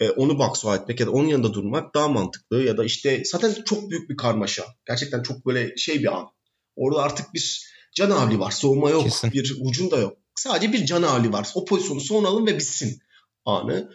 E, 0.00 0.10
onu 0.10 0.38
box 0.38 0.64
etmek 0.64 1.00
ya 1.00 1.06
da 1.06 1.10
onun 1.10 1.28
yanında 1.28 1.54
durmak 1.54 1.94
daha 1.94 2.08
mantıklı 2.08 2.62
ya 2.62 2.76
da 2.76 2.84
işte 2.84 3.22
zaten 3.24 3.54
çok 3.64 3.90
büyük 3.90 4.10
bir 4.10 4.16
karmaşa. 4.16 4.64
Gerçekten 4.86 5.22
çok 5.22 5.46
böyle 5.46 5.76
şey 5.76 5.98
bir 5.98 6.16
an. 6.16 6.28
Orada 6.76 7.02
artık 7.02 7.34
bir 7.34 7.68
can 7.94 8.10
havli 8.10 8.38
var. 8.38 8.50
Soğuma 8.50 8.90
yok. 8.90 9.04
Kesin. 9.04 9.32
Bir 9.32 9.56
ucun 9.60 9.90
da 9.90 9.96
yok. 9.96 10.18
Sadece 10.34 10.72
bir 10.72 10.86
can 10.86 11.02
havli 11.02 11.32
var. 11.32 11.48
O 11.54 11.64
pozisyonu 11.64 12.00
son 12.00 12.24
alın 12.24 12.46
ve 12.46 12.56
bitsin 12.56 13.00
anı. 13.48 13.90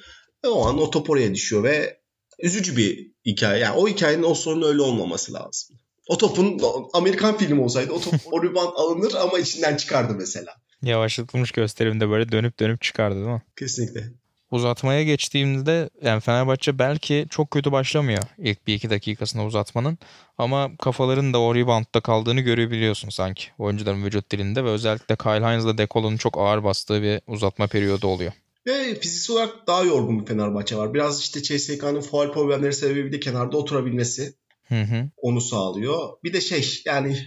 Ve 0.46 0.48
o 0.48 0.66
an 0.66 0.82
o 0.82 0.90
top 0.90 1.10
oraya 1.10 1.34
düşüyor 1.34 1.64
ve 1.64 2.00
üzücü 2.40 2.78
bir 2.78 3.12
hikaye. 3.26 3.60
Yani 3.60 3.78
o 3.78 3.88
hikayenin 3.88 4.24
o 4.24 4.34
sorunun 4.34 4.68
öyle 4.68 4.82
olmaması 4.82 5.34
lazım. 5.34 5.78
O 6.08 6.18
topun 6.18 6.62
Amerikan 6.94 7.38
filmi 7.38 7.62
olsaydı 7.62 7.92
o 7.92 8.02
top 8.02 8.14
o 8.32 8.60
alınır 8.60 9.14
ama 9.14 9.40
içinden 9.40 9.78
çıkardı 9.78 10.14
mesela. 10.18 10.54
Yavaşlatılmış 10.82 11.52
gösterimde 11.52 12.10
böyle 12.10 12.32
dönüp 12.32 12.60
dönüp 12.60 12.82
çıkardı 12.82 13.16
değil 13.16 13.28
mi? 13.28 13.42
Kesinlikle. 13.60 14.14
Uzatmaya 14.52 15.04
geçtiğimizde 15.04 15.90
yani 16.02 16.22
Fenerbahçe 16.22 16.80
belki 16.80 17.26
çok 17.30 17.52
kötü 17.52 17.72
başlamıyor 17.72 18.24
ilk 18.38 18.68
bir 18.68 18.74
iki 18.74 18.90
dakikasında 18.90 19.44
uzatmanın. 19.44 19.98
Ama 20.38 20.78
kafaların 20.78 21.34
da 21.34 21.42
o 21.42 21.56
reboundda 21.56 22.00
kaldığını 22.02 22.42
görebiliyorsun 22.42 23.10
sanki 23.10 23.44
oyuncuların 23.58 24.04
vücut 24.04 24.32
dilinde 24.32 24.64
ve 24.64 24.70
özellikle 24.70 25.16
Kyle 25.16 25.46
Heinz'la 25.46 25.78
Dekolo'nun 25.78 26.18
çok 26.18 26.38
ağır 26.38 26.64
bastığı 26.64 27.02
bir 27.02 27.22
uzatma 27.28 27.68
periyodu 27.68 28.08
oluyor. 28.08 28.32
Ve 28.66 29.00
fiziksel 29.00 29.36
olarak 29.36 29.68
daha 29.68 29.84
yorgun 29.84 30.22
bir 30.22 30.26
Fenerbahçe 30.26 30.76
var. 30.76 30.94
Biraz 30.94 31.22
işte 31.22 31.44
CSK'nın 31.44 32.02
faal 32.02 32.32
problemleri 32.32 32.74
sebebiyle 32.74 33.20
kenarda 33.20 33.58
oturabilmesi 33.58 34.34
hı 34.64 34.82
hı. 34.82 35.10
onu 35.18 35.42
sağlıyor. 35.42 36.10
Bir 36.24 36.34
de 36.34 36.42
şey 36.42 36.82
yani 36.86 37.18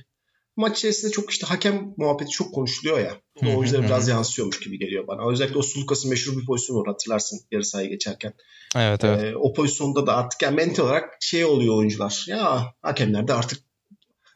maç 0.57 0.79
içerisinde 0.79 1.12
çok 1.12 1.31
işte 1.31 1.46
hakem 1.46 1.94
muhabbeti 1.96 2.31
çok 2.31 2.55
konuşuluyor 2.55 2.99
ya. 2.99 3.20
O 3.42 3.57
oyunculara 3.57 3.87
biraz 3.87 4.09
yansıyormuş 4.09 4.61
gibi 4.61 4.79
geliyor 4.79 5.07
bana. 5.07 5.31
Özellikle 5.31 5.59
o 5.59 5.62
Sulukas'ın 5.62 6.11
meşhur 6.11 6.40
bir 6.40 6.46
pozisyonu 6.46 6.81
var 6.81 6.87
hatırlarsın 6.87 7.40
yarı 7.51 7.64
sahaya 7.64 7.88
geçerken. 7.88 8.33
Evet 8.77 9.05
evet. 9.05 9.25
Ee, 9.25 9.37
o 9.37 9.53
pozisyonda 9.53 10.07
da 10.07 10.16
artık 10.16 10.42
yani 10.42 10.57
mental 10.57 10.85
olarak 10.85 11.16
şey 11.20 11.44
oluyor 11.44 11.77
oyuncular. 11.77 12.25
Ya 12.29 12.75
hakemler 12.83 13.29
de 13.29 13.33
artık 13.33 13.61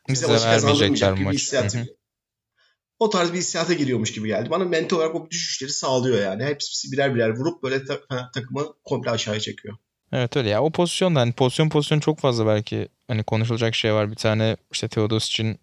bize 0.08 0.26
maçı 0.26 0.44
kazandırmayacak 0.44 1.18
gibi 1.18 1.32
hissiyat 1.32 1.76
o 3.00 3.10
tarz 3.10 3.32
bir 3.32 3.38
hissiyata 3.38 3.74
giriyormuş 3.74 4.12
gibi 4.12 4.28
geldi. 4.28 4.50
Bana 4.50 4.64
mental 4.64 4.96
olarak 4.96 5.14
o 5.14 5.30
düşüşleri 5.30 5.70
sağlıyor 5.70 6.22
yani. 6.22 6.44
Hepsi 6.44 6.92
birer 6.92 7.14
birer 7.14 7.30
vurup 7.36 7.62
böyle 7.62 7.84
ta- 7.84 8.30
takımı 8.34 8.66
komple 8.84 9.10
aşağıya 9.10 9.40
çekiyor. 9.40 9.76
Evet 10.12 10.36
öyle 10.36 10.48
ya. 10.48 10.62
O 10.62 10.70
pozisyonda 10.70 11.20
hani 11.20 11.32
pozisyon 11.32 11.68
pozisyon 11.68 12.00
çok 12.00 12.18
fazla 12.18 12.46
belki 12.46 12.88
hani 13.08 13.22
konuşulacak 13.22 13.74
şey 13.74 13.94
var. 13.94 14.10
Bir 14.10 14.16
tane 14.16 14.56
işte 14.72 14.88
Teodos 14.88 15.26
için 15.26 15.58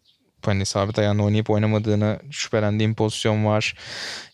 hani 0.45 0.65
sabit 0.65 0.99
ayağını 0.99 1.25
oynayıp 1.25 1.49
oynamadığını 1.49 2.19
şüphelendiğim 2.31 2.95
pozisyon 2.95 3.45
var. 3.45 3.75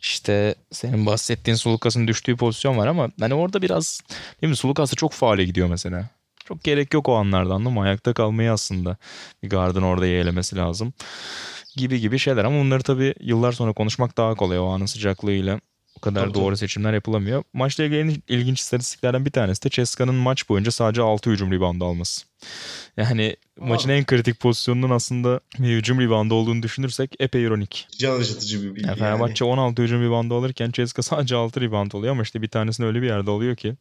İşte 0.01 0.55
senin 0.71 1.05
bahsettiğin 1.05 1.55
Sulukas'ın 1.55 2.07
düştüğü 2.07 2.35
pozisyon 2.37 2.77
var 2.77 2.87
ama 2.87 3.09
hani 3.19 3.33
orada 3.33 3.61
biraz 3.61 4.01
değil 4.41 4.49
mi 4.49 4.55
Sulukas'ta 4.57 4.95
çok 4.95 5.13
faale 5.13 5.43
gidiyor 5.43 5.67
mesela. 5.67 6.09
Çok 6.45 6.63
gerek 6.63 6.93
yok 6.93 7.09
o 7.09 7.15
anlarda 7.15 7.53
anladın 7.53 7.74
mı? 7.74 7.82
Ayakta 7.82 8.13
kalmayı 8.13 8.51
aslında 8.51 8.97
bir 9.43 9.49
gardın 9.49 9.82
orada 9.82 10.05
yeğlemesi 10.05 10.55
lazım 10.55 10.93
gibi 11.76 11.99
gibi 11.99 12.20
şeyler 12.20 12.45
ama 12.45 12.59
bunları 12.59 12.84
tabii 12.84 13.13
yıllar 13.20 13.51
sonra 13.51 13.74
konuşmak 13.74 14.17
daha 14.17 14.36
kolay 14.36 14.59
o 14.59 14.65
anın 14.65 14.86
sıcaklığıyla. 14.86 15.59
O 15.97 15.99
kadar 15.99 16.22
tabii, 16.22 16.34
doğru 16.34 16.45
tabii. 16.45 16.57
seçimler 16.57 16.93
yapılamıyor. 16.93 17.43
Maçla 17.53 17.84
ilgili 17.84 18.22
ilginç 18.28 18.59
istatistiklerden 18.59 19.26
bir 19.26 19.32
tanesi 19.32 19.63
de 19.63 19.70
Ceska'nın 19.70 20.15
maç 20.15 20.49
boyunca 20.49 20.72
sadece 20.72 21.01
6 21.01 21.30
hücum 21.30 21.51
rebound 21.51 21.82
alması. 21.82 22.26
Yani 22.97 23.36
maçın 23.59 23.89
en 23.89 24.05
kritik 24.05 24.39
pozisyonunun 24.39 24.89
aslında 24.89 25.39
bir 25.59 25.78
hücum 25.78 26.01
ribandı 26.01 26.34
olduğunu 26.34 26.63
düşünürsek 26.63 27.15
epey 27.20 27.43
ironik. 27.43 27.88
Can 27.99 28.20
acıtıcı 28.20 28.63
bir 28.63 28.76
bilgi 28.76 28.88
yani. 28.88 28.99
Fenerbahçe 28.99 29.45
yani. 29.45 29.53
16 29.53 29.82
hücum 29.82 30.03
ribandı 30.03 30.34
alırken 30.34 30.72
Ceska 30.72 31.01
sadece 31.01 31.36
6 31.36 31.61
riband 31.61 31.91
oluyor 31.91 32.11
ama 32.11 32.24
işte 32.24 32.41
bir 32.41 32.47
tanesini 32.47 32.86
öyle 32.86 33.01
bir 33.01 33.07
yerde 33.07 33.32
alıyor 33.32 33.55
ki 33.55 33.76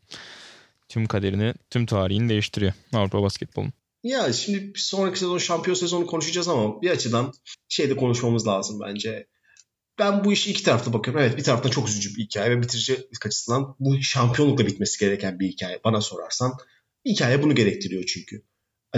tüm 0.92 1.06
kaderini, 1.06 1.54
tüm 1.70 1.86
tarihini 1.86 2.28
değiştiriyor 2.28 2.72
Avrupa 2.92 3.22
basketbolun. 3.22 3.72
Ya 4.02 4.32
şimdi 4.32 4.74
bir 4.74 4.78
sonraki 4.78 5.18
sezon 5.18 5.38
şampiyon 5.38 5.74
sezonu 5.74 6.06
konuşacağız 6.06 6.48
ama 6.48 6.82
bir 6.82 6.90
açıdan 6.90 7.32
şeyde 7.68 7.96
konuşmamız 7.96 8.46
lazım 8.46 8.80
bence. 8.80 9.26
Ben 9.98 10.24
bu 10.24 10.32
işi 10.32 10.50
iki 10.50 10.62
tarafta 10.62 10.92
bakıyorum. 10.92 11.22
Evet 11.22 11.38
bir 11.38 11.42
taraftan 11.42 11.70
çok 11.70 11.88
üzücü 11.88 12.16
bir 12.16 12.24
hikaye 12.24 12.50
ve 12.50 12.62
bitirici 12.62 13.08
açısından 13.26 13.76
bu 13.80 14.02
şampiyonlukla 14.02 14.66
bitmesi 14.66 15.00
gereken 15.00 15.40
bir 15.40 15.48
hikaye 15.48 15.80
bana 15.84 16.00
sorarsan. 16.00 16.52
Hikaye 17.06 17.42
bunu 17.42 17.54
gerektiriyor 17.54 18.04
çünkü. 18.06 18.42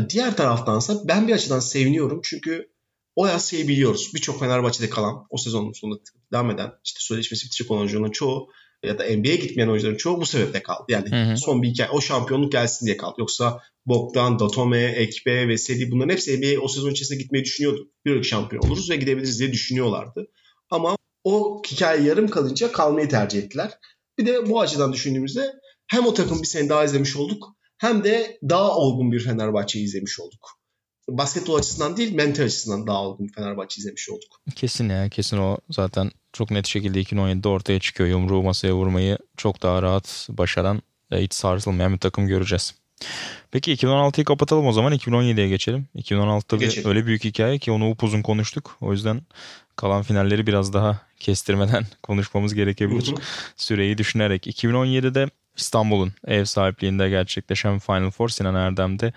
Diğer 0.09 0.37
taraftansa 0.37 1.09
ben 1.09 1.29
bir 1.29 1.33
açıdan 1.33 1.61
seviniyorum 1.61 2.21
çünkü 2.25 2.71
o 3.17 3.39
şeyi 3.39 3.69
biliyoruz. 3.69 4.11
Birçok 4.15 4.41
Fenerbahçe'de 4.41 4.91
kalan, 4.91 5.27
o 5.31 5.37
sezonun 5.37 5.73
sonunda 5.73 6.01
devam 6.33 6.51
eden, 6.51 6.73
işte 6.85 7.01
sözleşmesi 7.01 7.45
bitecek 7.45 7.71
olan 7.71 8.11
çoğu 8.11 8.49
ya 8.87 8.99
da 8.99 9.05
NBA'ye 9.05 9.37
gitmeyen 9.37 9.69
oyuncuların 9.69 9.97
çoğu 9.97 10.21
bu 10.21 10.27
sebeple 10.27 10.63
kaldı. 10.63 10.85
Yani 10.89 11.11
hı 11.11 11.33
hı. 11.33 11.37
son 11.37 11.63
bir 11.63 11.69
hikaye, 11.69 11.91
o 11.91 12.01
şampiyonluk 12.01 12.53
gelsin 12.53 12.87
diye 12.87 12.97
kaldı. 12.97 13.15
Yoksa 13.19 13.61
Bogdan, 13.87 14.39
Datome, 14.39 14.83
Ekbe 14.83 15.49
ve 15.49 15.59
Sedi 15.59 15.91
bunların 15.91 16.13
hepsi 16.13 16.39
NBA 16.39 16.61
o 16.61 16.69
sezon 16.69 16.91
içerisinde 16.91 17.23
gitmeyi 17.23 17.45
düşünüyordu. 17.45 17.91
Bir 18.05 18.23
şampiyon 18.23 18.63
oluruz 18.63 18.91
ve 18.91 18.97
gidebiliriz 18.97 19.41
diye 19.41 19.53
düşünüyorlardı. 19.53 20.27
Ama 20.71 20.97
o 21.25 21.63
hikaye 21.71 22.03
yarım 22.03 22.29
kalınca 22.29 22.73
kalmayı 22.73 23.09
tercih 23.09 23.39
ettiler. 23.39 23.71
Bir 24.19 24.27
de 24.27 24.49
bu 24.49 24.61
açıdan 24.61 24.93
düşündüğümüzde 24.93 25.53
hem 25.87 26.07
o 26.07 26.15
takım 26.15 26.43
bir 26.43 26.47
sene 26.47 26.69
daha 26.69 26.85
izlemiş 26.85 27.17
olduk 27.17 27.57
hem 27.79 28.05
de 28.05 28.39
daha 28.49 28.77
olgun 28.77 29.13
bir 29.13 29.21
Fenerbahçe 29.21 29.81
izlemiş 29.81 30.21
olduk. 30.21 30.64
Basketbol 31.09 31.55
açısından 31.55 31.97
değil 31.97 32.15
mental 32.15 32.45
açısından 32.45 32.87
daha 32.87 33.03
olgun 33.03 33.29
Fenerbahçe 33.29 33.81
izlemiş 33.81 34.11
olduk. 34.11 34.41
Kesin 34.55 34.89
ya 34.89 35.09
kesin 35.09 35.39
o 35.39 35.59
zaten 35.71 36.11
çok 36.33 36.51
net 36.51 36.67
şekilde 36.67 37.03
2017'de 37.03 37.49
ortaya 37.49 37.81
çıkıyor. 37.81 38.09
Yumruğu 38.09 38.43
masaya 38.43 38.75
vurmayı 38.75 39.19
çok 39.37 39.63
daha 39.63 39.83
rahat 39.83 40.29
başaran 40.31 40.83
ve 41.13 41.23
hiç 41.23 41.35
sarsılmayan 41.35 41.93
bir 41.93 41.99
takım 41.99 42.27
göreceğiz. 42.27 42.75
Peki 43.51 43.75
2016'yı 43.75 44.25
kapatalım 44.25 44.67
o 44.67 44.73
zaman 44.73 44.93
2017'ye 44.93 45.49
geçelim. 45.49 45.89
2016'da 45.97 46.61
bir 46.61 46.87
öyle 46.87 47.07
büyük 47.07 47.25
hikaye 47.25 47.59
ki 47.59 47.73
onu 47.73 47.91
upuzun 47.91 48.23
konuştuk. 48.23 48.77
O 48.81 48.93
yüzden 48.93 49.23
kalan 49.77 50.03
finalleri 50.03 50.47
biraz 50.47 50.73
daha 50.73 51.01
kestirmeden 51.21 51.87
konuşmamız 52.03 52.55
gerekebilir. 52.55 53.15
Süreyi 53.57 53.99
düşünerek. 53.99 54.47
2017'de 54.47 55.31
İstanbul'un 55.57 56.13
ev 56.27 56.45
sahipliğinde 56.45 57.09
gerçekleşen 57.09 57.79
Final 57.79 58.11
Four 58.11 58.29
Sinan 58.29 58.55
Erdem'de 58.55 59.13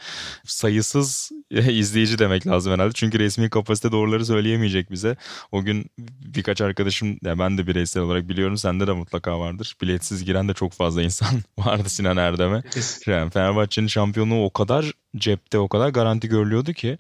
sayısız 0.46 1.32
izleyici 1.52 2.20
demek 2.20 2.48
lazım 2.48 2.74
herhalde. 2.74 2.92
Çünkü 2.94 3.20
resmi 3.20 3.50
kapasite 3.50 3.92
doğruları 3.92 4.26
söyleyemeyecek 4.26 4.92
bize. 4.92 5.16
O 5.52 5.64
gün 5.64 5.86
birkaç 6.26 6.62
arkadaşım, 6.62 7.20
ya 7.24 7.40
ben 7.40 7.58
de 7.58 7.68
bireysel 7.68 8.04
olarak 8.04 8.30
biliyorum 8.30 8.58
sende 8.58 8.88
de 8.88 8.92
mutlaka 8.92 9.40
vardır. 9.40 9.76
Biletsiz 9.82 10.26
giren 10.26 10.48
de 10.50 10.54
çok 10.54 10.74
fazla 10.74 11.02
insan 11.02 11.30
vardı 11.58 11.90
Sinan 11.90 12.18
Erdem'e. 12.18 12.64
Yani 13.08 13.30
Fenerbahçe'nin 13.32 13.88
şampiyonluğu 13.88 14.46
o 14.46 14.50
kadar 14.50 14.92
cepte, 15.18 15.60
o 15.60 15.68
kadar 15.68 15.90
garanti 15.90 16.28
görülüyordu 16.28 16.74
ki 16.74 16.98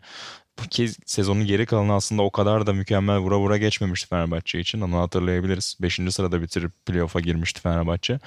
ki 0.69 0.89
sezonun 1.05 1.45
geri 1.45 1.65
kalanı 1.65 1.93
aslında 1.93 2.21
o 2.21 2.31
kadar 2.31 2.67
da 2.67 2.73
mükemmel 2.73 3.17
vura 3.17 3.39
vura 3.39 3.57
geçmemişti 3.57 4.07
Fenerbahçe 4.09 4.59
için. 4.59 4.81
Onu 4.81 4.97
hatırlayabiliriz. 4.99 5.77
Beşinci 5.81 6.11
sırada 6.11 6.41
bitirip 6.41 6.71
playoff'a 6.85 7.19
girmişti 7.19 7.61
Fenerbahçe. 7.61 8.19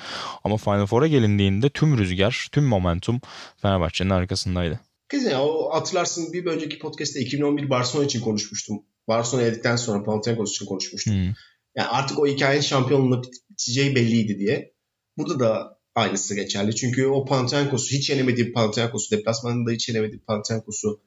Ama 0.44 0.56
Final 0.56 0.86
Four'a 0.86 1.06
gelindiğinde 1.06 1.68
tüm 1.68 1.98
rüzgar, 1.98 2.48
tüm 2.52 2.64
momentum 2.64 3.20
Fenerbahçe'nin 3.62 4.10
arkasındaydı. 4.10 4.80
Kesin 5.10 5.30
ya 5.30 5.44
o 5.44 5.74
hatırlarsın 5.74 6.32
bir 6.32 6.46
önceki 6.46 6.78
podcast'te 6.78 7.20
2011 7.20 7.70
Barcelona 7.70 8.06
için 8.06 8.20
konuşmuştum. 8.20 8.82
Barcelona 9.08 9.46
eledikten 9.46 9.76
sonra 9.76 10.04
Panathinaikos 10.04 10.50
için 10.50 10.66
konuşmuştum. 10.66 11.14
Hmm. 11.14 11.34
Yani 11.76 11.88
artık 11.88 12.18
o 12.18 12.26
hikayenin 12.26 12.62
şampiyonluğunda 12.62 13.22
biteceği 13.50 13.94
belliydi 13.94 14.38
diye. 14.38 14.74
Burada 15.18 15.40
da 15.40 15.78
aynısı 15.94 16.34
geçerli. 16.34 16.74
Çünkü 16.74 17.06
o 17.06 17.24
Panathinaikos'u 17.24 17.90
hiç 17.96 18.10
yenemediği 18.10 18.52
Panathinaikos'u, 18.52 19.16
deplasmanında 19.16 19.70
hiç 19.70 19.88
yenemediği 19.88 20.20
Panathinaikos'u 20.20 21.00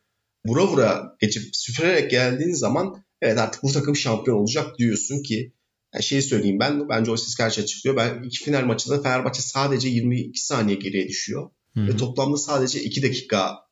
vura 0.45 0.68
vura 0.68 1.16
geçip 1.22 1.56
süpürerek 1.56 2.12
geldiğin 2.12 2.54
zaman 2.54 3.04
evet 3.22 3.38
artık 3.38 3.64
bu 3.64 3.72
takım 3.72 3.95
şampiyon 3.95 4.38
olacak 4.38 4.78
diyorsun 4.80 5.24
ki 5.24 5.54
yani 5.93 6.04
şeyi 6.04 6.22
söyleyeyim 6.22 6.60
ben 6.60 6.89
bence 6.89 7.12
o 7.12 7.18
siz 7.18 7.36
karşı 7.36 7.62
açıklıyor. 7.62 7.97
Ben 7.97 8.24
iki 8.24 8.43
final 8.43 8.66
maçında 8.66 9.01
Fenerbahçe 9.01 9.41
sadece 9.41 9.89
22 9.89 10.45
saniye 10.45 10.78
geriye 10.78 11.08
düşüyor. 11.08 11.49
Hmm. 11.74 11.88
Ve 11.88 11.97
toplamda 11.97 12.38
sadece 12.38 12.84
2 12.84 13.04
dakika 13.04 13.62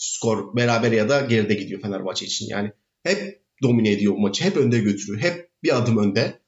skor 0.00 0.56
beraber 0.56 0.92
ya 0.92 1.08
da 1.08 1.20
geride 1.20 1.54
gidiyor 1.54 1.80
Fenerbahçe 1.80 2.26
için. 2.26 2.46
Yani 2.48 2.72
hep 3.02 3.42
domine 3.62 3.90
ediyor 3.90 4.14
bu 4.14 4.18
maçı. 4.18 4.44
Hep 4.44 4.56
önde 4.56 4.78
götürüyor. 4.78 5.20
Hep 5.20 5.50
bir 5.62 5.76
adım 5.76 5.98
önde. 5.98 6.40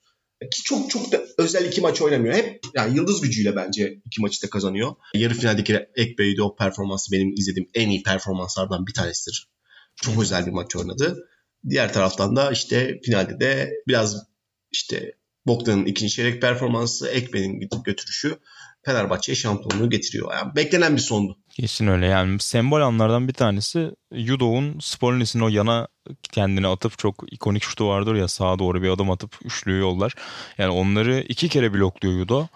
Ki 0.51 0.63
çok 0.65 0.91
çok 0.91 1.13
da 1.13 1.23
özel 1.39 1.65
iki 1.65 1.81
maç 1.81 2.03
oynamıyor. 2.03 2.35
Hep 2.35 2.61
yani 2.75 2.97
yıldız 2.97 3.21
gücüyle 3.21 3.57
bence 3.57 4.01
iki 4.07 4.21
maçı 4.21 4.43
da 4.43 4.51
kazanıyor. 4.51 4.95
Yarı 5.15 5.35
finaldeki 5.35 5.87
Ekbey'de 5.97 6.43
o 6.43 6.57
performansı 6.57 7.13
benim 7.13 7.35
izlediğim 7.35 7.71
en 7.75 7.89
iyi 7.89 8.03
performanslardan 8.03 8.87
bir 8.87 8.95
tanesidir. 8.95 9.49
Çok 9.97 10.23
özel 10.23 10.47
bir 10.47 10.53
maç 10.53 10.77
oynadı. 10.77 11.29
Diğer 11.69 11.93
taraftan 11.93 12.37
da 12.37 12.51
işte 12.51 13.01
finalde 13.05 13.41
de 13.41 13.73
biraz 13.89 14.27
işte 14.73 15.15
Bogdan'ın 15.47 15.87
ikinci 15.87 16.13
çeyrek 16.13 16.43
performansı, 16.43 17.09
Ekmen'in 17.09 17.61
gidip 17.61 17.85
götürüşü 17.85 18.39
Fenerbahçe'ye 18.85 19.37
şampiyonluğu 19.37 19.91
getiriyor. 19.91 20.33
Yani 20.33 20.57
beklenen 20.57 20.97
bir 20.97 21.01
sondu. 21.01 21.39
Kesin 21.53 21.87
öyle 21.87 22.07
yani 22.07 22.39
sembol 22.41 22.81
anlardan 22.81 23.29
bir 23.29 23.33
tanesi 23.33 23.91
Yudo'nun 24.13 24.79
Spornis'in 24.81 25.41
o 25.41 25.49
yana 25.49 25.89
kendini 26.33 26.67
atıp 26.67 26.99
çok 26.99 27.33
ikonik 27.33 27.63
şutu 27.63 27.89
vardır 27.89 28.15
ya 28.15 28.29
sağa 28.29 28.59
doğru 28.59 28.83
bir 28.83 28.89
adım 28.91 29.11
atıp 29.11 29.37
üçlüyü 29.45 29.81
yollar. 29.81 30.15
Yani 30.59 30.71
onları 30.71 31.21
iki 31.21 31.49
kere 31.49 31.73
blokluyor 31.75 32.19
Yudo. 32.19 32.47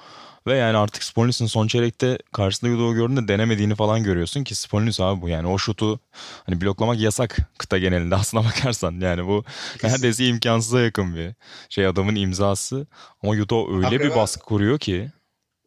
Ve 0.46 0.56
yani 0.56 0.76
artık 0.76 1.02
Spolinis'in 1.02 1.46
son 1.46 1.66
çeyrekte 1.66 2.18
karşısında 2.32 2.70
Yudo'yu 2.70 2.94
gördüğünde 2.94 3.28
denemediğini 3.28 3.74
falan 3.74 4.02
görüyorsun 4.02 4.44
ki 4.44 4.54
Spolinis 4.54 5.00
abi 5.00 5.22
bu 5.22 5.28
yani 5.28 5.46
o 5.46 5.58
şutu 5.58 6.00
hani 6.46 6.60
bloklamak 6.60 7.00
yasak 7.00 7.36
kıta 7.58 7.78
genelinde 7.78 8.14
aslına 8.16 8.44
bakarsan. 8.44 9.00
Yani 9.00 9.26
bu 9.26 9.44
neredeyse 9.82 10.26
imkansıza 10.26 10.80
yakın 10.80 11.16
bir 11.16 11.34
şey 11.68 11.86
adamın 11.86 12.14
imzası. 12.14 12.86
Ama 13.22 13.34
Yudo 13.34 13.74
öyle 13.74 13.86
Hakikaten. 13.86 14.10
bir 14.10 14.16
baskı 14.16 14.44
kuruyor 14.44 14.78
ki 14.78 15.10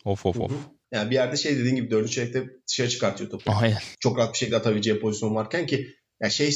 of 0.05 0.25
of 0.25 0.39
of. 0.39 0.51
Yani 0.91 1.09
bir 1.09 1.15
yerde 1.15 1.37
şey 1.37 1.57
dediğin 1.57 1.75
gibi 1.75 1.91
dördüncü 1.91 2.11
çeyrekte 2.11 2.49
dışarı 2.67 2.89
çıkartıyor 2.89 3.29
topu. 3.29 3.51
Aynen. 3.55 3.77
Çok 3.99 4.17
rahat 4.17 4.33
bir 4.33 4.37
şekilde 4.37 4.57
atabileceği 4.57 4.99
pozisyon 4.99 5.35
varken 5.35 5.67
ki 5.67 5.95
yani 6.21 6.33
şey 6.33 6.51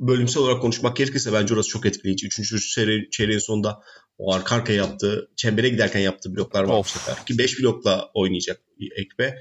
bölümsel 0.00 0.42
olarak 0.42 0.62
konuşmak 0.62 0.96
gerekirse 0.96 1.32
bence 1.32 1.54
orası 1.54 1.68
çok 1.68 1.86
etkileyici. 1.86 2.26
Üçüncü 2.26 2.60
çeyreğin, 2.60 3.08
çeyreğin 3.10 3.38
sonunda 3.38 3.80
o 4.18 4.34
arka 4.34 4.54
arkaya 4.54 4.74
yaptığı, 4.74 5.30
çembere 5.36 5.68
giderken 5.68 6.00
yaptığı 6.00 6.36
bloklar 6.36 6.64
var 6.64 6.78
of. 6.78 6.86
bu 6.86 6.98
sefer. 6.98 7.26
Ki 7.26 7.38
5 7.38 7.60
blokla 7.60 8.10
oynayacak 8.14 8.60
Ekbe. 8.96 9.38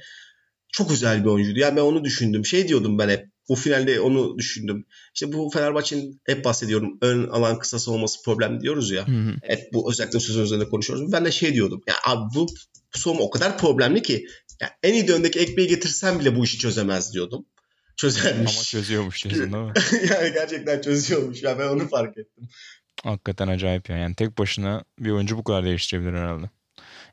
Çok 0.73 0.89
güzel 0.89 1.23
bir 1.23 1.29
oyuncuydu. 1.29 1.59
Yani 1.59 1.75
ben 1.75 1.81
onu 1.81 2.03
düşündüm. 2.03 2.45
Şey 2.45 2.67
diyordum 2.67 2.99
ben 2.99 3.09
hep. 3.09 3.25
Bu 3.49 3.55
finalde 3.55 3.99
onu 3.99 4.37
düşündüm. 4.37 4.85
İşte 5.13 5.33
bu 5.33 5.49
Fenerbahçe'nin 5.49 6.21
hep 6.25 6.45
bahsediyorum. 6.45 6.97
Ön 7.01 7.27
alan 7.27 7.59
kısası 7.59 7.91
olması 7.91 8.23
problem 8.25 8.61
diyoruz 8.61 8.91
ya. 8.91 9.07
Hı 9.07 9.11
hı. 9.11 9.35
Hep 9.43 9.73
bu 9.73 9.91
özellikle 9.91 10.19
sözün 10.19 10.43
üzerinde 10.43 10.69
konuşuyoruz. 10.69 11.11
Ben 11.11 11.25
de 11.25 11.31
şey 11.31 11.53
diyordum. 11.53 11.81
Ya 11.87 11.95
abi 12.05 12.35
bu, 12.35 12.47
bu 12.95 12.99
savunma 12.99 13.23
o 13.23 13.29
kadar 13.29 13.57
problemli 13.57 14.01
ki 14.01 14.27
yani 14.61 14.71
en 14.83 14.93
iyi 14.93 15.07
döndeki 15.07 15.39
Ekbe'yi 15.39 15.67
getirsen 15.67 16.19
bile 16.19 16.35
bu 16.35 16.43
işi 16.43 16.57
çözemez 16.57 17.13
diyordum 17.13 17.45
çözermiş. 18.01 18.57
Ama 18.57 18.63
çözüyormuş 18.63 19.25
diyorsun 19.25 19.53
değil 19.53 19.63
mi? 19.63 19.73
yani 20.09 20.33
gerçekten 20.33 20.81
çözüyormuş. 20.81 21.43
Ya 21.43 21.59
ben 21.59 21.67
onu 21.67 21.87
fark 21.87 22.17
ettim. 22.17 22.47
Hakikaten 23.03 23.47
acayip 23.47 23.89
ya. 23.89 23.97
Yani 23.97 24.15
tek 24.15 24.37
başına 24.37 24.83
bir 24.99 25.11
oyuncu 25.11 25.37
bu 25.37 25.43
kadar 25.43 25.65
değiştirebilir 25.65 26.13
herhalde. 26.13 26.49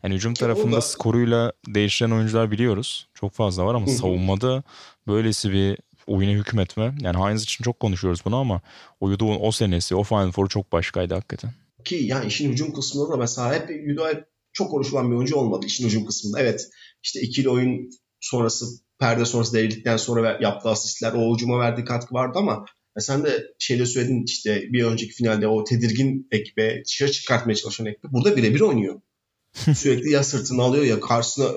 Yani 0.03 0.15
hücum 0.15 0.35
tarafında 0.35 0.77
da... 0.77 0.81
skoruyla 0.81 1.53
değiştiren 1.67 2.11
oyuncular 2.11 2.51
biliyoruz. 2.51 3.09
Çok 3.15 3.33
fazla 3.33 3.67
var 3.67 3.75
ama 3.75 3.87
savunmada 3.87 4.63
böylesi 5.07 5.53
bir 5.53 5.79
oyuna 6.07 6.33
hükmetme. 6.33 6.95
Yani 7.01 7.19
Heinz 7.19 7.43
için 7.43 7.65
çok 7.65 7.81
konuşuyoruz 7.81 8.21
bunu 8.25 8.37
ama 8.37 8.61
o 9.01 9.11
Yudo'nun 9.11 9.39
o 9.41 9.53
senesi, 9.53 9.95
o 9.95 10.03
Final 10.03 10.33
Four 10.33 10.49
çok 10.49 10.73
başkaydı 10.73 11.15
hakikaten. 11.15 11.51
Ki 11.85 11.95
yani 12.03 12.27
işin 12.27 12.53
hücum 12.53 12.73
kısmında 12.73 13.13
da 13.13 13.17
mesela 13.17 13.55
hep 13.55 13.71
Yudo 13.71 14.09
hep 14.09 14.27
çok 14.59 14.71
konuşulan 14.71 15.11
bir 15.11 15.17
oyuncu 15.17 15.37
olmadı 15.37 15.67
işin 15.67 15.87
hücum 15.87 16.07
kısmında. 16.07 16.41
Evet 16.41 16.69
işte 17.03 17.21
ikili 17.21 17.49
oyun 17.49 17.91
sonrası 18.21 18.67
perde 18.99 19.25
sonrası 19.25 19.53
devrildikten 19.53 19.97
sonra 19.97 20.39
yaptığı 20.41 20.69
asistler 20.69 21.13
o 21.13 21.35
hücuma 21.35 21.59
verdiği 21.59 21.85
katkı 21.85 22.15
vardı 22.15 22.39
ama 22.39 22.65
sen 22.99 23.25
de 23.25 23.45
şeyde 23.59 23.87
söyledin 23.87 24.25
işte 24.27 24.63
bir 24.73 24.85
önceki 24.85 25.13
finalde 25.13 25.49
o 25.49 25.65
tedirgin 25.65 26.29
ekbe 26.31 26.83
dışarı 26.85 27.13
çıkartmaya 27.13 27.55
çalışan 27.55 27.87
ekbe 27.87 28.13
burada 28.13 28.37
birebir 28.37 28.61
oynuyor. 28.61 29.01
Sürekli 29.75 30.11
ya 30.11 30.25
sırtını 30.25 30.63
alıyor 30.63 30.85
ya 30.85 31.01
karşısına 31.01 31.49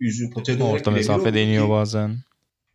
yüzünü 0.00 0.30
potaya 0.30 0.58
dönerek 0.58 0.74
Orta 0.74 0.90
mesafe 0.90 1.34
deniyor 1.34 1.68
bazen. 1.68 2.18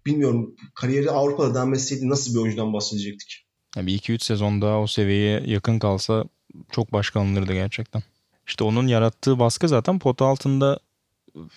Bilmiyorum 0.05 0.55
kariyeri 0.75 1.11
Avrupa'da 1.11 1.55
devam 1.55 1.73
etseydi 1.73 2.09
nasıl 2.09 2.34
bir 2.34 2.39
oyuncudan 2.39 2.73
bahsedecektik? 2.73 3.45
bir 3.77 3.99
2-3 3.99 4.23
sezon 4.23 4.61
daha 4.61 4.82
o 4.82 4.88
seviyeye 4.88 5.43
yakın 5.45 5.80
kalsa 5.80 6.25
çok 6.71 6.93
başka 6.93 7.19
alınırdı 7.19 7.53
gerçekten. 7.53 8.03
İşte 8.50 8.64
onun 8.64 8.88
yarattığı 8.88 9.39
baskı 9.39 9.68
zaten 9.68 10.00
pot 10.00 10.22
altında 10.22 10.80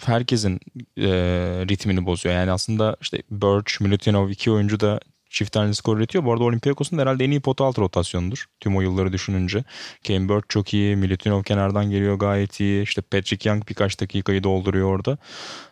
herkesin 0.04 0.60
e, 0.96 1.08
ritmini 1.68 2.06
bozuyor. 2.06 2.34
Yani 2.34 2.50
aslında 2.50 2.96
işte 3.00 3.22
Birch, 3.30 3.80
Milutinov 3.80 4.28
iki 4.28 4.50
oyuncu 4.50 4.80
da 4.80 5.00
çift 5.30 5.52
tane 5.52 5.74
skor 5.74 5.96
üretiyor. 5.96 6.24
Bu 6.24 6.32
arada 6.32 6.44
Olympiakos'un 6.44 6.98
herhalde 6.98 7.24
en 7.24 7.30
iyi 7.30 7.40
pota 7.40 7.64
alt 7.64 7.78
rotasyonudur. 7.78 8.46
Tüm 8.60 8.76
o 8.76 8.80
yılları 8.80 9.12
düşününce. 9.12 9.64
Kane 10.06 10.28
Bird 10.28 10.42
çok 10.48 10.74
iyi. 10.74 10.96
Milutinov 10.96 11.42
kenardan 11.42 11.90
geliyor 11.90 12.14
gayet 12.14 12.60
iyi. 12.60 12.82
İşte 12.82 13.02
Patrick 13.02 13.48
Young 13.48 13.68
birkaç 13.68 14.00
dakikayı 14.00 14.44
dolduruyor 14.44 14.88
orada. 14.88 15.18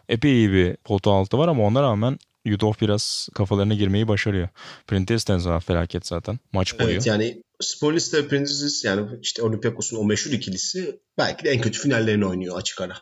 Epey 0.09 0.33
iyi 0.33 0.53
bir 0.53 0.77
pota 0.77 1.11
altı 1.11 1.39
var 1.39 1.49
ama 1.49 1.63
ona 1.63 1.83
rağmen 1.83 2.19
Yudov 2.45 2.73
biraz 2.81 3.29
kafalarına 3.35 3.75
girmeyi 3.75 4.09
başarıyor. 4.09 4.49
Printez'den 4.87 5.39
sonra 5.39 5.61
felaket 5.61 6.07
zaten. 6.07 6.39
Maç 6.53 6.79
boyu. 6.79 6.91
Evet 6.91 7.07
yani 7.07 7.43
Spolis 7.61 8.15
ve 8.15 8.29
Printezis 8.29 8.85
yani 8.85 9.09
işte 9.23 9.43
Olympiakos'un 9.43 9.97
o 9.97 10.05
meşhur 10.05 10.33
ikilisi 10.33 11.01
belki 11.19 11.45
de 11.45 11.51
en 11.51 11.61
kötü 11.61 11.81
finallerini 11.81 12.27
oynuyor 12.27 12.59
açık 12.59 12.81
ara. 12.81 12.97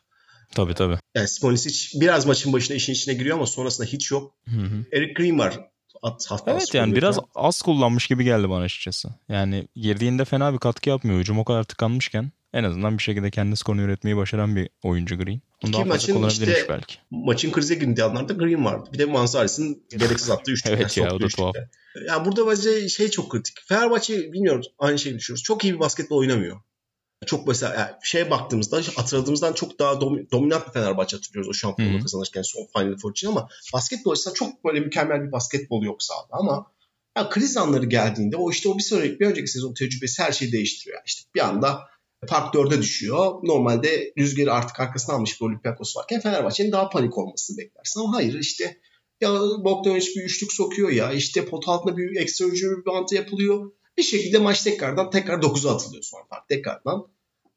Tabii 0.55 0.75
tabii. 0.75 0.99
Yani 1.15 1.29
Spolisic 1.29 2.01
biraz 2.01 2.27
maçın 2.27 2.53
başına 2.53 2.77
işin 2.77 2.93
içine 2.93 3.15
giriyor 3.15 3.37
ama 3.37 3.47
sonrasında 3.47 3.87
hiç 3.87 4.11
yok. 4.11 4.35
Hı 4.49 4.61
hı. 4.61 4.85
Eric. 4.93 5.15
At, 6.03 6.27
hafta 6.31 6.51
Evet 6.51 6.75
yani 6.75 6.97
biraz 6.97 7.19
az 7.35 7.63
kullanmış 7.63 8.07
gibi 8.07 8.25
geldi 8.25 8.51
bana 8.51 8.65
açıkçası. 8.65 9.09
Yani 9.29 9.69
girdiğinde 9.77 10.25
fena 10.25 10.53
bir 10.53 10.59
katkı 10.59 10.89
yapmıyor. 10.89 11.21
Hücum 11.21 11.39
o 11.39 11.45
kadar 11.45 11.65
tıkanmışken 11.65 12.33
en 12.53 12.64
azından 12.64 12.99
bir 12.99 13.03
şekilde 13.03 13.30
kendi 13.30 13.57
skorunu 13.57 13.82
üretmeyi 13.82 14.16
başaran 14.16 14.57
bir 14.57 14.68
oyuncu 14.82 15.18
Green. 15.18 15.40
Onu 15.64 15.72
daha 15.72 15.82
kullanabilirmiş 15.84 16.38
işte, 16.38 16.68
belki. 16.68 16.94
Maçın 17.11 17.53
krize 17.53 17.74
girdiği 17.74 18.05
anlarda 18.05 18.32
Green 18.32 18.64
vardı. 18.64 18.90
Bir 18.92 18.99
de 18.99 19.05
Manzares'in 19.05 19.86
gereksiz 19.90 20.30
attığı 20.30 20.53
üçlük. 20.53 20.74
evet 20.74 20.96
ya 20.96 21.14
o 21.14 21.20
da 21.20 21.28
tuhaf. 21.28 21.55
Yani 22.09 22.24
burada 22.24 22.46
bence 22.46 22.88
şey 22.88 23.09
çok 23.11 23.30
kritik. 23.30 23.57
Fenerbahçe 23.66 24.32
bilmiyorum 24.32 24.62
aynı 24.78 24.99
şeyi 24.99 25.16
düşünüyoruz. 25.16 25.42
Çok 25.42 25.64
iyi 25.64 25.74
bir 25.74 25.80
basketbol 25.80 26.16
oynamıyor 26.16 26.61
çok 27.26 27.46
mesela 27.46 27.74
yani 27.74 27.90
şeye 28.03 28.30
baktığımızda 28.30 28.76
hatırladığımızdan 28.96 29.53
çok 29.53 29.78
daha 29.78 29.92
dom- 29.92 30.30
dominant 30.30 30.66
bir 30.66 30.72
Fenerbahçe 30.72 31.16
hatırlıyoruz 31.16 31.49
o 31.49 31.55
şampiyonluğu 31.55 32.01
kazanırken 32.01 32.42
son 32.42 32.66
Final 32.76 32.96
Four 32.96 33.11
için 33.11 33.28
ama 33.28 33.49
basketbol 33.74 34.11
açısından 34.11 34.34
çok 34.34 34.64
böyle 34.64 34.80
mükemmel 34.80 35.22
bir 35.22 35.32
basketbol 35.32 35.82
yok 35.82 36.03
sahada 36.03 36.28
ama 36.30 36.72
yani 37.16 37.28
kriz 37.28 37.57
anları 37.57 37.86
geldiğinde 37.86 38.36
o 38.36 38.51
işte 38.51 38.68
o 38.68 38.78
bir 38.78 38.82
sonraki 38.82 39.20
bir 39.20 39.26
önceki 39.26 39.49
sezon 39.49 39.74
tecrübesi 39.74 40.22
her 40.22 40.32
şeyi 40.32 40.53
değiştiriyor. 40.53 40.96
Yani 40.96 41.05
işte 41.07 41.30
bir 41.34 41.40
anda 41.40 41.80
Park 42.27 42.55
4'e 42.55 42.79
düşüyor. 42.79 43.41
Normalde 43.43 44.12
rüzgarı 44.19 44.53
artık 44.53 44.81
arkasına 44.81 45.14
almış 45.14 45.41
bir 45.41 45.47
Olympiakos 45.47 45.97
varken 45.97 46.21
Fenerbahçe'nin 46.21 46.73
daha 46.73 46.89
panik 46.89 47.19
olmasını 47.19 47.59
beklersin. 47.59 48.01
Ama 48.01 48.16
hayır 48.16 48.39
işte 48.39 48.79
ya 49.21 49.33
Bogdanovic 49.41 50.07
bir 50.16 50.25
üçlük 50.25 50.53
sokuyor 50.53 50.91
ya 50.91 51.12
işte 51.12 51.45
pot 51.45 51.69
altında 51.69 51.97
bir 51.97 52.21
ekstra 52.21 52.47
hücum 52.47 52.83
bantı 52.87 53.14
yapılıyor. 53.14 53.71
Bir 53.97 54.03
şekilde 54.03 54.39
maç 54.39 54.62
tekrardan 54.62 55.11
tekrar 55.11 55.39
9'a 55.39 55.75
atılıyor 55.75 56.03
sonra 56.03 56.23
fark 56.31 56.49
tekrardan. 56.49 57.07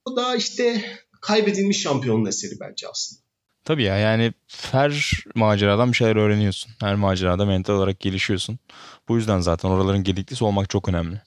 O 0.06 0.16
da 0.16 0.36
işte 0.36 0.84
kaybedilmiş 1.22 1.82
şampiyonun 1.82 2.26
eseri 2.26 2.60
bence 2.60 2.88
aslında. 2.88 3.22
Tabii 3.64 3.84
ya 3.84 3.98
yani 3.98 4.34
her 4.72 5.24
maceradan 5.36 5.92
bir 5.92 5.98
şeyler 5.98 6.16
öğreniyorsun. 6.16 6.72
Her 6.80 6.96
macerada 6.96 7.46
mental 7.46 7.74
olarak 7.74 8.00
gelişiyorsun. 8.00 8.60
Bu 9.08 9.16
yüzden 9.16 9.40
zaten 9.40 9.70
oraların 9.70 10.04
gediklisi 10.04 10.44
olmak 10.44 10.70
çok 10.70 10.90
önemli. 10.90 11.22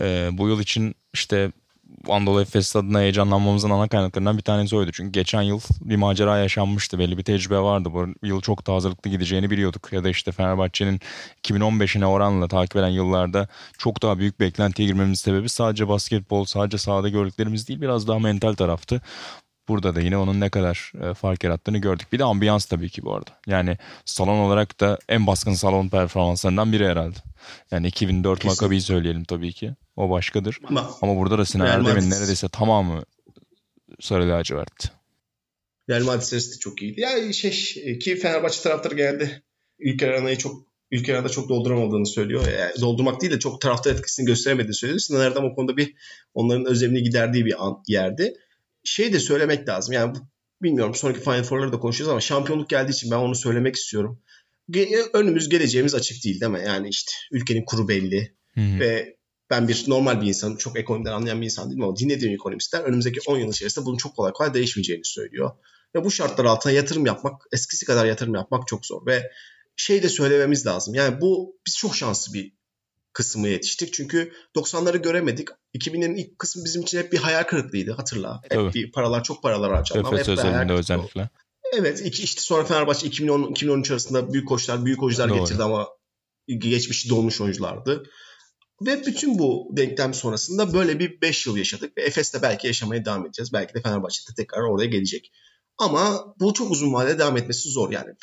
Ee, 0.00 0.28
bu 0.32 0.48
yıl 0.48 0.60
için 0.60 0.94
işte 1.14 1.52
Anadolu 2.08 2.40
Efes 2.40 2.76
adına 2.76 3.00
heyecanlanmamızın 3.00 3.70
ana 3.70 3.88
kaynaklarından 3.88 4.38
bir 4.38 4.42
tanesi 4.42 4.76
oydu. 4.76 4.90
Çünkü 4.92 5.12
geçen 5.12 5.42
yıl 5.42 5.60
bir 5.80 5.96
macera 5.96 6.38
yaşanmıştı. 6.38 6.98
Belli 6.98 7.18
bir 7.18 7.22
tecrübe 7.22 7.58
vardı. 7.58 7.88
Bu 7.92 8.26
yıl 8.26 8.40
çok 8.40 8.66
da 8.66 8.74
hazırlıklı 8.74 9.10
gideceğini 9.10 9.50
biliyorduk. 9.50 9.92
Ya 9.92 10.04
da 10.04 10.08
işte 10.08 10.32
Fenerbahçe'nin 10.32 11.00
2015'ine 11.44 12.04
oranla 12.04 12.48
takip 12.48 12.76
eden 12.76 12.88
yıllarda 12.88 13.48
çok 13.78 14.02
daha 14.02 14.18
büyük 14.18 14.40
beklentiye 14.40 14.88
girmemizin 14.88 15.24
sebebi 15.24 15.48
sadece 15.48 15.88
basketbol, 15.88 16.44
sadece 16.44 16.78
sahada 16.78 17.08
gördüklerimiz 17.08 17.68
değil 17.68 17.80
biraz 17.80 18.08
daha 18.08 18.18
mental 18.18 18.54
taraftı. 18.54 19.00
Burada 19.68 19.94
da 19.94 20.00
yine 20.00 20.16
onun 20.16 20.40
ne 20.40 20.50
kadar 20.50 20.92
e, 21.02 21.14
fark 21.14 21.44
yarattığını 21.44 21.78
gördük. 21.78 22.12
Bir 22.12 22.18
de 22.18 22.24
ambiyans 22.24 22.64
tabii 22.64 22.88
ki 22.88 23.02
bu 23.02 23.14
arada. 23.14 23.30
Yani 23.46 23.78
salon 24.04 24.38
olarak 24.38 24.80
da 24.80 24.98
en 25.08 25.26
baskın 25.26 25.54
salon 25.54 25.88
performanslarından 25.88 26.72
biri 26.72 26.86
herhalde. 26.86 27.18
Yani 27.70 27.86
2004 27.86 28.40
Kesin. 28.40 28.50
Makabi'yi 28.50 28.80
söyleyelim 28.80 29.24
tabii 29.24 29.52
ki. 29.52 29.74
O 29.96 30.10
başkadır. 30.10 30.58
Ama, 30.68 30.90
Ama 31.02 31.16
burada 31.16 31.38
da 31.38 31.44
Sinan 31.44 31.66
Erdem'in 31.66 32.10
neredeyse 32.10 32.48
tamamı 32.48 33.02
sarı 34.00 34.28
lacivert. 34.28 34.92
Real 35.90 36.04
Madrid 36.04 36.22
serisi 36.22 36.54
de 36.54 36.58
çok 36.58 36.82
iyiydi. 36.82 37.00
Ya 37.00 37.32
şey 37.32 37.52
ki 37.98 38.16
Fenerbahçe 38.16 38.62
taraftarı 38.62 38.94
geldi. 38.94 39.42
Ülker 39.78 40.08
Arena'yı 40.08 40.38
çok 40.38 40.66
Ülker 40.90 41.14
Arena'da 41.14 41.28
çok 41.28 41.48
dolduramadığını 41.48 42.06
söylüyor. 42.06 42.48
Yani 42.58 42.72
doldurmak 42.80 43.20
değil 43.20 43.32
de 43.32 43.38
çok 43.38 43.60
taraftar 43.60 43.94
etkisini 43.94 44.26
gösteremediğini 44.26 44.74
söylüyor. 44.74 45.00
Sinan 45.00 45.20
Erdem 45.20 45.44
o 45.44 45.54
konuda 45.54 45.76
bir 45.76 45.94
onların 46.34 46.66
özlemini 46.66 47.02
giderdiği 47.02 47.44
bir 47.44 47.66
an, 47.66 47.82
yerdi. 47.88 48.34
Şey 48.86 49.12
de 49.12 49.20
söylemek 49.20 49.68
lazım. 49.68 49.92
Yani 49.92 50.16
bilmiyorum 50.62 50.94
sonraki 50.94 51.20
Final 51.20 51.42
Four'ları 51.42 51.72
da 51.72 51.78
konuşacağız 51.78 52.10
ama 52.10 52.20
şampiyonluk 52.20 52.68
geldiği 52.68 52.92
için 52.92 53.10
ben 53.10 53.16
onu 53.16 53.34
söylemek 53.34 53.76
istiyorum. 53.76 54.22
Önümüz 55.12 55.48
geleceğimiz 55.48 55.94
açık 55.94 56.24
değil 56.24 56.40
değil 56.40 56.52
mi? 56.52 56.62
Yani 56.66 56.88
işte 56.88 57.12
ülkenin 57.32 57.64
kuru 57.64 57.88
belli 57.88 58.36
Hı-hı. 58.54 58.80
ve 58.80 59.16
ben 59.50 59.68
bir 59.68 59.84
normal 59.86 60.20
bir 60.20 60.26
insanım. 60.26 60.56
Çok 60.56 60.78
ekonomiden 60.78 61.12
anlayan 61.12 61.40
bir 61.40 61.44
insan 61.44 61.70
değilim 61.70 61.82
ama 61.82 61.96
dinlediğim 61.96 62.34
ekonomistler 62.34 62.80
önümüzdeki 62.80 63.20
10 63.26 63.38
yıl 63.38 63.50
içerisinde 63.50 63.86
bunun 63.86 63.96
çok 63.96 64.16
kolay 64.16 64.32
kolay 64.32 64.54
değişmeyeceğini 64.54 65.04
söylüyor. 65.04 65.50
Ve 65.94 66.04
bu 66.04 66.10
şartlar 66.10 66.44
altında 66.44 66.72
yatırım 66.72 67.06
yapmak, 67.06 67.42
eskisi 67.52 67.86
kadar 67.86 68.06
yatırım 68.06 68.34
yapmak 68.34 68.68
çok 68.68 68.86
zor. 68.86 69.06
Ve 69.06 69.30
şey 69.76 70.02
de 70.02 70.08
söylememiz 70.08 70.66
lazım. 70.66 70.94
Yani 70.94 71.20
bu 71.20 71.58
biz 71.66 71.76
çok 71.76 71.96
şanslı 71.96 72.32
bir 72.32 72.55
kısmı 73.16 73.48
yetiştik. 73.48 73.92
Çünkü 73.92 74.32
90'ları 74.56 74.96
göremedik. 74.96 75.48
2000'lerin 75.74 76.16
ilk 76.16 76.38
kısmı 76.38 76.64
bizim 76.64 76.82
için 76.82 76.98
hep 76.98 77.12
bir 77.12 77.18
hayal 77.18 77.42
kırıklığıydı 77.42 77.92
hatırla. 77.92 78.40
Hep 78.42 78.50
Tabii. 78.50 78.74
bir 78.74 78.92
paralar 78.92 79.24
çok 79.24 79.42
paralar 79.42 79.74
harcandı. 79.74 80.08
Efes 80.14 80.28
özelinde 80.28 80.72
özellikle. 80.72 81.30
Evet 81.72 82.00
iki, 82.04 82.22
işte 82.22 82.40
sonra 82.40 82.64
Fenerbahçe 82.64 83.06
2010-2013 83.06 83.92
arasında 83.92 84.32
büyük 84.32 84.48
koçlar 84.48 84.84
büyük 84.84 85.02
oyuncular 85.02 85.28
Doğru. 85.28 85.38
getirdi 85.38 85.62
ama 85.62 85.88
geçmişi 86.48 87.10
dolmuş 87.10 87.40
oyunculardı. 87.40 88.02
Ve 88.86 89.06
bütün 89.06 89.38
bu 89.38 89.68
denklem 89.76 90.14
sonrasında 90.14 90.72
böyle 90.72 90.98
bir 90.98 91.20
5 91.20 91.46
yıl 91.46 91.56
yaşadık 91.56 91.98
ve 91.98 92.02
Efes'te 92.02 92.42
belki 92.42 92.66
yaşamaya 92.66 93.04
devam 93.04 93.26
edeceğiz. 93.26 93.52
Belki 93.52 93.74
de 93.74 93.82
Fenerbahçe'de 93.82 94.34
tekrar 94.36 94.62
oraya 94.62 94.86
gelecek. 94.86 95.32
Ama 95.78 96.34
bu 96.40 96.54
çok 96.54 96.70
uzun 96.70 96.92
vadede 96.92 97.18
devam 97.18 97.36
etmesi 97.36 97.70
zor 97.70 97.90
yani. 97.90 98.14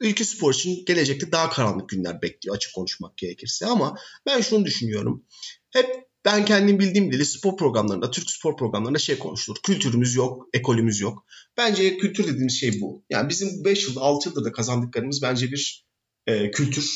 Ülke 0.00 0.24
spor 0.24 0.54
için 0.54 0.84
gelecekte 0.84 1.32
daha 1.32 1.50
karanlık 1.50 1.88
günler 1.88 2.22
bekliyor 2.22 2.56
açık 2.56 2.74
konuşmak 2.74 3.16
gerekirse 3.16 3.66
ama 3.66 3.98
ben 4.26 4.40
şunu 4.40 4.64
düşünüyorum. 4.64 5.24
Hep 5.70 6.04
ben 6.24 6.44
kendim 6.44 6.78
bildiğim 6.78 7.12
dili 7.12 7.24
spor 7.24 7.56
programlarında, 7.56 8.10
Türk 8.10 8.30
spor 8.30 8.56
programlarında 8.56 8.98
şey 8.98 9.18
konuşulur. 9.18 9.56
Kültürümüz 9.62 10.14
yok, 10.14 10.48
ekolümüz 10.52 11.00
yok. 11.00 11.26
Bence 11.56 11.98
kültür 11.98 12.26
dediğimiz 12.26 12.60
şey 12.60 12.80
bu. 12.80 13.04
Yani 13.10 13.28
bizim 13.28 13.64
5 13.64 13.88
yıl, 13.88 13.96
6 13.96 14.28
yıldır 14.28 14.44
da 14.44 14.52
kazandıklarımız 14.52 15.22
bence 15.22 15.50
bir 15.50 15.86
e, 16.26 16.50
kültür. 16.50 16.90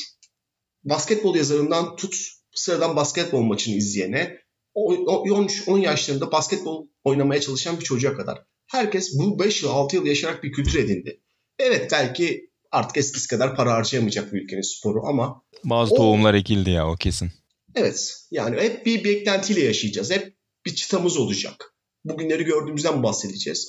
Basketbol 0.85 1.37
yazarından 1.37 1.97
tut 1.97 2.17
sıradan 2.55 2.97
basketbol 2.97 3.43
maçını 3.43 3.75
izleyene 3.75 4.39
10 4.75 5.79
yaşlarında 5.79 6.33
basketbol 6.33 6.89
oynamaya 7.05 7.41
çalışan 7.41 7.81
bir 7.81 7.85
çocuğa 7.85 8.15
kadar. 8.15 8.45
Herkes 8.67 9.19
bu 9.19 9.39
5 9.39 9.63
yıl 9.63 9.71
6 9.71 9.97
yıl 9.97 10.07
yaşayarak 10.07 10.45
bir 10.45 10.53
kültür 10.53 10.79
edindi. 10.79 11.21
Evet 11.59 11.93
belki 11.93 12.48
artık 12.71 12.97
eskisi 12.97 13.29
kadar 13.29 13.57
para 13.57 13.73
harcayamayacak 13.73 14.33
bir 14.33 14.43
ülkenin 14.43 14.77
sporu 14.79 15.07
ama 15.07 15.43
bazı 15.65 15.95
o, 15.95 15.97
tohumlar 15.97 16.35
ekildi 16.35 16.71
ya 16.71 16.89
o 16.89 16.97
kesin. 16.97 17.33
Evet 17.75 18.15
yani 18.31 18.61
hep 18.61 18.87
bir 18.87 19.05
beklentiyle 19.05 19.61
yaşayacağız. 19.61 20.11
Hep 20.11 20.35
bir 20.67 20.75
çıtamız 20.75 21.17
olacak. 21.17 21.75
Bugünleri 22.05 22.45
gördüğümüzden 22.45 23.03
bahsedeceğiz. 23.03 23.69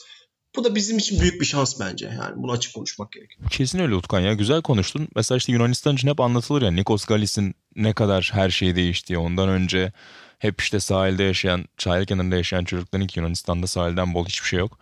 Bu 0.56 0.64
da 0.64 0.76
bizim 0.76 0.98
için 0.98 1.22
büyük 1.22 1.42
bir 1.42 1.46
şans 1.46 1.80
bence. 1.80 2.06
Yani 2.06 2.34
bunu 2.36 2.52
açık 2.52 2.74
konuşmak 2.74 3.12
gerekiyor. 3.12 3.50
Kesin 3.50 3.80
öyle 3.80 3.96
Utkan 3.96 4.20
ya. 4.20 4.34
Güzel 4.34 4.62
konuştun. 4.62 5.08
Mesela 5.16 5.38
işte 5.38 5.52
Yunanistan 5.52 5.96
için 5.96 6.08
hep 6.08 6.20
anlatılır 6.20 6.62
ya. 6.62 6.72
Nikos 6.72 7.06
Galis'in 7.06 7.56
ne 7.76 7.94
kadar 7.94 8.30
her 8.34 8.50
şeyi 8.50 8.76
değiştiği. 8.76 9.20
Ondan 9.20 9.50
önce 9.50 9.92
hep 10.40 10.62
işte 10.62 10.80
sahilde 10.80 11.24
yaşayan, 11.24 11.66
sahil 11.78 12.06
kenarında 12.06 12.36
yaşayan 12.36 12.64
çocukların 12.64 13.08
ki 13.08 13.20
Yunanistan'da 13.20 13.68
sahilden 13.68 14.14
bol 14.14 14.26
hiçbir 14.26 14.48
şey 14.48 14.60
yok. 14.60 14.80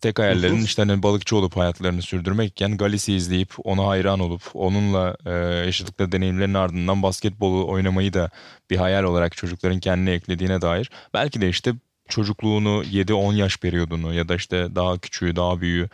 Tek 0.00 0.18
hayallerin 0.18 0.62
işte 0.62 0.82
hani 0.82 1.02
balıkçı 1.02 1.36
olup 1.36 1.56
hayatlarını 1.56 2.02
sürdürmekken 2.02 2.76
Galis'i 2.76 3.14
izleyip 3.14 3.54
ona 3.64 3.86
hayran 3.86 4.20
olup 4.20 4.42
onunla 4.54 5.16
e, 5.26 5.30
yaşadıkları 5.66 6.12
deneyimlerin 6.12 6.54
ardından 6.54 7.02
basketbolu 7.02 7.68
oynamayı 7.68 8.12
da 8.12 8.30
bir 8.70 8.76
hayal 8.76 9.04
olarak 9.04 9.36
çocukların 9.36 9.80
kendine 9.80 10.10
eklediğine 10.10 10.60
dair 10.60 10.90
belki 11.14 11.40
de 11.40 11.48
işte 11.48 11.72
çocukluğunu 12.08 12.84
7-10 12.84 13.34
yaş 13.34 13.56
periyodunu 13.56 14.14
ya 14.14 14.28
da 14.28 14.34
işte 14.34 14.74
daha 14.74 14.98
küçüğü 14.98 15.36
daha 15.36 15.60
büyüğü 15.60 15.88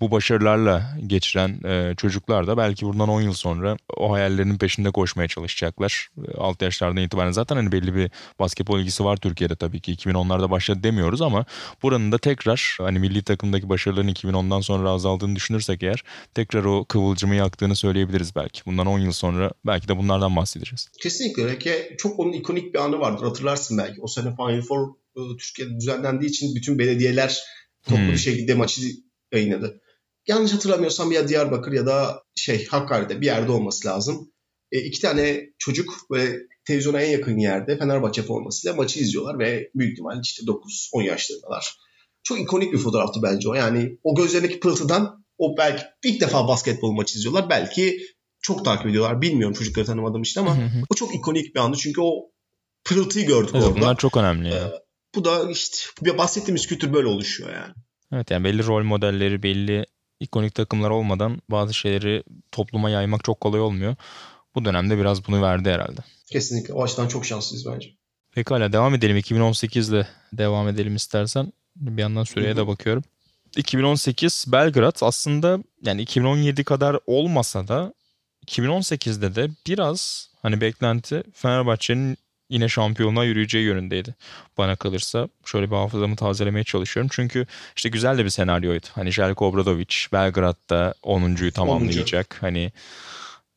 bu 0.00 0.10
başarılarla 0.10 0.98
geçiren 1.06 1.60
e, 1.64 1.94
çocuklar 1.96 2.46
da 2.46 2.56
belki 2.56 2.86
bundan 2.86 3.08
10 3.08 3.22
yıl 3.22 3.32
sonra 3.32 3.76
o 3.96 4.12
hayallerinin 4.12 4.58
peşinde 4.58 4.90
koşmaya 4.90 5.28
çalışacaklar. 5.28 6.08
E, 6.28 6.36
6 6.36 6.64
yaşlardan 6.64 7.02
itibaren 7.02 7.30
zaten 7.30 7.56
hani 7.56 7.72
belli 7.72 7.94
bir 7.94 8.10
basketbol 8.38 8.80
ilgisi 8.80 9.04
var 9.04 9.16
Türkiye'de 9.16 9.56
tabii 9.56 9.80
ki. 9.80 9.92
2010'larda 9.92 10.50
başladı 10.50 10.82
demiyoruz 10.82 11.22
ama 11.22 11.44
buranın 11.82 12.12
da 12.12 12.18
tekrar 12.18 12.76
hani 12.80 12.98
milli 12.98 13.22
takımdaki 13.22 13.68
başarıların 13.68 14.08
2010'dan 14.08 14.60
sonra 14.60 14.90
azaldığını 14.90 15.36
düşünürsek 15.36 15.82
eğer 15.82 16.04
tekrar 16.34 16.64
o 16.64 16.84
kıvılcımı 16.84 17.34
yaktığını 17.34 17.76
söyleyebiliriz 17.76 18.36
belki. 18.36 18.60
Bundan 18.66 18.86
10 18.86 18.98
yıl 18.98 19.12
sonra 19.12 19.50
belki 19.66 19.88
de 19.88 19.96
bunlardan 19.96 20.36
bahsedeceğiz. 20.36 20.88
Kesinlikle 21.02 21.42
öyle 21.42 21.58
ki 21.58 21.94
çok 21.98 22.18
onun 22.18 22.32
ikonik 22.32 22.74
bir 22.74 22.78
anı 22.78 22.98
vardır 22.98 23.24
hatırlarsın 23.24 23.78
belki. 23.78 24.00
O 24.00 24.06
sene 24.06 24.36
Final 24.36 24.62
Four 24.62 24.88
e, 25.16 25.20
Türkiye'de 25.38 25.76
düzenlendiği 25.76 26.30
için 26.30 26.54
bütün 26.54 26.78
belediyeler 26.78 27.40
toplu 27.84 28.02
hmm. 28.02 28.12
bir 28.12 28.16
şekilde 28.16 28.54
maçı 28.54 28.82
yayınladı 29.32 29.80
yanlış 30.26 30.52
hatırlamıyorsam 30.52 31.12
ya 31.12 31.28
Diyarbakır 31.28 31.72
ya 31.72 31.86
da 31.86 32.22
şey 32.34 32.66
Hakkari'de 32.66 33.20
bir 33.20 33.26
yerde 33.26 33.52
olması 33.52 33.88
lazım. 33.88 34.32
e, 34.72 34.78
iki 34.78 35.00
tane 35.00 35.46
çocuk 35.58 36.10
ve 36.10 36.38
televizyona 36.64 37.00
en 37.00 37.10
yakın 37.10 37.38
yerde 37.38 37.78
Fenerbahçe 37.78 38.22
formasıyla 38.22 38.76
maçı 38.76 39.00
izliyorlar 39.00 39.38
ve 39.38 39.70
büyük 39.74 39.92
ihtimalle 39.92 40.20
işte 40.24 40.42
9-10 40.42 41.02
yaşlarındalar. 41.02 41.76
Çok 42.22 42.40
ikonik 42.40 42.72
bir 42.72 42.78
fotoğraftı 42.78 43.22
bence 43.22 43.48
o. 43.48 43.54
Yani 43.54 43.98
o 44.02 44.14
gözlerindeki 44.14 44.60
pırıltıdan 44.60 45.24
o 45.38 45.56
belki 45.58 45.82
ilk 46.04 46.20
defa 46.20 46.48
basketbol 46.48 46.92
maçı 46.92 47.18
izliyorlar. 47.18 47.50
Belki 47.50 47.98
çok 48.40 48.64
takip 48.64 48.86
ediyorlar. 48.86 49.22
Bilmiyorum 49.22 49.54
çocukları 49.54 49.86
tanımadığım 49.86 50.22
için 50.22 50.40
ama 50.40 50.56
o 50.90 50.94
çok 50.94 51.14
ikonik 51.14 51.54
bir 51.54 51.60
andı. 51.60 51.76
Çünkü 51.76 52.00
o 52.00 52.30
pırıltıyı 52.84 53.26
gördük 53.26 53.50
evet, 53.54 53.64
orada. 53.64 53.80
Bunlar 53.80 53.96
çok 53.96 54.16
önemli. 54.16 54.48
Ee, 54.48 54.72
bu 55.14 55.24
da 55.24 55.50
işte 55.50 56.18
bahsettiğimiz 56.18 56.66
kültür 56.66 56.92
böyle 56.92 57.08
oluşuyor 57.08 57.52
yani. 57.52 57.74
Evet 58.12 58.30
yani 58.30 58.44
belli 58.44 58.66
rol 58.66 58.84
modelleri, 58.84 59.42
belli 59.42 59.86
ikonik 60.20 60.54
takımlar 60.54 60.90
olmadan 60.90 61.42
bazı 61.50 61.74
şeyleri 61.74 62.22
topluma 62.52 62.90
yaymak 62.90 63.24
çok 63.24 63.40
kolay 63.40 63.60
olmuyor. 63.60 63.96
Bu 64.54 64.64
dönemde 64.64 64.98
biraz 64.98 65.26
bunu 65.26 65.42
verdi 65.42 65.70
herhalde. 65.70 66.00
Kesinlikle. 66.26 66.74
O 66.74 66.82
açıdan 66.84 67.08
çok 67.08 67.26
şanslıyız 67.26 67.66
bence. 67.66 67.90
Pekala 68.34 68.72
devam 68.72 68.94
edelim. 68.94 69.16
2018'de 69.16 70.06
devam 70.32 70.68
edelim 70.68 70.96
istersen. 70.96 71.52
Bir 71.76 72.02
yandan 72.02 72.24
süreye 72.24 72.56
de 72.56 72.66
bakıyorum. 72.66 73.04
2018 73.56 74.44
Belgrad 74.48 74.96
aslında 75.00 75.58
yani 75.82 76.02
2017 76.02 76.64
kadar 76.64 76.98
olmasa 77.06 77.68
da 77.68 77.94
2018'de 78.46 79.34
de 79.34 79.50
biraz 79.66 80.30
hani 80.42 80.60
beklenti 80.60 81.22
Fenerbahçe'nin 81.34 82.18
yine 82.48 82.68
şampiyonluğa 82.68 83.24
yürüyeceği 83.24 83.64
yönündeydi. 83.64 84.14
Bana 84.58 84.76
kalırsa 84.76 85.28
şöyle 85.44 85.70
bir 85.70 85.76
hafızamı 85.76 86.16
tazelemeye 86.16 86.64
çalışıyorum. 86.64 87.10
Çünkü 87.12 87.46
işte 87.76 87.88
güzel 87.88 88.18
de 88.18 88.24
bir 88.24 88.30
senaryoydu. 88.30 88.86
Hani 88.94 89.12
Željko 89.12 89.46
Obradovic 89.46 89.94
Belgrad'da 90.12 90.94
10.yu 91.02 91.52
tamamlayacak. 91.52 92.36
Hani 92.40 92.72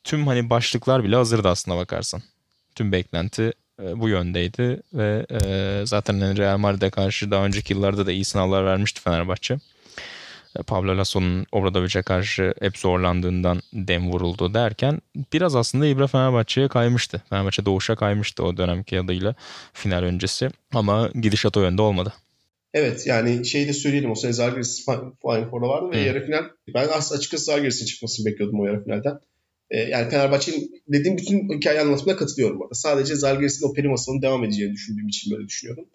tüm 0.03 0.27
hani 0.27 0.49
başlıklar 0.49 1.03
bile 1.03 1.15
hazırdı 1.15 1.49
aslına 1.49 1.77
bakarsan. 1.77 2.21
Tüm 2.75 2.91
beklenti 2.91 3.53
e, 3.83 3.99
bu 3.99 4.09
yöndeydi 4.09 4.81
ve 4.93 5.25
e, 5.31 5.81
zaten 5.85 6.19
hani 6.19 6.37
Real 6.37 6.57
Madrid'e 6.57 6.89
karşı 6.89 7.31
daha 7.31 7.45
önceki 7.45 7.73
yıllarda 7.73 8.05
da 8.05 8.11
iyi 8.11 8.25
sınavlar 8.25 8.65
vermişti 8.65 9.01
Fenerbahçe. 9.01 9.57
E, 10.59 10.63
Pablo 10.63 10.97
Lasso'nun 10.97 11.45
Obradovic'e 11.51 12.01
karşı 12.01 12.53
hep 12.61 12.77
zorlandığından 12.77 13.61
dem 13.73 14.11
vuruldu 14.11 14.53
derken 14.53 15.01
biraz 15.33 15.55
aslında 15.55 15.87
İbra 15.87 16.07
Fenerbahçe'ye 16.07 16.67
kaymıştı. 16.67 17.21
Fenerbahçe 17.29 17.65
doğuşa 17.65 17.95
kaymıştı 17.95 18.43
o 18.43 18.57
dönemki 18.57 18.99
adıyla 18.99 19.35
final 19.73 20.03
öncesi 20.03 20.49
ama 20.73 21.09
gidişat 21.21 21.57
o 21.57 21.61
yönde 21.61 21.81
olmadı. 21.81 22.13
Evet 22.73 23.07
yani 23.07 23.45
şeyi 23.45 23.67
de 23.67 23.73
söyleyelim 23.73 24.11
o 24.11 24.15
sene 24.15 24.33
Zalgiris 24.33 24.85
Final 24.85 25.49
Four'da 25.49 25.67
vardı 25.67 25.91
ve 25.91 26.01
Hı. 26.01 26.07
yarı 26.07 26.25
final 26.25 26.43
ben 26.75 26.87
aslında 26.93 27.19
açıkçası 27.19 27.43
Zalgiris'in 27.43 27.85
çıkmasını 27.85 28.25
bekliyordum 28.25 28.59
o 28.59 28.65
yarı 28.65 28.83
finalden. 28.83 29.19
Ee, 29.71 29.79
yani 29.79 30.09
Fenerbahçe'nin 30.09 30.81
dediğim 30.87 31.17
bütün 31.17 31.57
hikaye 31.57 31.81
anlatımına 31.81 32.17
katılıyorum 32.17 32.61
orada. 32.61 32.75
Sadece 32.75 33.15
Zalgiris'in 33.15 33.69
o 33.69 33.73
peri 33.73 33.87
masalının 33.87 34.21
devam 34.21 34.43
edeceğini 34.43 34.73
düşündüğüm 34.73 35.07
için 35.07 35.33
böyle 35.33 35.47
düşünüyorum. 35.47 35.85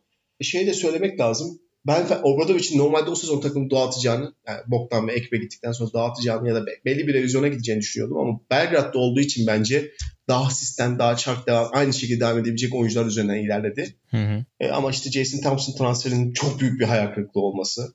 E, 0.40 0.44
şeyi 0.44 0.66
de 0.66 0.74
söylemek 0.74 1.20
lazım. 1.20 1.58
Ben 1.86 2.06
Obradovic'in 2.22 2.78
normalde 2.78 3.10
o 3.10 3.14
sezon 3.14 3.40
takımı 3.40 3.70
dağıtacağını, 3.70 4.34
yani 4.48 4.60
Boktan 4.66 5.08
ve 5.08 5.12
Ekbe 5.12 5.36
gittikten 5.36 5.72
sonra 5.72 5.92
dağıtacağını 5.92 6.48
ya 6.48 6.54
da 6.54 6.66
be- 6.66 6.80
belli 6.84 7.06
bir 7.06 7.14
revizyona 7.14 7.48
gideceğini 7.48 7.80
düşünüyordum 7.80 8.18
ama 8.18 8.40
Belgrad'da 8.50 8.98
olduğu 8.98 9.20
için 9.20 9.46
bence 9.46 9.90
daha 10.28 10.50
sistem, 10.50 10.98
daha 10.98 11.16
çark 11.16 11.46
devam, 11.46 11.70
aynı 11.72 11.94
şekilde 11.94 12.20
devam 12.20 12.38
edebilecek 12.38 12.74
oyuncular 12.74 13.06
üzerinden 13.06 13.44
ilerledi. 13.44 13.96
Hı 14.10 14.16
hı. 14.16 14.44
E, 14.60 14.68
ama 14.70 14.90
işte 14.90 15.10
Jason 15.10 15.40
Thompson 15.40 15.78
transferinin 15.78 16.32
çok 16.32 16.60
büyük 16.60 16.80
bir 16.80 16.84
hayal 16.84 17.14
kırıklığı 17.14 17.40
olması. 17.40 17.94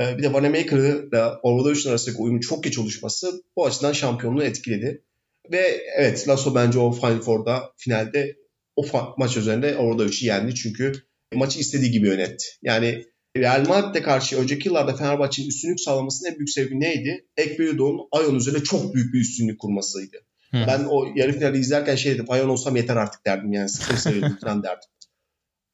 E, 0.00 0.18
bir 0.18 0.22
de 0.22 0.32
Vanamaker'la 0.32 1.40
Obradoviç'in 1.42 1.90
arasındaki 1.90 2.22
uyumun 2.22 2.40
çok 2.40 2.64
geç 2.64 2.78
oluşması 2.78 3.42
bu 3.56 3.66
açıdan 3.66 3.92
şampiyonluğu 3.92 4.42
etkiledi. 4.44 5.04
Ve 5.52 5.82
evet 5.96 6.28
Lasso 6.28 6.54
bence 6.54 6.78
o 6.78 6.92
Final 6.92 7.20
Four'da 7.20 7.72
finalde 7.76 8.36
o 8.76 8.84
maç 9.18 9.36
üzerinde 9.36 9.76
Obradoviç'i 9.76 10.26
yendi. 10.26 10.54
Çünkü 10.54 10.92
maçı 11.34 11.60
istediği 11.60 11.90
gibi 11.90 12.06
yönetti. 12.08 12.44
Yani 12.62 13.04
Real 13.36 13.68
Madrid'e 13.68 14.02
karşı 14.02 14.38
önceki 14.38 14.68
yıllarda 14.68 14.96
Fenerbahçe'nin 14.96 15.48
üstünlük 15.48 15.80
sağlamasının 15.80 16.30
en 16.30 16.38
büyük 16.38 16.50
sebebi 16.50 16.80
neydi? 16.80 17.26
Ekbeyudo'nun 17.36 18.08
Ayon 18.12 18.34
üzerine 18.34 18.62
çok 18.62 18.94
büyük 18.94 19.14
bir 19.14 19.20
üstünlük 19.20 19.60
kurmasıydı. 19.60 20.16
Hı. 20.50 20.64
Ben 20.66 20.84
o 20.84 21.04
yarı 21.16 21.32
finali 21.32 21.58
izlerken 21.58 21.96
şey 21.96 22.14
dedim. 22.14 22.26
Ayon 22.28 22.48
olsam 22.48 22.76
yeter 22.76 22.96
artık 22.96 23.26
derdim 23.26 23.52
yani. 23.52 23.68
Sıkım 23.68 23.96
severim 23.96 24.36
falan 24.40 24.62
derdim. 24.62 24.88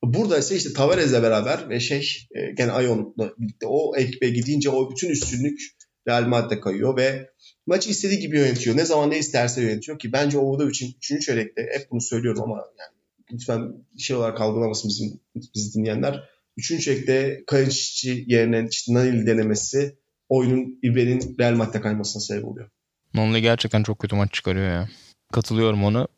Burada 0.04 0.38
ise 0.38 0.56
işte 0.56 0.72
Tavares'le 0.72 1.22
beraber 1.22 1.68
ve 1.68 1.80
şey 1.80 2.26
e, 2.34 2.50
gene 2.50 2.72
Ayon'la 2.72 3.32
birlikte 3.38 3.66
o 3.66 3.96
ekibe 3.96 4.28
gidince 4.28 4.70
o 4.70 4.90
bütün 4.90 5.10
üstünlük 5.10 5.60
Real 6.08 6.26
Madrid'e 6.26 6.60
kayıyor 6.60 6.96
ve 6.96 7.30
maçı 7.66 7.90
istediği 7.90 8.20
gibi 8.20 8.38
yönetiyor. 8.38 8.76
Ne 8.76 8.84
zaman 8.84 9.10
ne 9.10 9.18
isterse 9.18 9.62
yönetiyor 9.62 9.98
ki 9.98 10.12
bence 10.12 10.38
Obradovic'in 10.38 10.94
3. 10.96 11.26
çeyrekte 11.26 11.62
hep 11.72 11.90
bunu 11.90 12.00
söylüyorum 12.00 12.42
ama 12.42 12.56
yani 12.56 12.99
lütfen 13.32 13.72
şey 13.98 14.16
olarak 14.16 14.40
algılamasın 14.40 14.88
bizim 14.88 15.20
bizi 15.54 15.74
dinleyenler. 15.74 16.24
3. 16.56 16.84
çeyrekte 16.84 17.44
Kalinic 17.46 18.24
yerine 18.26 18.66
işte 18.70 18.94
Nanili 18.94 19.26
denemesi 19.26 19.96
oyunun 20.28 20.78
İbre'nin 20.82 21.36
Real 21.40 21.54
Madrid'e 21.54 21.80
kaymasına 21.80 22.22
sebep 22.22 22.44
oluyor. 22.44 22.70
Nonli 23.14 23.42
gerçekten 23.42 23.82
çok 23.82 23.98
kötü 23.98 24.16
maç 24.16 24.32
çıkarıyor 24.32 24.72
ya. 24.72 24.88
Katılıyorum 25.32 25.84
ona. 25.84 26.08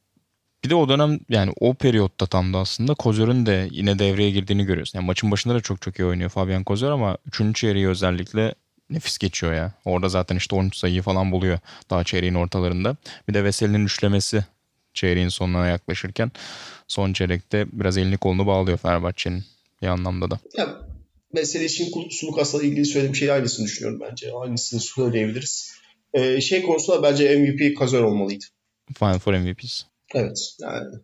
Bir 0.64 0.70
de 0.70 0.74
o 0.74 0.88
dönem 0.88 1.18
yani 1.28 1.52
o 1.60 1.74
periyotta 1.74 2.26
tam 2.26 2.54
da 2.54 2.58
aslında 2.58 2.94
Kozör'ün 2.94 3.46
de 3.46 3.68
yine 3.70 3.98
devreye 3.98 4.30
girdiğini 4.30 4.64
görüyorsun. 4.64 4.98
Yani 4.98 5.06
maçın 5.06 5.30
başında 5.30 5.54
da 5.54 5.60
çok 5.60 5.82
çok 5.82 5.98
iyi 5.98 6.04
oynuyor 6.04 6.30
Fabian 6.30 6.64
Kozör 6.64 6.90
ama 6.90 7.18
3. 7.26 7.56
çeyreği 7.56 7.88
özellikle 7.88 8.54
nefis 8.90 9.18
geçiyor 9.18 9.52
ya. 9.52 9.72
Orada 9.84 10.08
zaten 10.08 10.36
işte 10.36 10.56
13 10.56 10.76
sayıyı 10.76 11.02
falan 11.02 11.32
buluyor 11.32 11.58
daha 11.90 12.04
çeyreğin 12.04 12.34
ortalarında. 12.34 12.96
Bir 13.28 13.34
de 13.34 13.44
Veseli'nin 13.44 13.84
üçlemesi 13.84 14.44
çeyreğin 14.94 15.28
sonuna 15.28 15.66
yaklaşırken 15.66 16.30
son 16.88 17.12
çeyrekte 17.12 17.66
biraz 17.72 17.98
elini 17.98 18.16
kolunu 18.16 18.46
bağlıyor 18.46 18.78
Fenerbahçe'nin 18.78 19.44
bir 19.82 19.86
anlamda 19.86 20.30
da. 20.30 20.38
Ya, 20.58 20.80
mesele 21.32 21.64
için 21.64 21.92
Sulukas'la 22.10 22.62
ilgili 22.62 22.84
söylediğim 22.84 23.16
şey 23.16 23.32
aynısını 23.32 23.66
düşünüyorum 23.66 24.00
bence. 24.10 24.32
Aynısını 24.32 24.80
söyleyebiliriz. 24.80 25.72
Ee, 26.14 26.40
şey 26.40 26.62
konusunda 26.62 27.02
bence 27.02 27.38
MVP 27.38 27.78
Kazor 27.78 28.04
olmalıydı. 28.04 28.44
Final 28.98 29.18
Four 29.18 29.34
MVP'si. 29.34 29.84
Evet. 30.14 30.56
Yani 30.60 30.96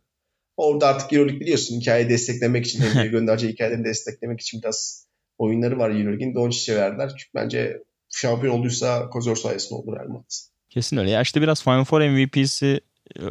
orada 0.57 0.87
artık 0.87 1.13
Euroleague 1.13 1.41
biliyorsun 1.41 1.81
hikayeyi 1.81 2.09
desteklemek 2.09 2.67
için, 2.67 2.83
NBA'ye 2.83 3.09
göndereceği 3.11 3.53
hikayelerini 3.53 3.85
desteklemek 3.85 4.41
için 4.41 4.63
biraz 4.63 5.07
oyunları 5.39 5.79
var 5.79 5.91
Euroleague'in. 5.91 6.35
Doncic'e 6.35 6.77
verdiler. 6.77 7.09
Çünkü 7.09 7.31
bence 7.35 7.83
şampiyon 8.11 8.59
olduysa 8.59 9.11
Kozor 9.11 9.37
sayesinde 9.37 9.75
olur 9.75 9.97
Real 9.97 10.09
Madrid. 10.09 10.31
Kesin 10.71 10.97
öyle. 10.97 11.11
Ya 11.11 11.23
işte 11.23 11.43
biraz 11.43 11.63
Final 11.63 11.85
Four 11.85 12.01
MVP'si 12.01 12.81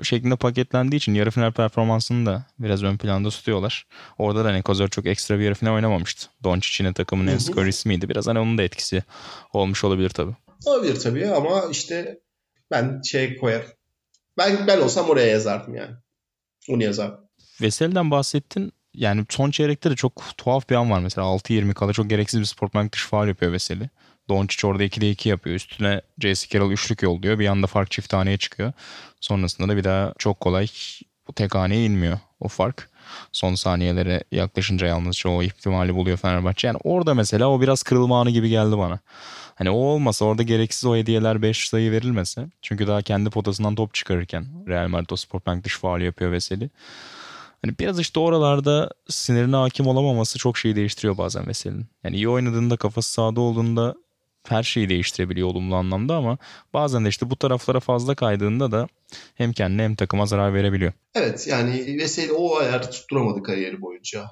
şeklinde 0.04 0.36
paketlendiği 0.36 0.98
için 0.98 1.14
yarı 1.14 1.32
final 1.32 1.52
performansını 1.52 2.26
da 2.26 2.46
biraz 2.60 2.84
ön 2.84 2.98
planda 2.98 3.30
tutuyorlar. 3.30 3.86
Orada 4.18 4.46
da 4.46 4.50
hani 4.50 4.62
Kozor 4.62 4.88
çok 4.88 5.06
ekstra 5.06 5.40
bir 5.40 5.44
yarı 5.44 5.56
final 5.56 5.74
oynamamıştı. 5.74 6.28
Doncic 6.44 6.84
yine 6.84 6.94
takımın 6.94 7.28
en 7.28 7.38
skor 7.38 7.66
ismiydi. 7.66 8.10
Biraz 8.10 8.28
hani 8.28 8.40
onun 8.40 8.58
da 8.58 8.64
etkisi 8.64 9.04
olmuş 9.54 9.84
olabilir 9.84 10.10
tabii. 10.10 10.36
Olabilir 10.66 11.00
tabii 11.00 11.28
ama 11.28 11.64
işte 11.72 12.20
ben 12.72 13.02
şey 13.02 13.38
koyarım. 13.38 13.70
Ben, 14.38 14.68
ben 14.68 14.82
olsam 14.82 15.10
oraya 15.10 15.28
yazardım 15.28 15.76
yani. 15.76 15.96
Onu 16.70 16.84
yazardım. 16.84 17.20
Veseli'den 17.62 18.12
bahsettin. 18.12 18.72
Yani 18.94 19.26
son 19.30 19.52
çeyrekte 19.52 19.92
de 19.92 19.96
çok 19.96 20.24
tuhaf 20.38 20.70
bir 20.70 20.76
an 20.76 20.92
var 20.92 21.00
mesela. 21.00 21.28
6-20 21.28 21.74
kala 21.74 21.94
çok 21.94 22.10
gereksiz 22.10 22.40
bir 22.40 22.46
sportmanlık 22.46 22.94
dışı 22.94 23.08
faal 23.08 23.28
yapıyor 23.28 23.52
Veseli. 23.52 23.90
Doncic 24.30 24.68
orada 24.68 24.84
2'de 24.84 25.10
2 25.10 25.30
yapıyor. 25.30 25.56
Üstüne 25.56 26.02
J.C. 26.20 26.48
Carroll 26.50 26.72
üçlük 26.72 27.04
yolluyor. 27.04 27.40
Bir 27.40 27.48
anda 27.48 27.68
fark 27.68 27.92
çift 27.92 28.14
haneye 28.14 28.38
çıkıyor. 28.38 28.74
Sonrasında 29.22 29.68
da 29.70 29.78
bir 29.78 29.84
daha 29.84 30.14
çok 30.18 30.40
kolay 30.40 30.68
bu 31.28 31.34
tek 31.34 31.56
haneye 31.56 31.86
inmiyor 31.86 32.20
o 32.40 32.48
fark. 32.48 32.90
Son 33.32 33.56
saniyelere 33.56 34.24
yaklaşınca 34.32 34.88
yalnızca 34.88 35.30
o 35.30 35.44
ihtimali 35.44 35.96
buluyor 35.96 36.18
Fenerbahçe. 36.18 36.68
Yani 36.68 36.78
orada 36.84 37.14
mesela 37.14 37.50
o 37.50 37.62
biraz 37.62 37.84
kırılma 37.84 38.22
anı 38.22 38.30
gibi 38.30 38.50
geldi 38.50 38.78
bana. 38.78 39.00
Hani 39.56 39.70
o 39.70 39.76
olmasa 39.76 40.26
orada 40.26 40.44
gereksiz 40.44 40.86
o 40.86 40.96
hediyeler 40.96 41.42
5 41.42 41.70
sayı 41.70 41.92
verilmese. 41.92 42.48
Çünkü 42.62 42.88
daha 42.88 43.02
kendi 43.02 43.30
potasından 43.30 43.76
top 43.76 43.94
çıkarırken 43.94 44.46
Real 44.68 44.88
Madrid 44.88 45.10
o 45.10 45.16
sportbank 45.16 45.64
dış 45.64 45.78
faali 45.78 46.04
yapıyor 46.06 46.32
Veseli. 46.32 46.70
Hani 47.66 47.80
biraz 47.80 48.00
işte 48.00 48.20
oralarda 48.20 48.90
sinirine 49.10 49.56
hakim 49.56 49.88
olamaması 49.88 50.40
çok 50.40 50.58
şeyi 50.58 50.76
değiştiriyor 50.76 51.18
bazen 51.18 51.48
Veseli'nin. 51.48 51.86
Yani 52.04 52.16
iyi 52.16 52.30
oynadığında 52.30 52.78
kafası 52.78 53.12
sağda 53.12 53.42
olduğunda 53.42 53.96
her 54.50 54.64
şeyi 54.64 54.90
değiştirebiliyor 54.90 55.48
olumlu 55.48 55.76
anlamda 55.76 56.16
ama 56.16 56.38
bazen 56.74 57.06
de 57.06 57.10
işte 57.10 57.30
bu 57.30 57.36
taraflara 57.36 57.80
fazla 57.80 58.16
kaydığında 58.16 58.72
da 58.72 58.88
hem 59.36 59.54
kendine 59.54 59.84
hem 59.84 59.96
takıma 59.96 60.26
zarar 60.26 60.54
verebiliyor. 60.54 60.94
Evet 61.16 61.48
yani 61.48 61.98
Veseli 62.02 62.32
o 62.32 62.58
ayarı 62.58 62.90
tutturamadı 62.90 63.44
kariyeri 63.44 63.82
boyunca. 63.82 64.26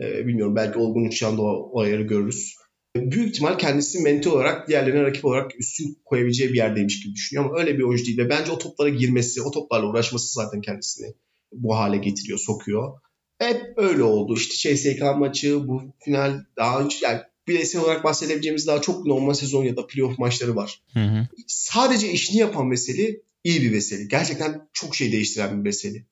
Ee, 0.00 0.26
bilmiyorum 0.26 0.56
belki 0.56 0.78
olgun 0.78 1.04
uçağında 1.04 1.42
o, 1.42 1.70
o 1.72 1.80
ayarı 1.80 2.02
görürüz. 2.02 2.54
Büyük 2.96 3.28
ihtimal 3.28 3.58
kendisi 3.58 4.02
mental 4.02 4.30
olarak 4.30 4.68
diğerlerine 4.68 5.02
rakip 5.02 5.24
olarak 5.24 5.60
üstün 5.60 5.98
koyabileceği 6.04 6.50
bir 6.50 6.56
yerdeymiş 6.56 7.04
gibi 7.04 7.14
düşünüyor 7.14 7.44
ama 7.44 7.58
öyle 7.58 7.78
bir 7.78 7.82
oyuncu 7.82 8.06
değil. 8.06 8.18
Ve 8.18 8.30
bence 8.30 8.52
o 8.52 8.58
toplara 8.58 8.88
girmesi, 8.88 9.42
o 9.42 9.50
toplarla 9.50 9.86
uğraşması 9.86 10.32
zaten 10.32 10.60
kendisini 10.60 11.14
bu 11.52 11.76
hale 11.76 11.96
getiriyor, 11.96 12.38
sokuyor. 12.38 12.92
Hep 13.38 13.62
öyle 13.76 14.02
oldu. 14.02 14.34
İşte 14.36 14.74
CSK 14.74 15.02
maçı, 15.16 15.68
bu 15.68 15.82
final 16.04 16.44
daha 16.56 16.80
önce 16.80 16.96
yani 17.02 17.20
bireysel 17.48 17.82
olarak 17.82 18.04
bahsedebileceğimiz 18.04 18.66
daha 18.66 18.80
çok 18.80 19.06
normal 19.06 19.34
sezon 19.34 19.64
ya 19.64 19.76
da 19.76 19.86
playoff 19.86 20.18
maçları 20.18 20.56
var. 20.56 20.82
Hı 20.92 21.00
hı. 21.00 21.26
Sadece 21.46 22.10
işini 22.10 22.40
yapan 22.40 22.66
mesele 22.66 23.20
iyi 23.44 23.62
bir 23.62 23.72
Veseli. 23.72 24.08
Gerçekten 24.08 24.68
çok 24.72 24.94
şey 24.94 25.12
değiştiren 25.12 25.60
bir 25.60 25.68
Veseli. 25.68 26.06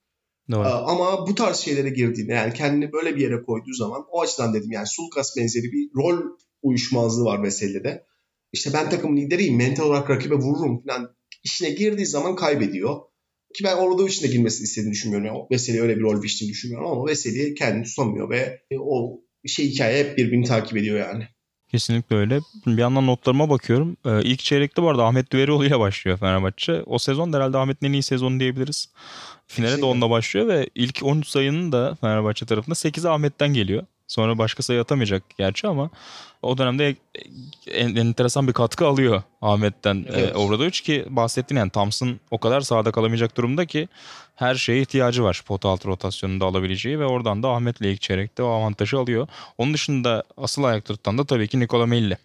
Doğru. 0.50 0.66
Ama 0.66 1.26
bu 1.26 1.34
tarz 1.34 1.56
şeylere 1.56 1.90
girdiğinde 1.90 2.32
yani 2.32 2.54
kendini 2.54 2.92
böyle 2.92 3.16
bir 3.16 3.20
yere 3.20 3.42
koyduğu 3.42 3.72
zaman 3.72 4.04
o 4.10 4.20
açıdan 4.20 4.54
dedim 4.54 4.72
yani 4.72 4.86
Sulkas 4.86 5.36
benzeri 5.36 5.72
bir 5.72 5.90
rol 5.96 6.22
uyuşmazlığı 6.62 7.24
var 7.24 7.42
Veseli'de. 7.42 8.06
İşte 8.52 8.70
ben 8.72 8.90
takım 8.90 9.16
lideriyim 9.16 9.56
mental 9.56 9.84
olarak 9.84 10.10
rakibe 10.10 10.34
vururum 10.34 10.82
falan 10.86 11.14
işine 11.44 11.70
girdiği 11.70 12.06
zaman 12.06 12.36
kaybediyor. 12.36 12.96
Ki 13.54 13.64
ben 13.64 13.76
orada 13.76 14.08
için 14.08 14.28
de 14.28 14.32
girmesini 14.32 14.64
istediğini 14.64 14.92
düşünmüyorum. 14.92 15.26
Yani 15.26 15.38
Veseli 15.50 15.82
öyle 15.82 15.96
bir 15.96 16.02
rol 16.02 16.22
biçtiğini 16.22 16.52
düşünmüyorum 16.52 16.90
ama 16.90 17.06
Veseli 17.06 17.54
kendini 17.54 17.84
tutamıyor 17.84 18.30
ve 18.30 18.60
o 18.80 19.20
şey 19.48 19.70
hikaye 19.70 20.04
hep 20.04 20.18
birbirini 20.18 20.44
takip 20.44 20.76
ediyor 20.76 20.98
yani. 20.98 21.28
Kesinlikle 21.72 22.16
öyle. 22.16 22.40
Bir 22.66 22.78
yandan 22.78 23.06
notlarıma 23.06 23.50
bakıyorum. 23.50 23.96
Ee, 24.06 24.22
ilk 24.22 24.38
çeyrekte 24.40 24.82
bu 24.82 24.90
arada 24.90 25.04
Ahmet 25.04 25.32
Düverioğlu 25.32 25.64
ile 25.64 25.78
başlıyor 25.80 26.18
Fenerbahçe. 26.18 26.82
O 26.86 26.98
sezon 26.98 27.32
da 27.32 27.36
herhalde 27.36 27.58
Ahmet'in 27.58 27.86
en 27.86 27.92
iyi 27.92 28.02
sezonu 28.02 28.40
diyebiliriz. 28.40 28.88
Finale 29.46 29.70
Kesinlikle. 29.70 29.82
de 29.82 29.92
onunla 29.92 30.10
başlıyor 30.10 30.48
ve 30.48 30.68
ilk 30.74 31.00
13 31.02 31.26
sayının 31.28 31.72
da 31.72 31.94
Fenerbahçe 32.00 32.46
tarafında 32.46 32.74
8'i 32.74 33.08
Ahmet'ten 33.08 33.54
geliyor. 33.54 33.86
Sonra 34.12 34.38
başka 34.38 34.62
sayı 34.62 34.80
atamayacak 34.80 35.22
gerçi 35.38 35.68
ama 35.68 35.90
o 36.42 36.58
dönemde 36.58 36.96
en, 37.66 37.96
enteresan 37.96 38.48
bir 38.48 38.52
katkı 38.52 38.86
alıyor 38.86 39.22
Ahmet'ten 39.42 39.96
e, 39.96 40.06
evet. 40.08 40.34
e, 40.34 40.38
Obradovic 40.38 40.70
ki 40.70 41.04
bahsettin 41.08 41.56
yani 41.56 41.70
Thompson 41.70 42.20
o 42.30 42.38
kadar 42.38 42.60
sağda 42.60 42.92
kalamayacak 42.92 43.36
durumda 43.36 43.66
ki 43.66 43.88
her 44.36 44.54
şeye 44.54 44.80
ihtiyacı 44.80 45.24
var 45.24 45.42
pot 45.46 45.64
altı 45.64 45.88
rotasyonunda 45.88 46.44
alabileceği 46.44 47.00
ve 47.00 47.06
oradan 47.06 47.42
da 47.42 47.48
Ahmet'le 47.48 47.80
ilk 47.80 48.00
çeyrekte 48.00 48.42
o 48.42 48.48
avantajı 48.48 48.98
alıyor. 48.98 49.28
Onun 49.58 49.74
dışında 49.74 50.24
asıl 50.36 50.64
ayakta 50.64 50.94
tutan 50.94 51.18
da 51.18 51.24
tabii 51.24 51.48
ki 51.48 51.60
Nikola 51.60 51.86
Melli. 51.86 52.18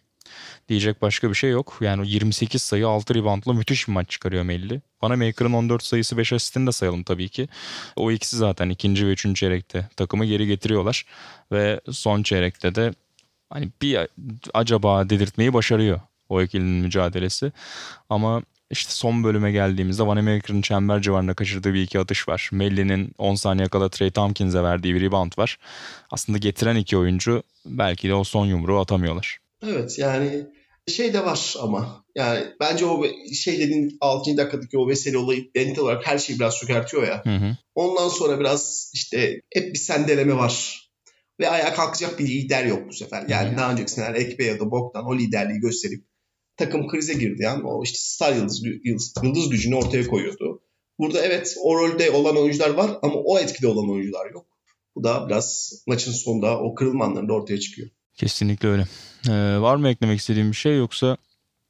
Diyecek 0.69 1.01
başka 1.01 1.29
bir 1.29 1.35
şey 1.35 1.51
yok. 1.51 1.77
Yani 1.81 2.09
28 2.09 2.61
sayı 2.61 2.87
6 2.87 3.15
reboundla 3.15 3.53
müthiş 3.53 3.87
bir 3.87 3.93
maç 3.93 4.09
çıkarıyor 4.09 4.43
Melli. 4.43 4.81
Bana 5.01 5.15
Maker'ın 5.15 5.53
14 5.53 5.83
sayısı 5.83 6.17
5 6.17 6.33
asistini 6.33 6.67
de 6.67 6.71
sayalım 6.71 7.03
tabii 7.03 7.29
ki. 7.29 7.47
O 7.95 8.11
ikisi 8.11 8.37
zaten 8.37 8.69
ikinci 8.69 9.07
ve 9.07 9.11
üçüncü 9.11 9.39
çeyrekte 9.39 9.89
takımı 9.95 10.25
geri 10.25 10.47
getiriyorlar. 10.47 11.05
Ve 11.51 11.81
son 11.91 12.23
çeyrekte 12.23 12.75
de 12.75 12.93
hani 13.49 13.69
bir 13.81 14.07
acaba 14.53 15.09
dedirtmeyi 15.09 15.53
başarıyor 15.53 15.99
o 16.29 16.41
ikilinin 16.41 16.83
mücadelesi. 16.83 17.51
Ama 18.09 18.43
işte 18.71 18.91
son 18.91 19.23
bölüme 19.23 19.51
geldiğimizde 19.51 20.07
Van 20.07 20.17
America'nın 20.17 20.61
çember 20.61 21.01
civarında 21.01 21.33
kaçırdığı 21.33 21.73
bir 21.73 21.81
iki 21.81 21.99
atış 21.99 22.27
var. 22.27 22.49
Melli'nin 22.51 23.11
10 23.17 23.35
saniye 23.35 23.67
kala 23.67 23.89
Trey 23.89 24.11
Tompkins'e 24.11 24.63
verdiği 24.63 24.95
bir 24.95 25.01
rebound 25.01 25.37
var. 25.37 25.57
Aslında 26.11 26.37
getiren 26.37 26.75
iki 26.75 26.97
oyuncu 26.97 27.43
belki 27.65 28.09
de 28.09 28.13
o 28.13 28.23
son 28.23 28.45
yumruğu 28.45 28.79
atamıyorlar. 28.79 29.39
Evet 29.63 29.99
yani 29.99 30.45
şey 30.87 31.13
de 31.13 31.25
var 31.25 31.55
ama 31.61 32.05
yani 32.15 32.45
bence 32.59 32.85
o 32.85 33.05
şey 33.33 33.59
dediğin 33.59 33.97
6. 34.01 34.37
dakikadaki 34.37 34.77
o 34.77 34.87
vesile 34.87 35.17
olayı 35.17 35.53
dental 35.55 35.81
olarak 35.81 36.07
her 36.07 36.17
şeyi 36.17 36.39
biraz 36.39 36.53
sökertiyor 36.53 37.07
ya. 37.07 37.25
Hı 37.25 37.35
hı. 37.35 37.57
Ondan 37.75 38.09
sonra 38.09 38.39
biraz 38.39 38.91
işte 38.93 39.41
hep 39.53 39.73
bir 39.73 39.79
sendeleme 39.79 40.35
var. 40.35 40.87
Ve 41.39 41.49
ayağa 41.49 41.73
kalkacak 41.73 42.19
bir 42.19 42.27
lider 42.27 42.65
yok 42.65 42.89
bu 42.89 42.93
sefer. 42.93 43.25
Yani 43.27 43.51
hı 43.51 43.57
daha 43.57 43.71
önceki 43.71 43.91
seneler 43.91 44.15
Ekbe 44.15 44.45
ya 44.45 44.59
da 44.59 44.71
Boktan 44.71 45.05
o 45.05 45.17
liderliği 45.17 45.59
gösterip 45.59 46.05
takım 46.57 46.87
krize 46.87 47.13
girdi 47.13 47.43
yani 47.43 47.67
o 47.67 47.83
işte 47.83 47.97
star 47.99 48.35
yıldız, 48.35 48.63
yıldız, 48.83 49.13
yıldız 49.23 49.49
gücünü 49.49 49.75
ortaya 49.75 50.07
koyuyordu. 50.07 50.61
Burada 50.99 51.25
evet 51.25 51.55
o 51.63 51.75
rolde 51.75 52.11
olan 52.11 52.37
oyuncular 52.37 52.69
var 52.69 52.91
ama 53.01 53.15
o 53.15 53.39
etkide 53.39 53.67
olan 53.67 53.89
oyuncular 53.89 54.31
yok. 54.31 54.45
Bu 54.95 55.03
da 55.03 55.27
biraz 55.27 55.73
maçın 55.87 56.11
sonunda 56.11 56.59
o 56.59 56.75
kırılma 56.75 57.05
anlarında 57.05 57.33
ortaya 57.33 57.59
çıkıyor. 57.59 57.89
Kesinlikle 58.17 58.67
öyle. 58.67 58.87
Ee, 59.29 59.61
var 59.61 59.75
mı 59.75 59.89
eklemek 59.89 60.19
istediğim 60.19 60.51
bir 60.51 60.55
şey 60.55 60.77
yoksa 60.77 61.17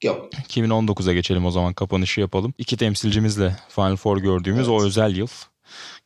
Yok. 0.03 0.33
2019'a 0.33 1.13
geçelim 1.13 1.45
o 1.45 1.51
zaman 1.51 1.73
kapanışı 1.73 2.21
yapalım. 2.21 2.53
İki 2.57 2.77
temsilcimizle 2.77 3.55
Final 3.69 3.95
Four 3.95 4.17
gördüğümüz 4.17 4.67
evet. 4.67 4.79
o 4.81 4.85
özel 4.85 5.15
yıl. 5.15 5.27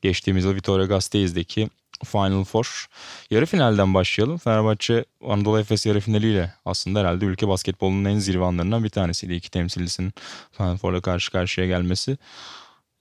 Geçtiğimiz 0.02 0.46
yıl 0.46 0.56
Vitoria 0.56 0.86
Gasteiz'deki 0.86 1.70
Final 2.06 2.44
Four. 2.44 2.88
Yarı 3.32 3.46
finalden 3.46 3.94
başlayalım. 3.94 4.38
Fenerbahçe 4.38 5.06
Anadolu 5.28 5.60
Efes 5.60 5.86
yarı 5.86 6.00
finaliyle 6.00 6.54
aslında 6.66 7.00
herhalde 7.00 7.26
ülke 7.26 7.48
basketbolunun 7.48 8.06
en 8.06 8.20
zirve 8.20 8.46
anlarından 8.46 8.84
bir 8.84 8.90
tanesiydi. 8.90 9.34
İki 9.34 9.52
temsilcisinin 9.52 10.14
Final 10.52 10.78
Four'la 10.78 11.02
karşı 11.02 11.32
karşıya 11.32 11.68
gelmesi. 11.68 12.18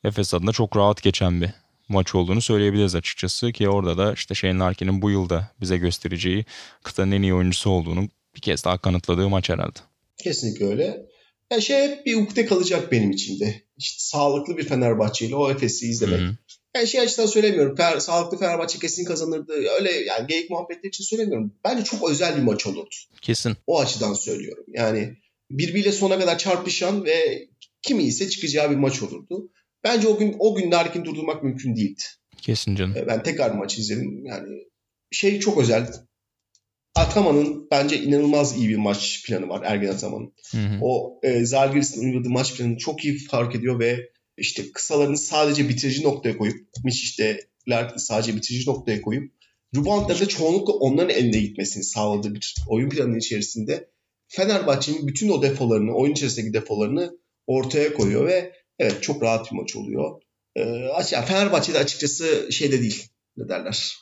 Efes 0.05 0.34
adına 0.34 0.53
çok 0.53 0.76
rahat 0.76 1.03
geçen 1.03 1.41
bir 1.41 1.51
maç 1.91 2.14
olduğunu 2.14 2.41
söyleyebiliriz 2.41 2.95
açıkçası 2.95 3.53
ki 3.53 3.68
orada 3.68 3.99
da 3.99 4.12
işte 4.12 4.34
Shane 4.34 4.59
Larkin'in 4.59 5.03
bu 5.03 5.11
yılda 5.11 5.51
bize 5.61 5.76
göstereceği 5.76 6.45
kıtanın 6.82 7.12
en 7.12 7.22
iyi 7.22 7.34
oyuncusu 7.34 7.70
olduğunu 7.70 8.09
bir 8.34 8.41
kez 8.41 8.64
daha 8.64 8.78
kanıtladığı 8.78 9.28
maç 9.28 9.51
herhalde. 9.51 9.78
Kesinlikle 10.18 10.66
öyle. 10.66 11.07
Ya 11.53 11.61
şey 11.61 11.88
hep 11.88 12.07
bir 12.07 12.16
ukde 12.16 12.47
kalacak 12.47 12.93
benim 12.93 13.11
içinde. 13.11 13.62
İşte 13.76 13.97
sağlıklı 13.99 14.57
bir 14.57 14.68
Fenerbahçe 14.68 15.26
ile 15.26 15.36
o 15.36 15.51
Efes'i 15.51 15.86
izlemek. 15.86 16.20
Hı-hı. 16.20 16.36
Yani 16.76 16.86
şey 16.86 17.01
açıdan 17.01 17.26
söylemiyorum. 17.26 17.76
Fer, 17.76 17.99
sağlıklı 17.99 18.38
Fenerbahçe 18.38 18.78
kesin 18.78 19.05
kazanırdı. 19.05 19.53
Öyle 19.53 19.93
yani 19.93 20.26
geyik 20.26 20.51
muhabbetleri 20.51 20.88
için 20.88 21.05
söylemiyorum. 21.05 21.55
Bence 21.64 21.84
çok 21.84 22.11
özel 22.11 22.36
bir 22.36 22.43
maç 22.43 22.66
olurdu. 22.66 22.95
Kesin. 23.22 23.57
O 23.66 23.80
açıdan 23.80 24.14
söylüyorum. 24.14 24.64
Yani 24.68 25.16
birbiriyle 25.51 25.93
sona 25.93 26.18
kadar 26.18 26.38
çarpışan 26.38 27.05
ve 27.05 27.49
kimi 27.82 28.03
ise 28.03 28.28
çıkacağı 28.28 28.70
bir 28.70 28.76
maç 28.76 29.03
olurdu. 29.03 29.51
Bence 29.84 30.08
o 30.08 30.18
gün 30.18 30.36
o 30.38 30.54
gün 30.54 30.70
Larkin 30.70 31.04
durdurmak 31.04 31.42
mümkün 31.42 31.76
değildi. 31.76 32.02
Kesin 32.36 32.76
canım. 32.76 32.96
Ee, 32.96 33.06
ben 33.06 33.22
tekrar 33.22 33.50
maç 33.50 33.78
izledim. 33.78 34.26
Yani 34.26 34.48
şey 35.10 35.40
çok 35.40 35.58
özel. 35.58 35.92
Ataman'ın 36.94 37.68
bence 37.70 38.02
inanılmaz 38.02 38.58
iyi 38.58 38.68
bir 38.68 38.76
maç 38.76 39.24
planı 39.26 39.48
var 39.48 39.62
Ergen 39.64 39.92
Ataman'ın. 39.92 40.32
O 40.80 41.20
e, 41.22 41.44
Zalgiris'in 41.44 42.04
uyguladığı 42.04 42.30
maç 42.30 42.56
planını 42.56 42.76
çok 42.76 43.04
iyi 43.04 43.18
fark 43.18 43.54
ediyor 43.54 43.80
ve 43.80 44.10
işte 44.36 44.72
kısalarını 44.72 45.18
sadece 45.18 45.68
bitirici 45.68 46.04
noktaya 46.04 46.38
koyup 46.38 46.68
Miş 46.84 47.02
işte 47.02 47.40
Larkin'i 47.68 48.00
sadece 48.00 48.36
bitirici 48.36 48.70
noktaya 48.70 49.02
koyup 49.02 49.32
reboundları 49.76 50.20
da 50.20 50.28
çoğunlukla 50.28 50.72
onların 50.72 51.16
eline 51.16 51.40
gitmesini 51.40 51.84
sağladığı 51.84 52.34
bir 52.34 52.54
oyun 52.68 52.88
planı 52.88 53.18
içerisinde 53.18 53.90
Fenerbahçe'nin 54.28 55.06
bütün 55.06 55.28
o 55.28 55.42
defolarını, 55.42 55.94
oyun 55.94 56.12
içerisindeki 56.12 56.54
defolarını 56.54 57.18
ortaya 57.46 57.94
koyuyor 57.94 58.26
ve 58.26 58.52
evet 58.80 59.02
çok 59.02 59.22
rahat 59.22 59.52
bir 59.52 59.56
maç 59.56 59.76
oluyor. 59.76 60.22
Ee, 60.56 60.60
yani 61.12 61.26
Fenerbahçe'de 61.26 61.78
açıkçası 61.78 62.52
şeyde 62.52 62.80
değil 62.80 63.08
ne 63.36 63.48
derler. 63.48 63.96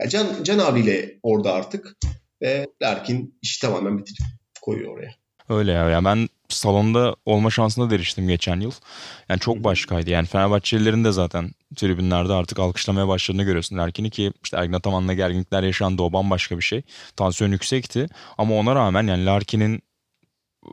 Yani 0.00 0.10
Can, 0.10 0.42
Can 0.44 0.58
abiyle 0.58 1.18
orada 1.22 1.52
artık 1.52 1.96
ve 2.42 2.66
Larkin 2.82 3.38
işi 3.42 3.60
tamamen 3.60 3.98
bitirip 3.98 4.26
koyuyor 4.62 4.96
oraya. 4.96 5.14
Öyle 5.48 5.72
ya. 5.72 5.90
Yani 5.90 6.04
ben 6.04 6.28
salonda 6.48 7.16
olma 7.24 7.50
şansına 7.50 7.90
da 7.90 7.94
eriştim 7.94 8.28
geçen 8.28 8.60
yıl. 8.60 8.72
Yani 9.28 9.40
çok 9.40 9.64
başkaydı. 9.64 10.10
Yani 10.10 10.26
Fenerbahçelilerin 10.26 11.04
de 11.04 11.12
zaten 11.12 11.50
tribünlerde 11.76 12.32
artık 12.32 12.58
alkışlamaya 12.58 13.08
başladığını 13.08 13.42
görüyorsun 13.42 13.78
Erkin'i 13.78 14.10
ki 14.10 14.32
işte 14.44 14.56
Ergin 14.56 14.72
Ataman'la 14.72 15.14
gerginlikler 15.14 15.62
yaşandı 15.62 16.02
o 16.02 16.12
bambaşka 16.12 16.56
bir 16.58 16.62
şey. 16.62 16.82
Tansiyon 17.16 17.52
yüksekti 17.52 18.06
ama 18.38 18.54
ona 18.54 18.74
rağmen 18.74 19.06
yani 19.06 19.26
Larkin'in 19.26 19.82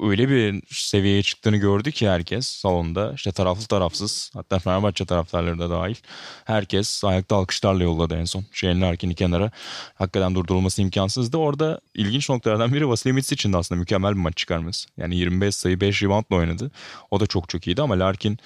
öyle 0.02 0.30
bir 0.30 0.62
seviyeye 0.70 1.24
çıktığını 1.24 1.58
gördü 1.58 1.92
ki 1.92 2.10
herkes 2.10 2.48
salonda. 2.48 3.14
işte 3.16 3.32
taraflı 3.32 3.66
tarafsız 3.66 4.32
hatta 4.34 4.60
Fenerbahçe 4.60 5.06
taraftarları 5.06 5.60
da 5.60 5.70
dahil. 5.70 5.96
Herkes 6.46 7.04
ayakta 7.04 7.36
alkışlarla 7.36 7.84
yolladı 7.84 8.16
en 8.16 8.26
son. 8.26 8.46
Shane 8.52 8.82
Larkin'i 8.82 9.16
kenara. 9.16 9.52
Hakikaten 9.96 10.36
durdurulması 10.36 10.82
imkansızdı. 10.82 11.38
Orada 11.38 11.82
ilginç 11.96 12.30
noktalardan 12.30 12.74
biri 12.74 12.89
Vasilij 12.89 13.16
Mitsic 13.16 13.34
için 13.34 13.54
de 13.54 13.58
aslında 13.58 13.80
mükemmel 13.80 14.12
bir 14.12 14.20
maç 14.20 14.38
çıkarması. 14.38 14.89
Yani 14.98 15.16
25 15.16 15.56
sayı 15.56 15.82
5 15.82 16.04
reboundla 16.04 16.36
oynadı. 16.36 16.72
O 17.12 17.20
da 17.20 17.28
çok 17.28 17.50
çok 17.50 17.68
iyiydi 17.68 17.82
ama 17.82 18.00
Larkin 18.00 18.39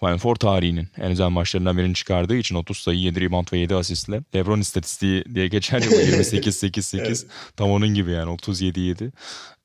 Final 0.00 0.18
Four 0.18 0.36
tarihinin 0.36 0.88
en 0.98 1.10
özel 1.10 1.28
maçlarından 1.28 1.78
birini 1.78 1.94
çıkardığı 1.94 2.36
için 2.36 2.54
30 2.54 2.78
sayı 2.78 2.98
7 2.98 3.20
rebound 3.20 3.46
ve 3.52 3.58
7 3.58 3.74
asistle. 3.74 4.20
Lebron 4.34 4.60
istatistiği 4.60 5.24
diye 5.34 5.48
geçer 5.48 5.82
ya 5.82 5.90
bu 5.90 5.94
28-8-8 5.94 7.00
evet. 7.00 7.26
tam 7.56 7.70
onun 7.70 7.94
gibi 7.94 8.10
yani 8.10 8.34
37-7. 8.34 9.10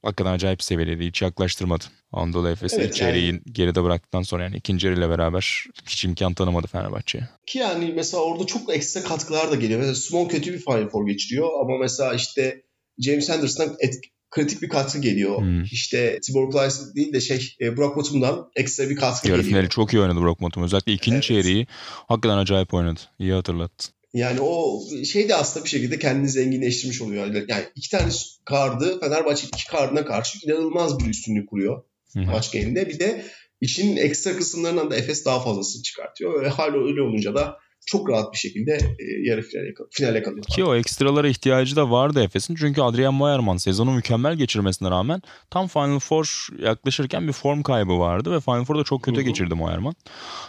Hakikaten 0.04 0.32
acayip 0.32 0.64
seviyede 0.64 1.06
hiç 1.06 1.22
yaklaştırmadı. 1.22 1.84
Anadolu 2.12 2.50
Efes'i 2.50 2.76
evet, 2.76 2.96
içeriği 2.96 3.28
yani, 3.28 3.42
geride 3.52 3.84
bıraktıktan 3.84 4.22
sonra 4.22 4.44
yani 4.44 4.58
ikinci 4.58 4.88
yarıyla 4.88 5.10
beraber 5.10 5.66
hiç 5.90 6.06
imkan 6.06 6.34
tanımadı 6.34 6.68
Fenerbahçe'ye. 6.68 7.30
Ki 7.48 7.60
yani 7.60 7.94
mesela 7.96 8.24
orada 8.24 8.46
çok 8.46 8.76
ekstra 8.76 9.04
katkılar 9.04 9.52
da 9.52 9.56
geliyor. 9.56 9.80
Mesela 9.80 9.96
Simon 9.96 10.28
kötü 10.28 10.54
bir 10.54 10.60
Final 10.60 10.90
Four 10.90 11.08
geçiriyor 11.08 11.50
ama 11.62 11.78
mesela 11.78 12.14
işte 12.14 12.62
James 13.00 13.30
Anderson'dan 13.30 13.76
et, 13.80 13.96
kritik 14.32 14.62
bir 14.62 14.70
katkı 14.70 15.00
geliyor. 15.00 15.42
Hmm. 15.42 15.64
İşte 15.64 16.20
Tibor 16.20 16.52
Plyce 16.52 16.96
değil 16.96 17.14
de 17.14 17.22
şey 17.22 17.56
e, 17.62 17.78
Brock 17.78 17.98
Bottom'dan 17.98 18.50
ekstra 18.56 18.90
bir 18.90 18.96
katkı 18.96 19.30
Yarı 19.30 19.42
geliyor. 19.42 19.70
çok 19.70 19.94
iyi 19.94 20.02
oynadı 20.02 20.22
Brock 20.22 20.42
Bottom. 20.42 20.64
Özellikle 20.64 20.94
ikinci 20.94 21.16
evet. 21.16 21.24
çeyreği 21.24 21.68
hakikaten 22.08 22.38
acayip 22.38 22.74
oynadı. 22.74 23.00
İyi 23.20 23.34
hatırlattın. 23.34 23.96
Yani 24.14 24.42
o 24.42 24.82
şey 25.06 25.30
de 25.30 25.36
aslında 25.36 25.66
bir 25.66 25.70
şekilde 25.70 26.00
kendini 26.00 26.30
zenginleştirmiş 26.30 27.02
oluyor. 27.02 27.26
Yani 27.48 27.66
iki 27.76 27.90
tane 27.90 28.12
kardı 28.46 29.00
Fenerbahçe 29.00 29.48
iki 29.48 29.68
kardına 29.68 30.06
karşı 30.06 30.48
inanılmaz 30.48 31.00
bir 31.00 31.06
üstünlük 31.06 31.50
kuruyor 31.50 31.84
Hı-hı. 32.14 32.24
maç 32.24 32.52
game'de. 32.52 32.90
Bir 32.90 33.00
de 33.00 33.26
işin 33.62 33.98
ekstra 33.98 34.38
kısımlarından 34.38 34.92
da 34.92 34.96
Efes 34.96 35.26
daha 35.26 35.40
fazlasını 35.40 35.84
çıkartıyor. 35.84 36.44
Ve 36.44 36.50
hal 36.50 36.74
öyle 36.74 37.02
olunca 37.02 37.36
da 37.36 37.58
çok 37.86 38.10
rahat 38.10 38.34
bir 38.34 38.38
şekilde 38.38 38.72
e, 38.74 39.06
yarı 39.30 39.42
finale, 39.42 39.74
finale 39.92 40.24
kalıyor. 40.24 40.46
Ki 40.46 40.64
o 40.64 40.76
ekstralara 40.76 41.28
ihtiyacı 41.28 41.76
da 41.76 41.92
vardı 41.92 42.24
Efes'in. 42.24 42.56
Çünkü 42.56 42.82
Adrian 42.82 43.14
Moerman 43.14 43.58
sezonu 43.58 43.92
mükemmel 43.92 44.36
geçirmesine 44.36 44.90
rağmen 44.90 45.22
tam 45.50 45.68
Final 45.68 46.00
Four 46.00 46.48
yaklaşırken 46.60 47.28
bir 47.28 47.34
form 47.34 47.64
kaybı 47.64 48.00
vardı 48.00 48.32
ve 48.32 48.40
Final 48.40 48.66
Four'da 48.66 48.84
çok 48.84 49.04
kötü 49.04 49.22
geçirdi 49.22 49.56
Moerman. 49.56 49.96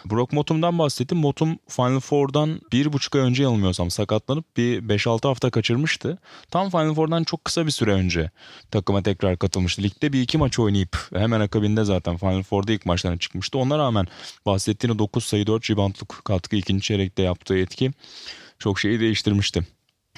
Brock 0.04 0.32
Motum'dan 0.32 0.78
bahsettim. 0.78 1.18
Motum 1.18 1.58
Final 1.68 2.00
Four'dan 2.00 2.60
bir 2.72 2.92
buçuk 2.92 3.16
ay 3.16 3.22
önce 3.22 3.42
yanılmıyorsam 3.42 3.90
sakatlanıp 3.90 4.56
bir 4.56 4.82
5-6 4.82 5.28
hafta 5.28 5.50
kaçırmıştı. 5.50 6.18
Tam 6.50 6.70
Final 6.70 6.94
Four'dan 6.94 7.24
çok 7.24 7.44
kısa 7.44 7.66
bir 7.66 7.70
süre 7.70 7.92
önce 7.92 8.30
takıma 8.70 9.02
tekrar 9.02 9.38
katılmıştı. 9.38 9.82
Ligde 9.82 10.12
bir 10.12 10.22
iki 10.22 10.38
maç 10.38 10.58
oynayıp 10.58 10.96
hemen 11.14 11.40
akabinde 11.40 11.84
zaten 11.84 12.16
Final 12.16 12.42
Four'da 12.42 12.72
ilk 12.72 12.86
maçlarına 12.86 13.18
çıkmıştı. 13.18 13.58
Ona 13.58 13.78
rağmen 13.78 14.06
bahsettiğin 14.46 14.98
9 14.98 15.24
sayı 15.24 15.46
4 15.46 15.70
reboundluk 15.70 16.20
katkı 16.24 16.56
ikinci 16.56 16.82
çeyrekte 16.82 17.25
yaptığı 17.26 17.58
etki 17.58 17.90
çok 18.58 18.80
şeyi 18.80 19.00
değiştirmişti. 19.00 19.62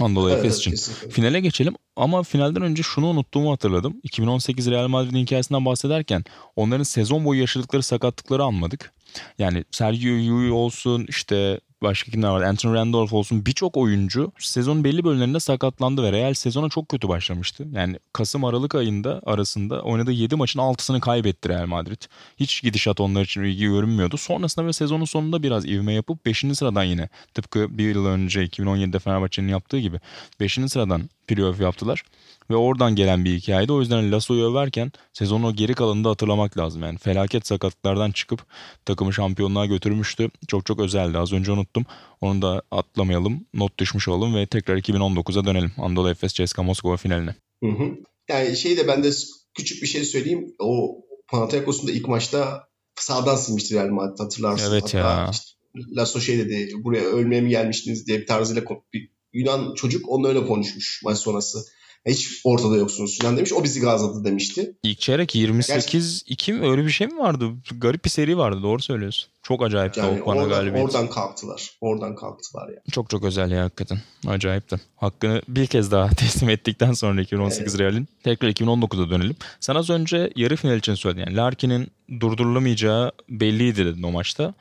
Anadolu 0.00 0.30
evet, 0.30 0.38
Efes 0.38 0.58
için. 0.58 0.70
Kesinlikle. 0.70 1.10
Finale 1.10 1.40
geçelim 1.40 1.74
ama 1.96 2.22
finalden 2.22 2.62
önce 2.62 2.82
şunu 2.82 3.06
unuttuğumu 3.06 3.52
hatırladım. 3.52 4.00
2018 4.02 4.70
Real 4.70 4.88
Madrid'in 4.88 5.18
hikayesinden 5.18 5.64
bahsederken 5.64 6.24
onların 6.56 6.82
sezon 6.82 7.24
boyu 7.24 7.40
yaşadıkları 7.40 7.82
sakatlıkları 7.82 8.44
anmadık. 8.44 8.92
Yani 9.38 9.64
Sergio 9.70 10.12
Llull 10.12 10.50
olsun 10.50 11.06
işte 11.08 11.60
başka 11.82 12.10
kimler 12.10 12.28
var? 12.28 12.42
Anthony 12.42 12.74
Randolph 12.74 13.12
olsun 13.12 13.46
birçok 13.46 13.76
oyuncu 13.76 14.32
sezonun 14.38 14.84
belli 14.84 15.04
bölümlerinde 15.04 15.40
sakatlandı 15.40 16.02
ve 16.02 16.12
Real 16.12 16.34
sezona 16.34 16.68
çok 16.68 16.88
kötü 16.88 17.08
başlamıştı. 17.08 17.66
Yani 17.72 17.98
Kasım 18.12 18.44
Aralık 18.44 18.74
ayında 18.74 19.20
arasında 19.26 19.82
oynadığı 19.82 20.12
7 20.12 20.36
maçın 20.36 20.60
6'sını 20.60 21.00
kaybetti 21.00 21.48
Real 21.48 21.66
Madrid. 21.66 22.02
Hiç 22.36 22.62
gidişat 22.62 23.00
onlar 23.00 23.22
için 23.24 23.42
ilgi 23.42 23.66
görünmüyordu. 23.66 24.16
Sonrasında 24.16 24.66
ve 24.66 24.72
sezonun 24.72 25.04
sonunda 25.04 25.42
biraz 25.42 25.66
ivme 25.66 25.92
yapıp 25.92 26.26
5. 26.26 26.44
sıradan 26.54 26.84
yine 26.84 27.08
tıpkı 27.34 27.78
bir 27.78 27.94
yıl 27.94 28.06
önce 28.06 28.44
2017'de 28.44 28.98
Fenerbahçe'nin 28.98 29.48
yaptığı 29.48 29.78
gibi 29.78 30.00
5. 30.40 30.52
sıradan 30.52 31.10
playoff 31.26 31.60
yaptılar. 31.60 32.02
Ve 32.50 32.56
oradan 32.56 32.94
gelen 32.94 33.24
bir 33.24 33.38
hikayeydi. 33.38 33.72
O 33.72 33.80
yüzden 33.80 34.12
Lasso'yu 34.12 34.50
överken 34.50 34.92
sezonu 35.12 35.56
geri 35.56 35.74
kalanında 35.74 36.10
hatırlamak 36.10 36.58
lazım. 36.58 36.82
Yani 36.82 36.98
felaket 36.98 37.46
sakatlıklardan 37.46 38.10
çıkıp 38.10 38.46
takımı 38.84 39.12
şampiyonluğa 39.12 39.66
götürmüştü. 39.66 40.30
Çok 40.48 40.66
çok 40.66 40.80
özeldi. 40.80 41.18
Az 41.18 41.32
önce 41.32 41.52
unuttum. 41.52 41.86
Onu 42.20 42.42
da 42.42 42.62
atlamayalım. 42.70 43.46
Not 43.54 43.78
düşmüş 43.78 44.08
olalım 44.08 44.34
ve 44.34 44.46
tekrar 44.46 44.76
2019'a 44.76 45.44
dönelim. 45.44 45.72
Anadolu 45.78 46.10
Efes 46.10 46.34
CSKA 46.34 46.62
Moskova 46.62 46.96
finaline. 46.96 47.34
Hı 47.64 47.70
hı. 47.70 47.84
Yani 48.28 48.56
şey 48.56 48.76
de 48.76 48.88
ben 48.88 49.04
de 49.04 49.10
küçük 49.54 49.82
bir 49.82 49.86
şey 49.86 50.04
söyleyeyim. 50.04 50.54
O 50.58 50.98
Panathinaikos'un 51.28 51.88
da 51.88 51.92
ilk 51.92 52.08
maçta 52.08 52.68
sağdan 52.94 53.36
silmişti 53.36 53.74
Real 53.74 53.88
Madrid 53.88 54.18
hatırlarsın. 54.18 54.72
Evet 54.72 54.84
Hatta 54.84 54.98
ya. 54.98 55.30
Işte 55.32 55.58
Lasso 55.96 56.20
şey 56.20 56.38
dedi 56.38 56.70
buraya 56.84 57.04
ölmeye 57.04 57.40
mi 57.40 57.50
gelmiştiniz 57.50 58.06
diye 58.06 58.20
bir 58.20 58.26
tarzıyla 58.26 58.62
bir 58.92 59.10
Yunan 59.32 59.74
çocuk 59.74 60.08
onunla 60.08 60.28
öyle 60.28 60.46
konuşmuş 60.46 61.00
maç 61.04 61.18
sonrası. 61.18 61.58
Hiç 62.06 62.40
ortada 62.44 62.76
yoksunuz 62.76 63.18
falan 63.18 63.36
demiş. 63.36 63.52
O 63.52 63.64
bizi 63.64 63.80
gazladı 63.80 64.24
demişti. 64.24 64.76
İlk 64.82 65.00
çeyrek 65.00 65.34
28-2 65.34 66.52
mi 66.52 66.70
öyle 66.70 66.84
bir 66.84 66.90
şey 66.90 67.06
mi 67.06 67.18
vardı? 67.18 67.50
Garip 67.78 68.04
bir 68.04 68.10
seri 68.10 68.38
vardı 68.38 68.62
doğru 68.62 68.82
söylüyorsun. 68.82 69.28
Çok 69.42 69.62
acayip 69.62 69.96
yani 69.96 70.20
bana 70.26 70.40
oradan, 70.40 70.48
galibiyet. 70.48 70.84
Oradan 70.84 71.10
kalktılar. 71.10 71.76
Oradan 71.80 72.14
kalktılar 72.14 72.68
yani. 72.68 72.90
Çok 72.92 73.10
çok 73.10 73.24
özel 73.24 73.50
ya 73.50 73.64
hakikaten. 73.64 73.98
Acayipti. 74.26 74.76
Hakkını 74.96 75.42
bir 75.48 75.66
kez 75.66 75.90
daha 75.90 76.08
teslim 76.16 76.50
ettikten 76.50 76.92
sonra 76.92 77.20
2018 77.20 77.74
evet. 77.74 77.80
Real'in. 77.80 78.08
Tekrar 78.24 78.48
2019'a 78.48 79.10
dönelim. 79.10 79.36
Sen 79.60 79.74
az 79.74 79.90
önce 79.90 80.30
yarı 80.36 80.56
final 80.56 80.76
için 80.76 80.94
söyledin. 80.94 81.20
Yani 81.20 81.36
Larkin'in 81.36 81.88
durdurulamayacağı 82.20 83.12
belliydi 83.28 83.84
dedin 83.84 84.02
o 84.02 84.10
maçta. 84.10 84.54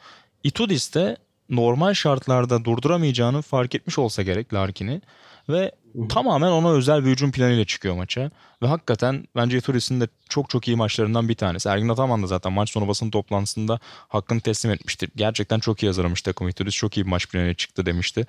Itudis 0.43 0.93
de 0.93 1.17
normal 1.49 1.93
şartlarda 1.93 2.65
durduramayacağını 2.65 3.41
fark 3.41 3.75
etmiş 3.75 3.99
olsa 3.99 4.21
gerek 4.21 4.53
Larkin'i 4.53 5.01
ve 5.49 5.71
tamamen 6.10 6.52
ona 6.52 6.72
özel 6.72 7.06
bir 7.06 7.10
hücum 7.10 7.32
planıyla 7.32 7.66
çıkıyor 7.66 7.95
maça. 7.95 8.32
Ve 8.62 8.68
hakikaten 8.68 9.28
bence 9.36 9.62
Turis'in 9.62 10.02
de 10.02 10.08
çok 10.30 10.50
çok 10.50 10.68
iyi 10.68 10.78
maçlarından 10.78 11.30
bir 11.30 11.36
tanesi. 11.36 11.70
Ergin 11.70 11.89
Ataman 11.89 12.24
da 12.24 12.28
zaten 12.28 12.54
maç 12.54 12.70
sonu 12.70 12.88
basın 12.88 13.10
toplantısında 13.10 13.80
hakkını 14.08 14.41
teslim 14.41 14.72
etmişti. 14.72 15.08
Gerçekten 15.16 15.60
çok 15.60 15.84
iyi 15.84 15.88
hazırlamış 15.88 16.22
takım. 16.22 16.52
Turis 16.52 16.76
çok 16.76 16.98
iyi 16.98 17.06
bir 17.06 17.10
maç 17.10 17.30
planıyla 17.30 17.54
çıktı 17.54 17.86
demişti. 17.86 18.26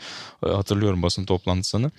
Ee, 0.46 0.48
hatırlıyorum 0.48 1.02
basın 1.02 1.24
toplantısını. 1.24 1.90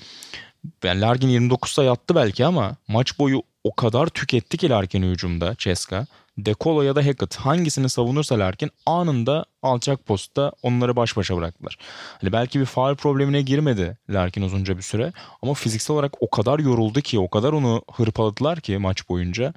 Yani 0.84 1.02
Larkin 1.02 1.28
29 1.28 1.72
sayı 1.72 1.92
attı 1.92 2.16
belki 2.16 2.46
ama 2.46 2.76
maç 2.88 3.20
boyu 3.20 3.42
o 3.64 3.76
kadar 3.76 4.08
tüketti 4.08 4.58
ki 4.58 4.70
Larkin 4.70 5.04
hücumda 5.04 5.56
Ceska. 5.58 6.06
Dekolo 6.46 6.82
ya 6.82 6.96
da 6.96 7.06
Hackett 7.06 7.36
hangisini 7.36 7.90
savunursa 7.90 8.40
Larkin 8.40 8.72
anında 8.86 9.46
alçak 9.62 10.06
postta 10.06 10.52
onları 10.64 10.96
baş 10.96 11.18
başa 11.18 11.38
bıraktılar. 11.38 11.78
Hani 12.22 12.32
belki 12.32 12.60
bir 12.60 12.66
faal 12.66 12.96
problemine 12.96 13.42
girmedi 13.42 13.98
Larkin 14.10 14.42
uzunca 14.42 14.78
bir 14.78 14.82
süre 14.82 15.14
ama 15.42 15.54
fiziksel 15.54 15.94
olarak 15.94 16.14
o 16.20 16.30
kadar 16.30 16.60
yoruldu 16.60 17.02
ki 17.02 17.20
o 17.20 17.30
kadar 17.30 17.54
onu 17.54 17.84
hırpaladılar 17.92 18.62
ki 18.62 18.78
maç 18.78 19.10
boyunca. 19.10 19.54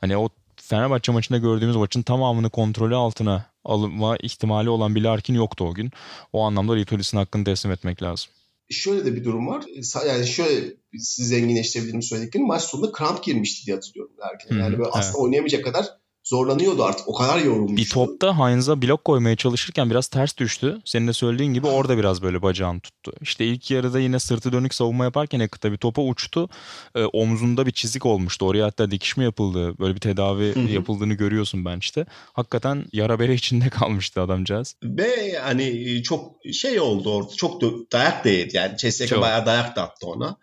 Hani 0.00 0.16
o 0.16 0.28
Fenerbahçe 0.56 1.12
maçında 1.12 1.38
gördüğümüz 1.38 1.76
maçın 1.76 2.02
tamamını 2.02 2.50
kontrolü 2.50 2.94
altına 2.94 3.46
alma 3.64 4.16
ihtimali 4.16 4.70
olan 4.70 4.94
bir 4.94 5.02
Larkin 5.02 5.34
yoktu 5.34 5.64
o 5.64 5.74
gün. 5.74 5.90
O 6.32 6.42
anlamda 6.42 6.74
Litolis'in 6.74 7.16
hakkını 7.16 7.44
teslim 7.44 7.72
etmek 7.72 8.02
lazım 8.02 8.30
şöyle 8.70 9.04
de 9.04 9.16
bir 9.16 9.24
durum 9.24 9.46
var. 9.46 9.64
Yani 10.06 10.26
şöyle 10.26 10.74
siz 10.98 11.28
zenginleştirebilirim 11.28 12.02
söylediklerim. 12.02 12.46
Maç 12.46 12.62
sonunda 12.62 12.92
kramp 12.92 13.24
girmişti 13.24 13.66
diye 13.66 13.76
hatırlıyorum 13.76 14.12
derken. 14.18 14.56
Yani 14.56 14.72
böyle 14.72 14.82
evet. 14.82 14.96
aslında 14.96 15.18
oynayamayacak 15.18 15.64
kadar 15.64 15.86
zorlanıyordu 16.24 16.84
artık. 16.84 17.08
O 17.08 17.14
kadar 17.14 17.38
yorulmuştu. 17.38 17.76
Bir 17.76 17.88
topta 17.88 18.38
Heinz'a 18.38 18.82
blok 18.82 19.04
koymaya 19.04 19.36
çalışırken 19.36 19.90
biraz 19.90 20.08
ters 20.08 20.36
düştü. 20.36 20.80
Senin 20.84 21.08
de 21.08 21.12
söylediğin 21.12 21.54
gibi 21.54 21.66
orada 21.66 21.98
biraz 21.98 22.22
böyle 22.22 22.42
bacağını 22.42 22.80
tuttu. 22.80 23.12
İşte 23.20 23.44
ilk 23.46 23.70
yarıda 23.70 24.00
yine 24.00 24.18
sırtı 24.18 24.52
dönük 24.52 24.74
savunma 24.74 25.04
yaparken 25.04 25.40
Ekıt'a 25.40 25.72
bir 25.72 25.76
topa 25.76 26.02
uçtu. 26.02 26.48
E, 26.94 27.04
omzunda 27.04 27.66
bir 27.66 27.72
çizik 27.72 28.06
olmuştu. 28.06 28.46
Oraya 28.46 28.66
hatta 28.66 28.90
dikiş 28.90 29.16
mi 29.16 29.24
yapıldı? 29.24 29.78
Böyle 29.78 29.94
bir 29.94 30.00
tedavi 30.00 30.72
yapıldığını 30.72 31.14
görüyorsun 31.14 31.64
ben 31.64 31.78
işte. 31.78 32.06
Hakikaten 32.32 32.84
yara 32.92 33.18
bere 33.18 33.34
içinde 33.34 33.68
kalmıştı 33.70 34.20
adamcağız. 34.20 34.76
Ve 34.82 35.08
yani 35.34 36.02
çok 36.02 36.34
şey 36.52 36.80
oldu 36.80 37.14
orada. 37.14 37.30
Çok 37.36 37.62
dayak 37.92 38.24
da 38.24 38.28
yedi. 38.28 38.56
Yani 38.56 38.76
CSK 38.76 39.20
bayağı 39.20 39.46
dayak 39.46 39.76
da 39.76 39.82
attı 39.82 40.06
ona. 40.06 40.36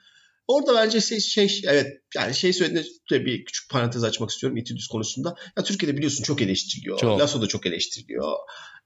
Orada 0.48 0.76
bence 0.76 1.02
şey, 1.02 1.20
şey 1.20 1.62
evet 1.66 2.02
yani 2.16 2.36
şey 2.36 2.54
söylediğinde 2.54 3.26
bir 3.26 3.46
küçük 3.46 3.70
parantez 3.70 4.04
açmak 4.04 4.30
istiyorum 4.30 4.58
İtudüs 4.58 4.88
konusunda. 4.88 5.36
Ya 5.58 5.64
Türkiye'de 5.64 5.98
biliyorsun 5.98 6.24
çok 6.24 6.42
eleştiriliyor. 6.42 7.00
Çok. 7.00 7.20
Lasso 7.20 7.42
da 7.42 7.48
çok 7.48 7.66
eleştiriliyor. 7.66 8.34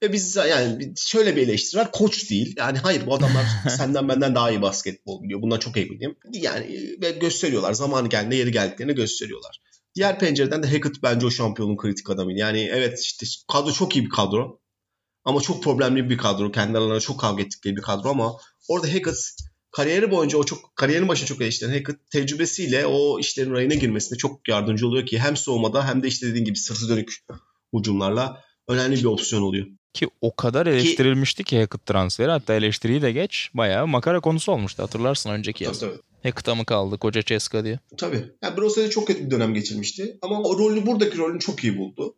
Ve 0.03 0.13
biz 0.13 0.35
yani 0.35 0.93
şöyle 0.97 1.35
bir 1.35 1.41
eleştiri 1.41 1.81
var. 1.81 1.91
Koç 1.91 2.29
değil. 2.29 2.55
Yani 2.57 2.77
hayır 2.77 3.05
bu 3.05 3.15
adamlar 3.15 3.45
senden 3.77 4.09
benden 4.09 4.35
daha 4.35 4.51
iyi 4.51 4.61
basketbol 4.61 5.23
biliyor. 5.23 5.41
Bundan 5.41 5.59
çok 5.59 5.77
eminim. 5.77 6.15
Yani 6.31 6.97
ve 7.01 7.11
gösteriyorlar. 7.11 7.73
Zamanı 7.73 8.09
geldiğinde 8.09 8.35
yeri 8.35 8.51
geldiklerini 8.51 8.95
gösteriyorlar. 8.95 9.61
Diğer 9.95 10.19
pencereden 10.19 10.63
de 10.63 10.67
Hackett 10.67 11.03
bence 11.03 11.25
o 11.25 11.31
şampiyonun 11.31 11.77
kritik 11.77 12.09
adamı. 12.09 12.33
Yani 12.33 12.69
evet 12.73 12.99
işte 12.99 13.25
kadro 13.51 13.71
çok 13.71 13.95
iyi 13.95 14.05
bir 14.05 14.09
kadro. 14.09 14.61
Ama 15.23 15.41
çok 15.41 15.63
problemli 15.63 16.09
bir 16.09 16.17
kadro. 16.17 16.51
Kendi 16.51 16.77
aralarında 16.77 16.99
çok 16.99 17.19
kavga 17.19 17.43
ettikleri 17.43 17.75
bir 17.75 17.81
kadro 17.81 18.09
ama 18.09 18.37
orada 18.67 18.87
Hackett 18.87 19.17
kariyeri 19.71 20.11
boyunca 20.11 20.37
o 20.37 20.43
çok 20.43 20.75
kariyerin 20.75 21.07
başında 21.07 21.27
çok 21.27 21.41
eleştiren 21.41 21.71
Hackett 21.71 22.11
tecrübesiyle 22.11 22.85
o 22.85 23.19
işlerin 23.19 23.51
rayına 23.51 23.73
girmesine 23.73 24.17
çok 24.17 24.47
yardımcı 24.47 24.87
oluyor 24.87 25.05
ki 25.05 25.19
hem 25.19 25.37
soğumada 25.37 25.87
hem 25.87 26.03
de 26.03 26.07
işte 26.07 26.27
dediğin 26.27 26.45
gibi 26.45 26.57
sırtı 26.57 26.89
dönük 26.89 27.13
hücumlarla 27.73 28.43
önemli 28.67 28.95
bir 28.95 29.05
opsiyon 29.05 29.41
oluyor. 29.41 29.67
Ki 29.93 30.07
o 30.21 30.35
kadar 30.35 30.67
eleştirilmişti 30.67 31.43
ki, 31.43 31.49
ki 31.49 31.59
Hackett 31.59 31.85
transferi 31.85 32.31
hatta 32.31 32.53
eleştiriyi 32.53 33.01
de 33.01 33.11
geç 33.11 33.49
bayağı 33.53 33.87
makara 33.87 34.19
konusu 34.19 34.51
olmuştu 34.51 34.83
hatırlarsın 34.83 35.29
önceki 35.29 35.63
yaz. 35.63 35.79
Tabii, 35.79 35.91
tabii. 35.91 36.01
Hackett'a 36.23 36.55
mı 36.55 36.65
kaldı 36.65 36.97
koca 36.97 37.23
Ceska 37.23 37.63
diye. 37.63 37.79
Tabii. 37.97 38.25
Yani 38.41 38.57
Brosa'da 38.57 38.89
çok 38.89 39.07
kötü 39.07 39.25
bir 39.25 39.31
dönem 39.31 39.53
geçirmişti 39.53 40.17
ama 40.21 40.41
o 40.41 40.59
rolünü 40.59 40.85
buradaki 40.85 41.17
rolünü 41.17 41.39
çok 41.39 41.63
iyi 41.63 41.77
buldu. 41.77 42.15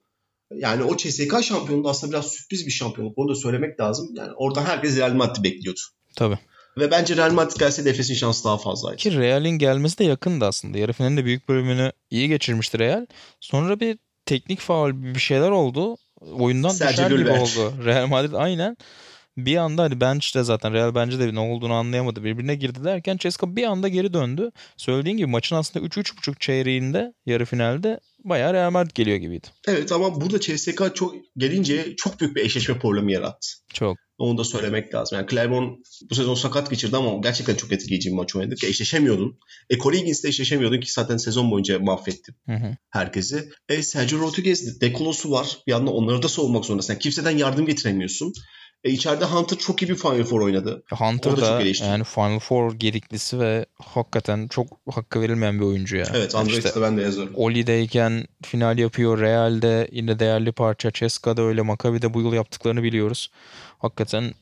Yani 0.55 0.83
o 0.83 0.97
CSK 0.97 1.43
şampiyonluğu 1.43 1.89
aslında 1.89 2.13
biraz 2.13 2.27
sürpriz 2.27 2.65
bir 2.65 2.71
şampiyonluk. 2.71 3.17
Onu 3.17 3.29
da 3.29 3.35
söylemek 3.35 3.79
lazım. 3.79 4.09
Yani 4.15 4.31
orada 4.35 4.65
herkes 4.65 4.97
Real 4.97 5.13
Madrid 5.13 5.43
bekliyordu. 5.43 5.79
Tabii. 6.15 6.39
Ve 6.77 6.91
bence 6.91 7.17
Real 7.17 7.31
Madrid 7.31 7.59
gelse 7.59 7.89
Efes'in 7.89 8.13
şansı 8.13 8.43
daha 8.43 8.57
fazlaydı. 8.57 8.97
Ki 8.97 9.17
Real'in 9.17 9.49
gelmesi 9.49 9.97
de 9.97 10.03
yakındı 10.03 10.45
aslında. 10.45 10.77
Yarı 10.77 10.93
finalin 10.93 11.17
de 11.17 11.25
büyük 11.25 11.49
bölümünü 11.49 11.91
iyi 12.09 12.27
geçirmişti 12.27 12.79
Real. 12.79 13.05
Sonra 13.39 13.79
bir 13.79 13.97
teknik 14.25 14.59
faul 14.59 14.91
bir 14.93 15.19
şeyler 15.19 15.51
oldu. 15.51 15.97
Oyundan 16.21 16.69
Sergio 16.69 17.05
düşer 17.05 17.17
gibi 17.17 17.31
oldu. 17.31 17.85
Real 17.85 18.07
Madrid 18.07 18.33
aynen. 18.33 18.77
Bir 19.37 19.57
anda 19.57 19.83
hani 19.83 20.01
bench'te 20.01 20.43
zaten 20.43 20.73
Real 20.73 20.95
bence 20.95 21.19
de 21.19 21.35
ne 21.35 21.39
olduğunu 21.39 21.73
anlayamadı. 21.73 22.23
Birbirine 22.23 22.55
girdi 22.55 22.83
derken 22.83 23.17
Ceska 23.17 23.55
bir 23.55 23.63
anda 23.63 23.87
geri 23.87 24.13
döndü. 24.13 24.51
Söylediğin 24.77 25.17
gibi 25.17 25.27
maçın 25.27 25.55
aslında 25.55 25.85
3-3.5 25.85 26.39
çeyreğinde 26.39 27.13
yarı 27.25 27.45
finalde 27.45 27.99
bayağı 28.23 28.53
Real 28.53 28.71
Madrid 28.71 28.91
geliyor 28.95 29.17
gibiydi. 29.17 29.47
Evet 29.67 29.91
ama 29.91 30.21
burada 30.21 30.39
CSK 30.39 30.95
çok 30.95 31.15
gelince 31.37 31.95
çok 31.95 32.19
büyük 32.19 32.35
bir 32.35 32.45
eşleşme 32.45 32.79
problemi 32.79 33.13
yarattı. 33.13 33.47
Çok. 33.73 33.97
Onu 34.23 34.37
da 34.37 34.43
söylemek 34.43 34.93
lazım. 34.93 35.17
Yani 35.17 35.27
Clermont 35.29 35.79
bu 36.09 36.15
sezon 36.15 36.35
sakat 36.35 36.69
geçirdi 36.69 36.97
ama 36.97 37.17
gerçekten 37.23 37.55
çok 37.55 37.71
etkileyici 37.71 38.09
bir 38.09 38.15
maç 38.15 38.35
oynadık. 38.35 38.63
Ya 38.63 38.69
eşleşemiyordun. 38.69 39.39
E 39.69 39.77
Corey 39.77 39.99
Higgins'le 39.99 40.25
eşleşemiyordun 40.25 40.79
ki 40.79 40.91
zaten 40.91 41.17
sezon 41.17 41.51
boyunca 41.51 41.79
mahvetti 41.79 42.35
hı 42.45 42.53
hı. 42.53 42.77
herkesi. 42.89 43.49
E 43.69 43.83
Sergio 43.83 44.19
Rodriguez, 44.19 44.81
Dekolos'u 44.81 45.31
var. 45.31 45.57
Bir 45.67 45.71
yandan 45.71 45.93
onları 45.93 46.23
da 46.23 46.29
savunmak 46.29 46.65
zorundasın. 46.65 46.93
Yani 46.93 47.01
kimseden 47.01 47.37
yardım 47.37 47.65
getiremiyorsun. 47.65 48.33
E, 48.83 48.91
içeride 48.91 49.25
Hunter 49.25 49.57
çok 49.57 49.81
iyi 49.81 49.89
bir 49.89 49.95
Final 49.95 50.23
Four 50.23 50.41
oynadı. 50.41 50.83
Hunter 50.91 51.37
da, 51.37 51.61
yani 51.61 52.03
Final 52.03 52.39
Four 52.39 52.73
geriklisi 52.73 53.39
ve 53.39 53.65
hakikaten 53.75 54.47
çok 54.47 54.67
hakkı 54.91 55.21
verilmeyen 55.21 55.59
bir 55.59 55.65
oyuncu 55.65 55.97
ya. 55.97 56.07
Evet 56.15 56.35
Android'de 56.35 56.67
işte, 56.67 56.81
ben 56.81 56.97
de 56.97 57.01
yazıyorum. 57.01 57.33
Oli'deyken 57.35 58.25
final 58.45 58.77
yapıyor. 58.77 59.19
Real'de 59.19 59.89
yine 59.91 60.19
değerli 60.19 60.51
parça. 60.51 60.91
Ceska'da 60.91 61.41
öyle. 61.41 61.61
Maccabi'de 61.61 62.13
bu 62.13 62.21
yıl 62.21 62.33
yaptıklarını 62.33 62.83
biliyoruz. 62.83 63.31
Hakikaten 63.77 64.33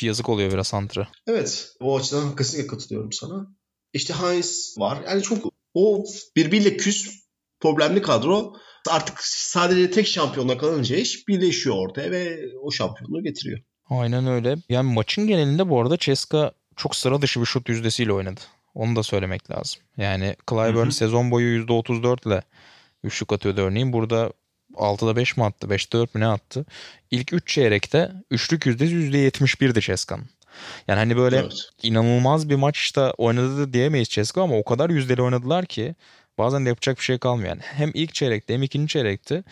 yazık 0.00 0.28
oluyor 0.28 0.52
biraz 0.52 0.72
Hunter'a. 0.72 1.08
Evet. 1.26 1.68
O 1.80 1.98
açıdan 1.98 2.36
kesinlikle 2.36 2.66
katılıyorum 2.66 3.12
sana. 3.12 3.46
İşte 3.92 4.14
Heinz 4.14 4.74
var. 4.78 4.98
Yani 5.08 5.22
çok 5.22 5.52
o 5.74 6.04
birbiriyle 6.36 6.76
küs 6.76 7.24
problemli 7.60 8.02
kadro 8.02 8.54
artık 8.90 9.18
sadece 9.20 9.90
tek 9.90 10.06
şampiyonla 10.06 10.58
kalınca 10.58 10.96
iş 10.96 11.28
birleşiyor 11.28 11.76
ortaya 11.76 12.10
ve 12.10 12.40
o 12.62 12.70
şampiyonluğu 12.70 13.22
getiriyor. 13.22 13.60
Aynen 13.90 14.26
öyle. 14.26 14.56
Yani 14.68 14.92
maçın 14.92 15.26
genelinde 15.26 15.68
bu 15.68 15.80
arada 15.80 15.98
Ceska 15.98 16.52
çok 16.76 16.96
sıra 16.96 17.22
dışı 17.22 17.40
bir 17.40 17.46
şut 17.46 17.68
yüzdesiyle 17.68 18.12
oynadı. 18.12 18.40
Onu 18.74 18.96
da 18.96 19.02
söylemek 19.02 19.50
lazım. 19.50 19.82
Yani 19.96 20.36
Clyburn 20.50 20.88
sezon 20.88 21.30
boyu 21.30 21.64
%34 21.64 22.28
ile 22.28 22.42
üçlük 23.04 23.32
atıyordu 23.32 23.60
örneğin. 23.60 23.92
Burada 23.92 24.32
6'da 24.74 25.16
5 25.16 25.36
mi 25.36 25.44
attı? 25.44 25.66
5'te 25.66 25.98
4 25.98 26.14
mü 26.14 26.20
ne 26.20 26.26
attı? 26.26 26.66
İlk 27.10 27.32
3 27.32 27.48
çeyrekte 27.48 28.12
üçlük 28.30 28.66
yüzdesi 28.66 28.94
%71'di 28.94 29.80
Ceska'nın. 29.80 30.26
Yani 30.88 30.98
hani 30.98 31.16
böyle 31.16 31.36
evet. 31.36 31.68
inanılmaz 31.82 32.48
bir 32.48 32.54
maçta 32.54 33.12
oynadı 33.18 33.72
diyemeyiz 33.72 34.08
Ceska 34.08 34.42
ama 34.42 34.58
o 34.58 34.64
kadar 34.64 34.90
yüzdeli 34.90 35.22
oynadılar 35.22 35.66
ki 35.66 35.94
bazen 36.38 36.64
de 36.64 36.68
yapacak 36.68 36.98
bir 36.98 37.02
şey 37.02 37.18
kalmıyor. 37.18 37.48
Yani 37.48 37.60
hem 37.62 37.90
ilk 37.94 38.14
çeyrekte 38.14 38.54
hem 38.54 38.62
ikinci 38.62 38.92
çeyrekte 38.92 39.44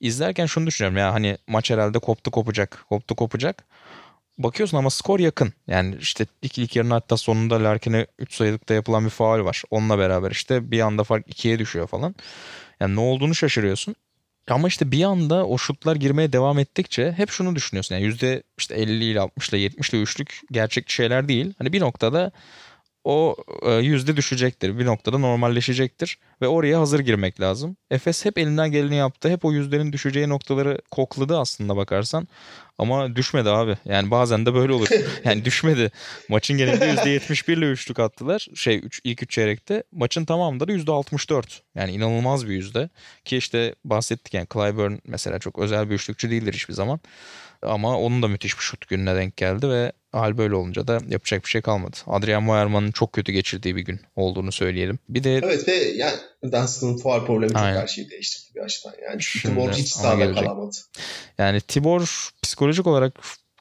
izlerken 0.00 0.46
şunu 0.46 0.66
düşünüyorum 0.66 0.98
ya 0.98 1.14
hani 1.14 1.38
maç 1.46 1.70
herhalde 1.70 1.98
koptu 1.98 2.30
kopacak. 2.30 2.84
Koptu 2.88 3.14
kopacak. 3.14 3.64
Bakıyorsun 4.38 4.76
ama 4.76 4.90
skor 4.90 5.20
yakın. 5.20 5.52
Yani 5.66 5.96
işte 6.00 6.26
iki 6.42 6.62
ilk 6.62 6.76
yarının 6.76 6.90
hatta 6.90 7.16
sonunda 7.16 7.64
Larkin'e 7.64 8.06
3 8.18 8.34
sayılıkta 8.34 8.74
yapılan 8.74 9.04
bir 9.04 9.10
faal 9.10 9.44
var. 9.44 9.62
Onunla 9.70 9.98
beraber 9.98 10.30
işte 10.30 10.70
bir 10.70 10.80
anda 10.80 11.04
fark 11.04 11.28
2'ye 11.28 11.58
düşüyor 11.58 11.86
falan. 11.86 12.14
Yani 12.80 12.96
ne 12.96 13.00
olduğunu 13.00 13.34
şaşırıyorsun. 13.34 13.94
Ama 14.50 14.68
işte 14.68 14.92
bir 14.92 15.04
anda 15.04 15.46
o 15.46 15.58
şutlar 15.58 15.96
girmeye 15.96 16.32
devam 16.32 16.58
ettikçe 16.58 17.12
hep 17.12 17.30
şunu 17.30 17.56
düşünüyorsun. 17.56 17.94
Yani 17.94 18.04
yüzde 18.04 18.42
işte 18.58 18.74
50 18.74 19.04
ile 19.04 19.20
60 19.20 19.48
ile 19.48 19.58
70 19.58 19.90
ile 19.90 20.02
üçlük 20.02 20.40
gerçek 20.52 20.90
şeyler 20.90 21.28
değil. 21.28 21.54
Hani 21.58 21.72
bir 21.72 21.80
noktada 21.80 22.32
o 23.04 23.36
e, 23.62 23.72
yüzde 23.72 24.16
düşecektir. 24.16 24.78
Bir 24.78 24.86
noktada 24.86 25.18
normalleşecektir 25.18 26.18
ve 26.42 26.48
oraya 26.48 26.80
hazır 26.80 27.00
girmek 27.00 27.40
lazım. 27.40 27.76
Efes 27.90 28.24
hep 28.24 28.38
elinden 28.38 28.70
geleni 28.70 28.96
yaptı. 28.96 29.30
Hep 29.30 29.44
o 29.44 29.52
yüzlerin 29.52 29.92
düşeceği 29.92 30.28
noktaları 30.28 30.78
kokladı 30.90 31.38
aslında 31.38 31.76
bakarsan. 31.76 32.28
Ama 32.78 33.16
düşmedi 33.16 33.50
abi. 33.50 33.76
Yani 33.84 34.10
bazen 34.10 34.46
de 34.46 34.54
böyle 34.54 34.72
olur. 34.72 34.88
Yani 35.24 35.44
düşmedi. 35.44 35.90
Maçın 36.28 36.58
genelinde 36.58 36.84
%71 36.84 37.52
ile 37.52 37.70
üçlük 37.70 37.98
attılar. 37.98 38.48
Şey 38.54 38.76
üç, 38.76 39.00
ilk 39.04 39.22
üç 39.22 39.30
çeyrekte. 39.30 39.82
Maçın 39.92 40.24
tamamında 40.24 40.68
da 40.68 40.72
%64. 40.72 41.60
Yani 41.74 41.92
inanılmaz 41.92 42.48
bir 42.48 42.52
yüzde. 42.52 42.88
Ki 43.24 43.36
işte 43.36 43.74
bahsettik 43.84 44.34
yani 44.34 44.46
Clyburn 44.52 44.92
mesela 45.06 45.38
çok 45.38 45.58
özel 45.58 45.90
bir 45.90 45.94
üçlükçü 45.94 46.30
değildir 46.30 46.52
hiçbir 46.54 46.74
zaman. 46.74 47.00
Ama 47.62 47.98
onun 47.98 48.22
da 48.22 48.28
müthiş 48.28 48.58
bir 48.58 48.62
şut 48.62 48.88
gününe 48.88 49.14
denk 49.14 49.36
geldi 49.36 49.68
ve 49.68 49.92
hal 50.12 50.38
böyle 50.38 50.54
olunca 50.54 50.86
da 50.86 51.00
yapacak 51.08 51.44
bir 51.44 51.48
şey 51.48 51.60
kalmadı. 51.60 51.96
Adrian 52.06 52.42
Moerman'ın 52.42 52.90
çok 52.92 53.12
kötü 53.12 53.32
geçirdiği 53.32 53.76
bir 53.76 53.80
gün 53.80 54.00
olduğunu 54.16 54.52
söyleyelim. 54.52 54.98
Bir 55.08 55.24
de 55.24 55.36
Evet 55.36 55.68
ve 55.68 55.74
yani 55.74 56.16
Dunstan'ın 56.42 56.96
faal 56.98 57.26
problemi 57.26 57.52
çok 57.52 57.62
her 57.62 57.86
şeyi 57.86 58.10
değiştirdi 58.10 58.54
bir 58.54 58.60
açıdan. 58.60 58.92
Yani 59.02 59.22
Şimdi, 59.22 59.54
Tibor 59.54 59.72
hiç 59.72 59.88
sahada 59.88 60.34
kalamadı. 60.34 60.76
Yani 61.38 61.60
Tibor 61.60 62.30
psikolojik 62.42 62.86
olarak 62.86 63.12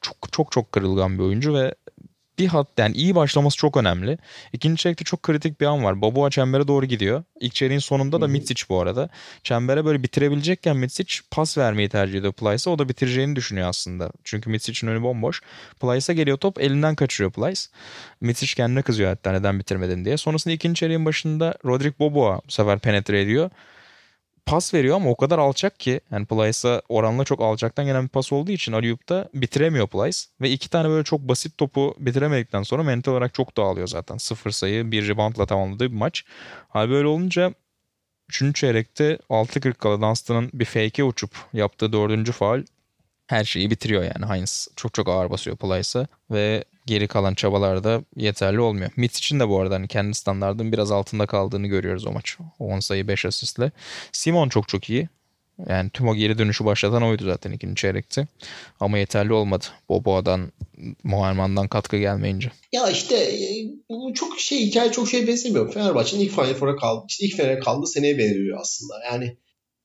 çok 0.01 0.31
çok 0.31 0.51
çok 0.51 0.71
kırılgan 0.71 1.19
bir 1.19 1.23
oyuncu 1.23 1.53
ve 1.53 1.75
bir 2.41 2.47
hat 2.47 2.67
yani 2.77 2.95
iyi 2.95 3.15
başlaması 3.15 3.57
çok 3.57 3.77
önemli. 3.77 4.17
İkinci 4.53 4.81
çeyrekte 4.81 5.03
çok 5.03 5.23
kritik 5.23 5.61
bir 5.61 5.65
an 5.65 5.83
var. 5.83 6.01
Babua 6.01 6.29
çembere 6.29 6.67
doğru 6.67 6.85
gidiyor. 6.85 7.23
İlk 7.39 7.55
çeyreğin 7.55 7.79
sonunda 7.79 8.21
da 8.21 8.27
Mitsic 8.27 8.63
bu 8.69 8.81
arada. 8.81 9.09
Çembere 9.43 9.85
böyle 9.85 10.03
bitirebilecekken 10.03 10.77
Mitsic 10.77 11.15
pas 11.31 11.57
vermeyi 11.57 11.89
tercih 11.89 12.19
ediyor 12.19 12.33
Plyce'a. 12.33 12.73
O 12.73 12.79
da 12.79 12.89
bitireceğini 12.89 13.35
düşünüyor 13.35 13.69
aslında. 13.69 14.11
Çünkü 14.23 14.49
Mitsic'in 14.49 14.91
önü 14.91 15.03
bomboş. 15.03 15.41
Plyce'a 15.81 16.15
geliyor 16.15 16.37
top 16.37 16.61
elinden 16.61 16.95
kaçırıyor 16.95 17.31
Plyce. 17.31 17.61
Mitsic 18.21 18.55
kendine 18.55 18.81
kızıyor 18.81 19.09
hatta 19.09 19.31
neden 19.31 19.59
bitirmedin 19.59 20.05
diye. 20.05 20.17
Sonrasında 20.17 20.53
ikinci 20.53 20.79
çeyreğin 20.79 21.05
başında 21.05 21.55
Rodrik 21.65 21.99
Boboa 21.99 22.41
bu 22.47 22.51
sefer 22.51 22.79
penetre 22.79 23.21
ediyor 23.21 23.49
pas 24.45 24.73
veriyor 24.73 24.95
ama 24.95 25.09
o 25.09 25.15
kadar 25.15 25.39
alçak 25.39 25.79
ki 25.79 26.01
yani 26.11 26.25
Plyce'a 26.25 26.81
oranla 26.89 27.23
çok 27.23 27.41
alçaktan 27.41 27.85
gelen 27.85 28.03
bir 28.03 28.09
pas 28.09 28.33
olduğu 28.33 28.51
için 28.51 28.71
Aliyup'ta 28.71 29.29
bitiremiyor 29.33 29.87
Plyce. 29.87 30.19
Ve 30.41 30.49
iki 30.49 30.69
tane 30.69 30.89
böyle 30.89 31.03
çok 31.03 31.21
basit 31.21 31.57
topu 31.57 31.95
bitiremedikten 31.99 32.63
sonra 32.63 32.83
mental 32.83 33.11
olarak 33.11 33.33
çok 33.33 33.57
dağılıyor 33.57 33.87
zaten. 33.87 34.17
Sıfır 34.17 34.51
sayı 34.51 34.91
bir 34.91 35.07
reboundla 35.07 35.45
tamamladığı 35.45 35.91
bir 35.91 35.97
maç. 35.97 36.23
Hal 36.69 36.89
böyle 36.89 37.07
olunca 37.07 37.53
3. 38.29 38.55
çeyrekte 38.55 39.17
6.40 39.29 39.73
kala 39.73 40.01
Dunstan'ın 40.01 40.49
bir 40.53 40.65
fake'e 40.65 41.03
uçup 41.03 41.31
yaptığı 41.53 41.93
dördüncü 41.93 42.31
faal 42.31 42.63
her 43.31 43.43
şeyi 43.43 43.71
bitiriyor 43.71 44.03
yani. 44.03 44.25
Heinz 44.29 44.67
çok 44.75 44.93
çok 44.93 45.09
ağır 45.09 45.29
basıyor 45.29 45.57
Plyce'a 45.57 46.07
ve 46.31 46.63
geri 46.85 47.07
kalan 47.07 47.33
çabalarda 47.33 48.01
yeterli 48.15 48.59
olmuyor. 48.59 48.91
Mitch 48.95 49.17
için 49.17 49.39
de 49.39 49.49
bu 49.49 49.59
arada 49.59 49.75
hani 49.75 49.87
kendi 49.87 50.13
standartının 50.13 50.71
biraz 50.71 50.91
altında 50.91 51.25
kaldığını 51.25 51.67
görüyoruz 51.67 52.05
o 52.05 52.11
maç. 52.11 52.37
10 52.59 52.79
sayı 52.79 53.07
5 53.07 53.25
asistle. 53.25 53.71
Simon 54.11 54.49
çok 54.49 54.67
çok 54.67 54.89
iyi. 54.89 55.09
Yani 55.69 55.89
tüm 55.89 56.07
o 56.07 56.15
geri 56.15 56.37
dönüşü 56.37 56.65
başlatan 56.65 57.03
oydu 57.03 57.25
zaten 57.25 57.51
ikinci 57.51 57.75
çeyrekte. 57.75 58.27
Ama 58.79 58.97
yeterli 58.97 59.33
olmadı. 59.33 59.65
Boboa'dan, 59.89 60.51
Muharman'dan 61.03 61.67
katkı 61.67 61.97
gelmeyince. 61.97 62.51
Ya 62.71 62.89
işte 62.89 63.15
e, 63.15 63.65
bu 63.89 64.13
çok 64.13 64.39
şey 64.39 64.65
hikaye 64.65 64.91
çok 64.91 65.09
şey 65.09 65.27
benzemiyor. 65.27 65.73
Fenerbahçe'nin 65.73 66.21
ilk 66.21 66.31
Final 66.31 66.53
Four'a 66.53 66.75
kaldı. 66.75 67.05
İşte 67.09 67.25
ilk 67.25 67.37
Fener'e 67.37 67.59
kaldı 67.59 67.87
seneye 67.87 68.17
benziyor 68.17 68.59
aslında. 68.61 68.93
Yani 69.05 69.37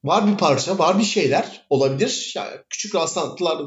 var 0.05 0.27
bir 0.27 0.37
parça, 0.37 0.79
var 0.79 0.99
bir 0.99 1.05
şeyler 1.05 1.67
olabilir. 1.71 2.33
Yani 2.37 2.51
küçük 2.71 2.95
rastlantılar 2.95 3.59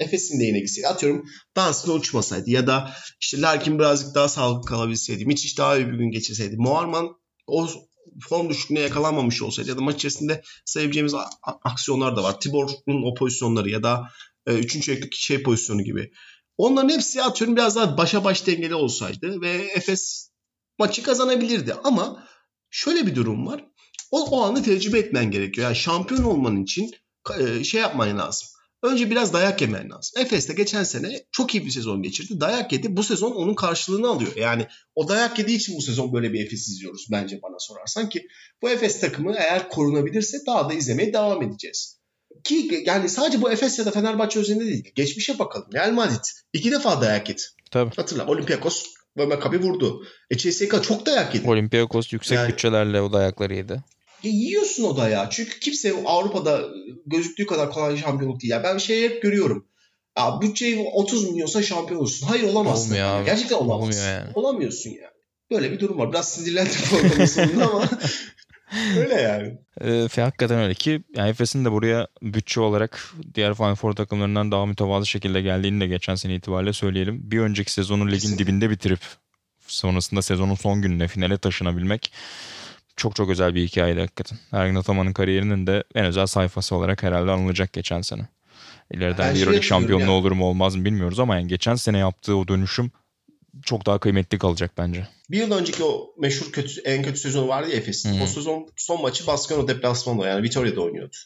Efes'in 0.00 0.40
de 0.40 0.44
yine. 0.44 0.88
Atıyorum 0.88 1.24
Dunstan 1.56 1.94
uçmasaydı 1.94 2.50
ya 2.50 2.66
da 2.66 2.90
işte 3.20 3.40
Larkin 3.40 3.78
birazcık 3.78 4.14
daha 4.14 4.28
sağlıklı 4.28 4.68
kalabilseydi. 4.68 5.26
Mitch 5.26 5.58
daha 5.58 5.76
iyi 5.76 5.86
bir 5.86 5.98
gün 5.98 6.10
geçirseydi. 6.10 6.56
Muharman 6.56 7.08
o 7.46 7.68
form 8.28 8.48
düşüklüğüne 8.48 8.80
yakalanmamış 8.80 9.42
olsaydı 9.42 9.68
ya 9.70 9.76
da 9.76 9.80
maç 9.80 9.96
içerisinde 9.96 10.42
sayabileceğimiz 10.64 11.14
aksiyonlar 11.64 12.16
da 12.16 12.22
var. 12.22 12.40
Tibor'un 12.40 13.12
o 13.12 13.14
pozisyonları 13.14 13.70
ya 13.70 13.82
da 13.82 14.10
e, 14.46 14.54
üçüncü 14.54 15.08
şey 15.12 15.42
pozisyonu 15.42 15.82
gibi. 15.82 16.12
Onların 16.56 16.88
hepsi 16.88 17.22
atıyorum 17.22 17.56
biraz 17.56 17.76
daha 17.76 17.96
başa 17.96 18.24
baş 18.24 18.46
dengeli 18.46 18.74
olsaydı 18.74 19.40
ve 19.40 19.50
Efes 19.74 20.30
maçı 20.78 21.02
kazanabilirdi. 21.02 21.74
Ama 21.84 22.26
şöyle 22.70 23.06
bir 23.06 23.14
durum 23.14 23.46
var. 23.46 23.69
O, 24.10 24.24
o 24.30 24.42
anı 24.42 24.62
tecrübe 24.62 24.98
etmen 24.98 25.30
gerekiyor. 25.30 25.66
Yani 25.66 25.76
şampiyon 25.76 26.24
olman 26.24 26.62
için 26.62 26.90
e, 27.40 27.64
şey 27.64 27.80
yapman 27.80 28.18
lazım. 28.18 28.48
Önce 28.82 29.10
biraz 29.10 29.32
dayak 29.32 29.60
yemen 29.60 29.90
lazım. 29.90 30.22
Efes 30.22 30.48
de 30.48 30.52
geçen 30.52 30.84
sene 30.84 31.24
çok 31.32 31.54
iyi 31.54 31.66
bir 31.66 31.70
sezon 31.70 32.02
geçirdi. 32.02 32.40
Dayak 32.40 32.72
yedi. 32.72 32.96
Bu 32.96 33.02
sezon 33.02 33.30
onun 33.30 33.54
karşılığını 33.54 34.08
alıyor. 34.08 34.36
Yani 34.36 34.66
o 34.94 35.08
dayak 35.08 35.38
yediği 35.38 35.56
için 35.56 35.76
bu 35.76 35.82
sezon 35.82 36.12
böyle 36.12 36.32
bir 36.32 36.46
Efes 36.46 36.68
izliyoruz 36.68 37.06
bence 37.12 37.42
bana 37.42 37.58
sorarsan 37.58 38.08
ki 38.08 38.26
bu 38.62 38.70
Efes 38.70 39.00
takımı 39.00 39.34
eğer 39.36 39.68
korunabilirse 39.68 40.38
daha 40.46 40.70
da 40.70 40.74
izlemeye 40.74 41.12
devam 41.12 41.42
edeceğiz. 41.42 42.00
Ki 42.44 42.82
yani 42.86 43.08
sadece 43.08 43.42
bu 43.42 43.52
Efes 43.52 43.78
ya 43.78 43.86
da 43.86 43.90
Fenerbahçe 43.90 44.40
özelinde 44.40 44.66
değil. 44.66 44.92
Geçmişe 44.94 45.38
bakalım. 45.38 45.68
Real 45.74 45.92
Madrid 45.92 46.24
iki 46.52 46.70
defa 46.72 47.00
dayak 47.00 47.28
yedi. 47.28 47.42
Tabii. 47.70 47.94
Hatırla 47.96 48.26
Olympiakos 48.26 48.84
ve 49.16 49.26
Maccabi 49.26 49.60
vurdu. 49.60 50.02
E 50.30 50.36
CSK 50.36 50.84
çok 50.84 51.06
dayak 51.06 51.34
yedi. 51.34 51.48
Olympiakos 51.48 52.12
yüksek 52.12 52.36
yani, 52.36 52.52
bütçelerle 52.52 53.00
o 53.00 53.12
dayakları 53.12 53.54
yedi. 53.54 53.82
Ya 54.22 54.30
yiyorsun 54.30 54.84
o 54.84 54.96
da 54.96 55.08
ya. 55.08 55.28
Çünkü 55.30 55.60
kimse 55.60 55.94
Avrupa'da 56.06 56.60
gözüktüğü 57.06 57.46
kadar 57.46 57.70
kolay 57.70 57.96
şampiyonluk 57.96 58.42
değil. 58.42 58.50
Ya 58.50 58.62
ben 58.62 58.78
şey 58.78 59.02
hep 59.02 59.22
görüyorum. 59.22 59.66
Ya 60.18 60.40
bütçeyi 60.40 60.78
30 60.92 61.30
milyonsa 61.30 61.62
şampiyon 61.62 62.00
olursun. 62.00 62.26
Hayır 62.26 62.42
olamazsın. 62.42 62.90
Olmuyor 62.90 63.08
abi. 63.08 63.24
Gerçekten 63.24 63.56
olamazsın. 63.56 64.00
Olmuyor 64.00 64.18
yani. 64.20 64.30
Olamıyorsun 64.34 64.90
yani. 64.90 65.10
Böyle 65.50 65.72
bir 65.72 65.80
durum 65.80 65.98
var. 65.98 66.12
Biraz 66.12 66.28
sinirlendim 66.28 66.80
programın 66.90 67.24
sonunda 67.24 67.70
ama 67.70 67.88
öyle 68.98 69.14
yani. 69.14 69.58
E, 69.84 70.20
hakikaten 70.20 70.58
öyle 70.58 70.74
ki 70.74 71.02
yani 71.16 71.30
Efes'in 71.30 71.64
de 71.64 71.72
buraya 71.72 72.08
bütçe 72.22 72.60
olarak 72.60 73.14
diğer 73.34 73.54
Final 73.54 73.74
Four 73.74 73.92
takımlarından 73.92 74.52
daha 74.52 74.66
mütevazı 74.66 75.06
şekilde 75.06 75.42
geldiğini 75.42 75.80
de 75.80 75.86
geçen 75.86 76.14
sene 76.14 76.34
itibariyle 76.34 76.72
söyleyelim. 76.72 77.30
Bir 77.30 77.38
önceki 77.38 77.72
sezonu 77.72 78.06
ligin 78.06 78.16
Kesinlikle. 78.16 78.46
dibinde 78.46 78.70
bitirip 78.70 79.00
sonrasında 79.66 80.22
sezonun 80.22 80.54
son 80.54 80.82
gününe 80.82 81.08
finale 81.08 81.38
taşınabilmek 81.38 82.12
çok 83.00 83.16
çok 83.16 83.30
özel 83.30 83.54
bir 83.54 83.66
hikayeydi 83.66 84.00
hakikaten. 84.00 84.38
Ergin 84.52 84.74
Ataman'ın 84.74 85.12
kariyerinin 85.12 85.66
de 85.66 85.84
en 85.94 86.04
özel 86.04 86.26
sayfası 86.26 86.76
olarak 86.76 87.02
herhalde 87.02 87.30
anılacak 87.30 87.72
geçen 87.72 88.00
sene. 88.00 88.28
İleriden 88.90 89.34
bir 89.34 89.40
Euroleague 89.40 89.62
şampiyonluğu 89.62 90.02
yani. 90.02 90.10
olur 90.10 90.32
mu 90.32 90.44
olmaz 90.46 90.76
mı 90.76 90.84
bilmiyoruz 90.84 91.20
ama 91.20 91.36
yani 91.36 91.48
geçen 91.48 91.74
sene 91.74 91.98
yaptığı 91.98 92.36
o 92.36 92.48
dönüşüm 92.48 92.90
çok 93.62 93.86
daha 93.86 93.98
kıymetli 93.98 94.38
kalacak 94.38 94.72
bence. 94.78 95.08
Bir 95.30 95.38
yıl 95.38 95.52
önceki 95.52 95.84
o 95.84 96.14
meşhur 96.18 96.52
kötü 96.52 96.80
en 96.80 97.02
kötü 97.02 97.18
sezonu 97.18 97.48
vardı 97.48 97.70
ya 97.70 97.76
Efes'in. 97.76 98.20
O 98.20 98.26
sezon 98.26 98.68
son 98.76 99.02
maçı 99.02 99.26
Baskano 99.26 99.68
deplasmanında 99.68 100.28
yani 100.28 100.42
Vitoria'da 100.42 100.80
oynuyordu. 100.80 101.16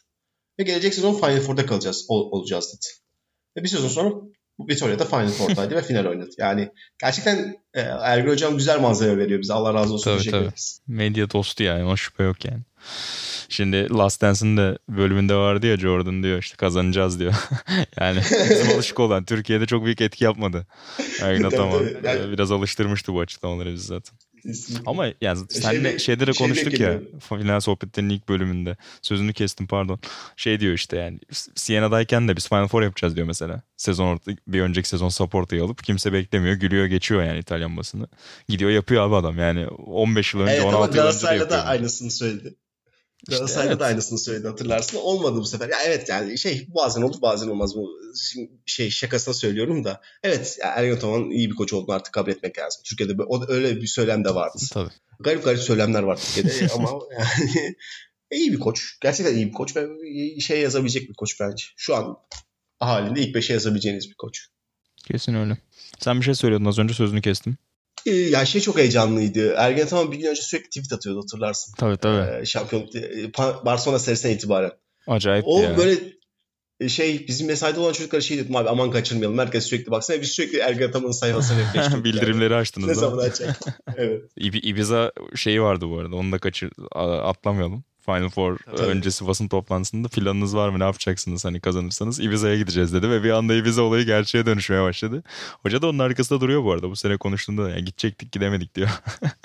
Ve 0.59 0.63
gelecek 0.63 0.93
sezon 0.93 1.13
Final 1.13 1.39
Four'da 1.39 1.65
kalacağız 1.65 2.05
ol, 2.07 2.31
olacağız 2.31 2.73
dedi. 2.73 2.87
Ve 3.57 3.63
bir 3.63 3.69
sezon 3.69 3.87
sonra 3.87 4.11
Vitoria'da 4.59 5.05
Final 5.05 5.27
Four'daydı 5.27 5.75
ve 5.75 5.81
final 5.81 6.05
oynadı. 6.05 6.29
Yani 6.37 6.71
gerçekten 7.01 7.57
e, 7.73 7.81
Ergün 7.81 8.29
Hocam 8.31 8.57
güzel 8.57 8.79
manzara 8.79 9.17
veriyor 9.17 9.41
bize. 9.41 9.53
Allah 9.53 9.73
razı 9.73 9.93
olsun. 9.93 10.17
Tabii, 10.17 10.31
tabii. 10.31 10.43
ederiz. 10.43 10.79
Medya 10.87 11.31
dostu 11.31 11.63
yani 11.63 11.85
o 11.85 11.97
şüphe 11.97 12.23
yok 12.23 12.45
yani. 12.45 12.61
Şimdi 13.49 13.89
Last 13.89 14.21
Dance'in 14.21 14.57
de 14.57 14.77
bölümünde 14.89 15.35
vardı 15.35 15.67
ya 15.67 15.77
Jordan 15.77 16.23
diyor 16.23 16.39
işte 16.39 16.55
kazanacağız 16.55 17.19
diyor. 17.19 17.33
yani 17.99 18.19
bizim 18.49 18.69
alışık 18.75 18.99
olan 18.99 19.25
Türkiye'de 19.25 19.65
çok 19.65 19.85
büyük 19.85 20.01
etki 20.01 20.23
yapmadı. 20.23 20.67
Ergin 21.21 21.43
Ataman. 21.47 21.83
Yani- 22.03 22.31
biraz 22.31 22.51
alıştırmıştı 22.51 23.13
bu 23.13 23.19
açıklamaları 23.19 23.73
biz 23.73 23.85
zaten. 23.85 24.17
Kesinlikle. 24.45 24.83
Ama 24.85 25.05
yani 25.21 25.39
senle 25.49 25.75
Şeyde- 25.75 25.99
şeyde 25.99 26.27
de 26.27 26.33
şeyde 26.33 26.37
konuştuk 26.53 26.79
ya 26.79 26.99
final 27.19 27.59
sohbetlerinin 27.59 28.13
ilk 28.13 28.29
bölümünde. 28.29 28.77
Sözünü 29.01 29.33
kestim 29.33 29.67
pardon. 29.67 29.99
Şey 30.35 30.59
diyor 30.59 30.73
işte 30.73 30.97
yani 30.97 31.19
Siena'dayken 31.55 32.27
de 32.27 32.35
biz 32.35 32.47
Final 32.49 32.67
Four 32.67 32.81
yapacağız 32.83 33.15
diyor 33.15 33.27
mesela. 33.27 33.61
Sezon 33.77 34.05
orta, 34.07 34.31
bir 34.47 34.61
önceki 34.61 34.89
sezon 34.89 35.09
support'ı 35.09 35.63
alıp 35.63 35.83
kimse 35.83 36.13
beklemiyor. 36.13 36.55
Gülüyor 36.55 36.85
geçiyor 36.85 37.23
yani 37.23 37.39
İtalyan 37.39 37.77
basını. 37.77 38.07
Gidiyor 38.49 38.71
yapıyor 38.71 39.03
abi 39.07 39.15
adam 39.15 39.39
yani 39.39 39.67
15 39.67 40.33
yıl 40.33 40.41
önce 40.41 40.51
Evet 40.51 40.61
ama 40.65 40.77
16 40.77 40.81
yıl 40.81 40.87
önce 40.87 40.97
de 40.97 41.01
Galatasaray'da 41.01 41.49
da 41.49 41.55
yapıyor. 41.55 41.71
aynısını 41.71 42.11
söyledi. 42.11 42.55
Galatasaray'da 43.29 43.71
evet. 43.71 43.79
da 43.79 43.85
aynısını 43.85 44.19
söyledi 44.19 44.47
hatırlarsın. 44.47 44.97
Olmadı 44.97 45.35
bu 45.35 45.45
sefer. 45.45 45.69
Ya 45.69 45.77
evet 45.85 46.09
yani 46.09 46.37
şey 46.37 46.67
bazen 46.75 47.01
olur 47.01 47.21
bazen 47.21 47.47
olmaz. 47.47 47.75
Bu 47.75 47.89
şimdi 48.31 48.51
şey 48.65 48.89
şakasına 48.89 49.33
söylüyorum 49.33 49.83
da. 49.83 50.01
Evet 50.23 50.57
Ergen 50.61 50.95
Ataman 50.95 51.29
iyi 51.29 51.49
bir 51.49 51.55
koç 51.55 51.73
olduğunu 51.73 51.95
artık 51.95 52.13
kabul 52.13 52.31
etmek 52.31 52.57
lazım. 52.57 52.81
Türkiye'de 52.85 53.23
o, 53.23 53.45
öyle 53.47 53.75
bir 53.75 53.87
söylem 53.87 54.25
de 54.25 54.35
vardı. 54.35 54.57
Tabii. 54.73 54.89
Garip 55.19 55.43
garip 55.43 55.59
söylemler 55.59 56.03
var 56.03 56.19
Türkiye'de 56.21 56.73
ama 56.73 56.89
yani 57.19 57.75
iyi 58.31 58.51
bir 58.51 58.59
koç. 58.59 58.97
Gerçekten 59.01 59.35
iyi 59.35 59.47
bir 59.47 59.53
koç 59.53 59.75
ve 59.75 59.87
şey 60.39 60.61
yazabilecek 60.61 61.09
bir 61.09 61.13
koç 61.13 61.39
bence. 61.39 61.65
Şu 61.77 61.95
an 61.95 62.17
halinde 62.79 63.21
ilk 63.21 63.35
beşe 63.35 63.53
yazabileceğiniz 63.53 64.09
bir 64.09 64.15
koç. 64.15 64.47
Kesin 65.07 65.33
öyle. 65.33 65.57
Sen 65.99 66.19
bir 66.19 66.25
şey 66.25 66.35
söylüyordun 66.35 66.65
az 66.65 66.79
önce 66.79 66.93
sözünü 66.93 67.21
kestim. 67.21 67.57
Ee, 68.05 68.11
ya 68.11 68.45
şey 68.45 68.61
çok 68.61 68.77
heyecanlıydı. 68.77 69.53
Ergen 69.57 69.85
Ataman 69.85 70.11
bir 70.11 70.17
gün 70.17 70.27
önce 70.27 70.41
sürekli 70.41 70.69
tweet 70.69 70.93
atıyordu 70.93 71.21
hatırlarsın. 71.21 71.73
Tabii 71.77 71.97
tabii. 71.97 72.41
Ee, 72.41 72.45
şampiyonluk 72.45 72.95
e, 72.95 72.99
Pa- 73.25 73.65
Barcelona 73.65 73.99
serisinden 73.99 74.35
itibaren. 74.35 74.71
Acayip 75.07 75.43
O 75.47 75.59
ya. 75.61 75.77
böyle 75.77 75.99
e, 76.79 76.89
şey 76.89 77.27
bizim 77.27 77.47
mesaide 77.47 77.79
olan 77.79 77.93
çocuklara 77.93 78.21
şey 78.21 78.37
dedim 78.37 78.55
abi 78.55 78.69
aman 78.69 78.91
kaçırmayalım. 78.91 79.37
Herkes 79.37 79.65
sürekli 79.65 79.91
baksana 79.91 80.21
biz 80.21 80.29
sürekli 80.31 80.57
Ergen 80.57 80.87
Ataman'ın 80.87 81.11
sayfasını 81.11 81.59
refreshledik. 81.61 82.03
Bildirimleri 82.03 82.53
yani. 82.53 82.61
açtınız. 82.61 82.87
Ne 82.87 82.93
zaman 82.95 83.17
açacak? 83.17 83.59
evet. 83.97 84.21
İbi- 84.37 84.59
Ibiza 84.67 85.11
şeyi 85.35 85.61
vardı 85.61 85.85
bu 85.89 85.99
arada. 85.99 86.15
Onu 86.15 86.31
da 86.31 86.37
kaçır 86.39 86.71
atlamayalım. 87.23 87.83
Final 88.05 88.29
Four 88.29 88.57
Tabii. 88.57 88.81
öncesi 88.81 89.27
basın 89.27 89.47
toplantısında 89.47 90.07
planınız 90.07 90.55
var 90.55 90.69
mı 90.69 90.79
ne 90.79 90.83
yapacaksınız 90.83 91.45
hani 91.45 91.59
kazanırsanız 91.59 92.19
Ibiza'ya 92.19 92.57
gideceğiz 92.57 92.93
dedi 92.93 93.09
ve 93.09 93.23
bir 93.23 93.29
anda 93.29 93.53
Ibiza 93.53 93.81
olayı 93.81 94.05
gerçeğe 94.05 94.45
dönüşmeye 94.45 94.81
başladı. 94.81 95.23
Hoca 95.63 95.81
da 95.81 95.87
onun 95.87 95.99
arkasında 95.99 96.41
duruyor 96.41 96.63
bu 96.63 96.71
arada 96.71 96.89
bu 96.89 96.95
sene 96.95 97.17
konuştuğunda 97.17 97.63
da 97.65 97.69
yani 97.69 97.85
gidecektik 97.85 98.31
gidemedik 98.31 98.75
diyor. 98.75 98.89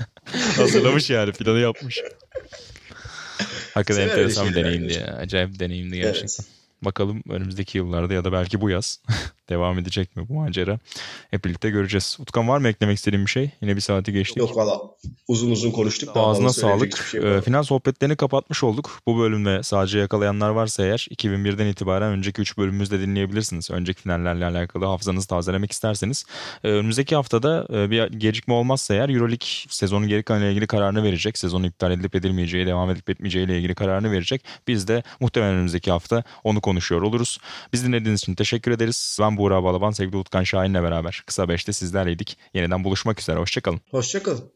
Hazırlamış 0.57 1.11
yani 1.11 1.33
planı 1.33 1.59
yapmış. 1.59 2.01
Hakikaten 3.75 4.03
Sever 4.03 4.19
enteresan 4.19 4.49
bir 4.49 4.55
deneyimdi 4.55 4.93
ya. 4.93 5.07
Acayip 5.07 5.59
deneyimdi 5.59 5.97
gerçekten. 5.97 6.45
Evet. 6.45 6.61
Bakalım 6.83 7.23
önümüzdeki 7.29 7.79
yıllarda 7.79 8.15
ya 8.15 8.25
da 8.25 8.33
belki 8.33 8.61
bu 8.61 8.71
yaz 8.71 9.01
devam 9.51 9.79
edecek 9.79 10.17
mi 10.17 10.29
bu 10.29 10.35
macera? 10.35 10.79
Hep 11.31 11.45
birlikte 11.45 11.71
göreceğiz. 11.71 12.17
Utkan 12.21 12.49
var 12.49 12.59
mı 12.59 12.69
eklemek 12.69 12.99
istediğin 12.99 13.27
bir 13.27 13.31
şey? 13.31 13.51
Yine 13.63 13.77
bir 13.77 13.81
saati 13.81 14.13
geçtik. 14.13 14.37
Yok 14.37 14.57
valla 14.57 14.81
uzun 15.29 15.51
uzun 15.51 15.71
konuştuk. 15.71 16.15
Daha 16.15 16.27
Ağzına 16.27 16.53
sağlık. 16.53 16.97
şey. 16.97 17.21
Ee, 17.21 17.41
final 17.43 17.63
sohbetlerini 17.63 18.17
kapatmış 18.17 18.65
olduk. 18.65 19.01
Bu 19.07 19.19
bölümde 19.19 19.63
sadece 19.63 19.99
yakalayanlar 19.99 20.51
varsa 20.51 20.85
eğer 20.85 21.07
2001'den 21.11 21.67
itibaren 21.67 22.13
önceki 22.13 22.41
3 22.41 22.59
bölümümüzde 22.59 23.01
dinleyebilirsiniz. 23.01 23.71
Önceki 23.71 24.03
finallerle 24.03 24.45
alakalı 24.45 24.85
hafızanızı 24.85 25.29
tazelemek 25.29 25.73
isterseniz. 25.73 26.25
Ee, 26.65 26.69
önümüzdeki 26.69 27.15
haftada 27.15 27.67
e, 27.73 27.91
bir 27.91 28.07
gecikme 28.13 28.55
olmazsa 28.55 28.95
eğer 28.95 29.09
Euroleague 29.09 29.49
sezonun 29.69 30.09
geri 30.09 30.23
kalanıyla 30.23 30.51
ilgili 30.51 30.67
kararını 30.67 31.03
verecek. 31.03 31.39
Sezonu 31.39 31.67
iptal 31.67 31.91
edilip 31.91 32.15
edilmeyeceği, 32.15 32.67
devam 32.67 32.91
edip 32.91 33.11
etmeyeceği 33.11 33.47
ile 33.47 33.59
ilgili 33.59 33.75
kararını 33.75 34.13
verecek. 34.13 34.45
Biz 34.69 34.89
de 34.89 35.03
muhtemelen 35.21 35.55
önümüzdeki 35.55 35.91
hafta 35.91 36.23
onu 36.45 36.61
konuşuyor 36.61 37.03
oluruz. 37.03 37.39
Biz 37.73 37.85
dinlediğiniz 37.85 38.21
için 38.21 38.35
teşekkür 38.35 38.71
ederiz. 38.71 39.19
Ben 39.21 39.37
Buğra 39.41 39.65
Balaban, 39.65 39.91
sevgili 39.91 40.17
Utkan 40.17 40.45
Şahin'le 40.45 40.83
beraber 40.83 41.23
kısa 41.27 41.43
5'te 41.43 41.73
sizlerleydik. 41.73 42.39
Yeniden 42.55 42.85
buluşmak 42.85 43.21
üzere. 43.21 43.39
Hoşçakalın. 43.39 43.81
Hoşçakalın. 43.91 44.53